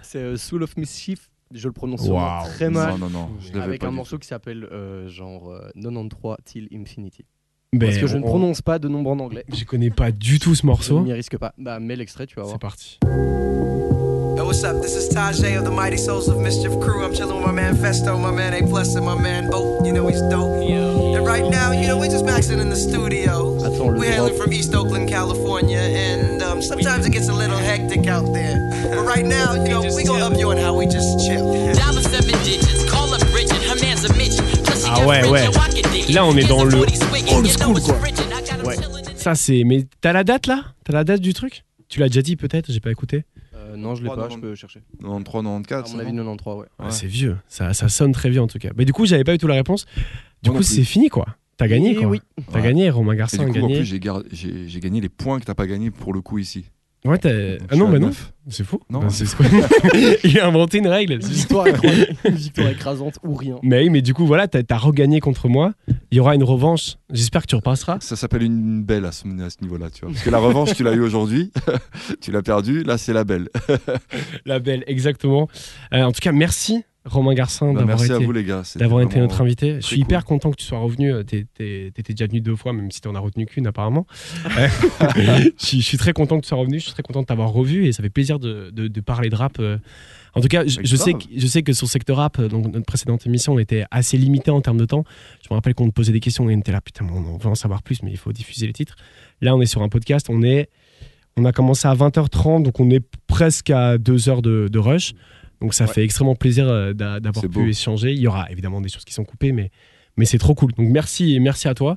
[0.02, 1.31] C'est euh, Soul of Mischief.
[1.52, 2.10] Je le prononce Waouh.
[2.10, 2.90] sûrement très mal.
[2.93, 5.68] Non, non, non, je l'avais avec pas un du morceau qui s'appelle euh, genre euh,
[5.81, 7.24] 93 Till Infinity.
[7.72, 9.44] Ben, Parce que je ne on- prononce pas de nombre en anglais.
[9.52, 11.01] Je connais pas du tout ce Je morceau.
[11.02, 11.52] n'y risque pas.
[11.59, 12.55] Bah, mets l'extrait, tu vas voir.
[12.55, 12.98] C'est parti.
[14.36, 14.81] Yo, what's up?
[14.82, 17.05] This is Tajay of the Mighty Souls of Mischief crew.
[17.05, 19.85] I'm chilling with my man Festo, my man A Plus, and my man Boat.
[19.86, 20.51] You know he's dope.
[20.60, 23.56] And right now, you know, we're just maxing in the studio.
[23.64, 24.43] Attends, le We're hailing drop.
[24.43, 28.70] from East Oakland, California, and um, sometimes it gets a little hectic out there.
[28.90, 31.52] But right now, you know, we gonna up you on how we just chill.
[31.74, 34.43] Dollar seven digits, call up Bridget, her man's a midget.
[34.86, 35.48] Ah ouais, ouais.
[36.12, 37.98] Là, on est dans the le 40 swinging, old school, quoi.
[38.64, 38.76] Ouais.
[39.16, 39.62] Ça, c'est.
[39.64, 40.64] Mais t'as la date là?
[40.85, 41.64] T'as la date du truc?
[41.89, 42.70] Tu l'as déjà dit peut-être?
[42.70, 43.24] J'ai pas écouté.
[43.55, 44.82] Euh, non, je l'ai pas, non, je peux chercher.
[45.01, 45.90] 93, 94.
[45.90, 46.66] À mon avis, 93, ouais.
[46.78, 47.36] Ah, c'est vieux.
[47.48, 48.70] Ça, ça sonne très vieux en tout cas.
[48.76, 49.86] Mais du coup, j'avais pas eu tout la réponse.
[50.43, 51.26] Du Moi coup, c'est fini quoi.
[51.56, 52.06] T'as gagné Et quoi.
[52.06, 52.20] oui.
[52.51, 52.64] T'as Ouais.
[52.64, 53.76] gagné, Romain Et Garçon du a coup, en gagné.
[53.76, 56.39] plus, j'ai gar- j'ai j'ai gagné les points que t'as pas gagné pour le coup
[56.39, 56.64] ici.
[57.06, 57.59] Ouais, t'as.
[57.59, 58.10] Donc, Ah non, bah non.
[58.48, 58.81] C'est faux.
[58.89, 59.01] Non.
[59.01, 59.26] Bah, c'est
[60.24, 61.12] Il a inventé une règle.
[61.12, 61.66] Une victoire,
[62.24, 63.56] victoire écrasante ou rien.
[63.62, 65.74] Mais oui, mais du coup, voilà, t'as as regagné contre moi.
[66.10, 66.97] Il y aura une revanche.
[67.12, 67.98] J'espère que tu repasseras.
[68.01, 70.12] Ça s'appelle une belle à ce, à ce niveau-là, tu vois.
[70.14, 71.52] Parce que la revanche, tu l'as eu aujourd'hui,
[72.22, 73.48] tu l'as perdu, là c'est la belle.
[74.47, 75.48] La belle, exactement.
[75.93, 78.12] Euh, en tout cas, merci Romain Garcin Bah, d'avoir été.
[78.14, 78.62] à vous les gars.
[78.64, 79.74] c'était d'avoir été vraiment notre invité.
[79.76, 81.12] Je suis hyper content que tu sois revenu.
[81.12, 84.06] Euh, T'étais déjà venu deux fois, même si t'en as retenu qu'une apparemment.
[85.16, 86.78] Je, suis, je suis très content que tu sois revenu.
[86.78, 89.28] Je suis très content de t'avoir revu et ça fait plaisir de, de- de parler
[89.31, 89.59] de rap.
[89.60, 89.78] euh.
[90.36, 92.85] En tout cas, je, sais, que, je sais que sur secteur rap, euh, donc notre
[92.86, 95.05] précédente émission, on était assez limité en termes de temps.
[95.43, 97.36] Je me rappelle qu'on te posait des questions et on était là, putain, on, on
[97.36, 98.97] veut en savoir plus, mais il faut diffuser les titres.
[99.43, 100.68] Là, on est sur un podcast, on est,
[101.36, 105.12] On a commencé à 20h30, donc on est presque à 2 heures de, de rush.
[105.64, 105.92] Donc ça Ouais.
[105.94, 107.64] fait extrêmement plaisir euh, d'a- d'avoir pu beau.
[107.66, 108.12] échanger.
[108.12, 109.70] Il y aura évidemment des choses qui sont coupées, mais,
[110.18, 110.72] mais c'est trop cool.
[110.74, 111.96] Donc merci et merci à toi.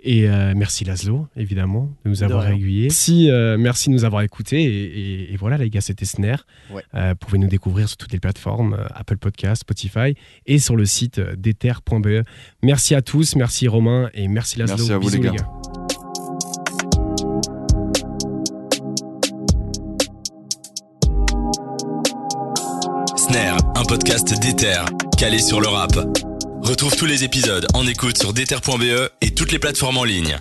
[0.00, 2.82] Et euh, merci Laszlo, évidemment, de nous avoir aiguillés.
[2.82, 4.62] Merci, euh, merci de nous avoir écoutés.
[4.62, 6.46] Et, et- et voilà, les gars, c'était Snare.
[6.70, 6.82] Ouais.
[6.94, 10.14] Euh, vous pouvez nous découvrir sur toutes les plateformes, Apple Podcast, Spotify
[10.46, 12.22] et sur le site déter.be.
[12.62, 14.76] Merci à tous, merci Romain et merci Laszlo.
[14.76, 15.57] Merci à vous, Bisous, les gars.
[23.30, 24.80] Un podcast d'Ether,
[25.18, 25.92] calé sur le rap.
[26.62, 30.40] Retrouve tous les épisodes en écoute sur Dether.be et toutes les plateformes en ligne.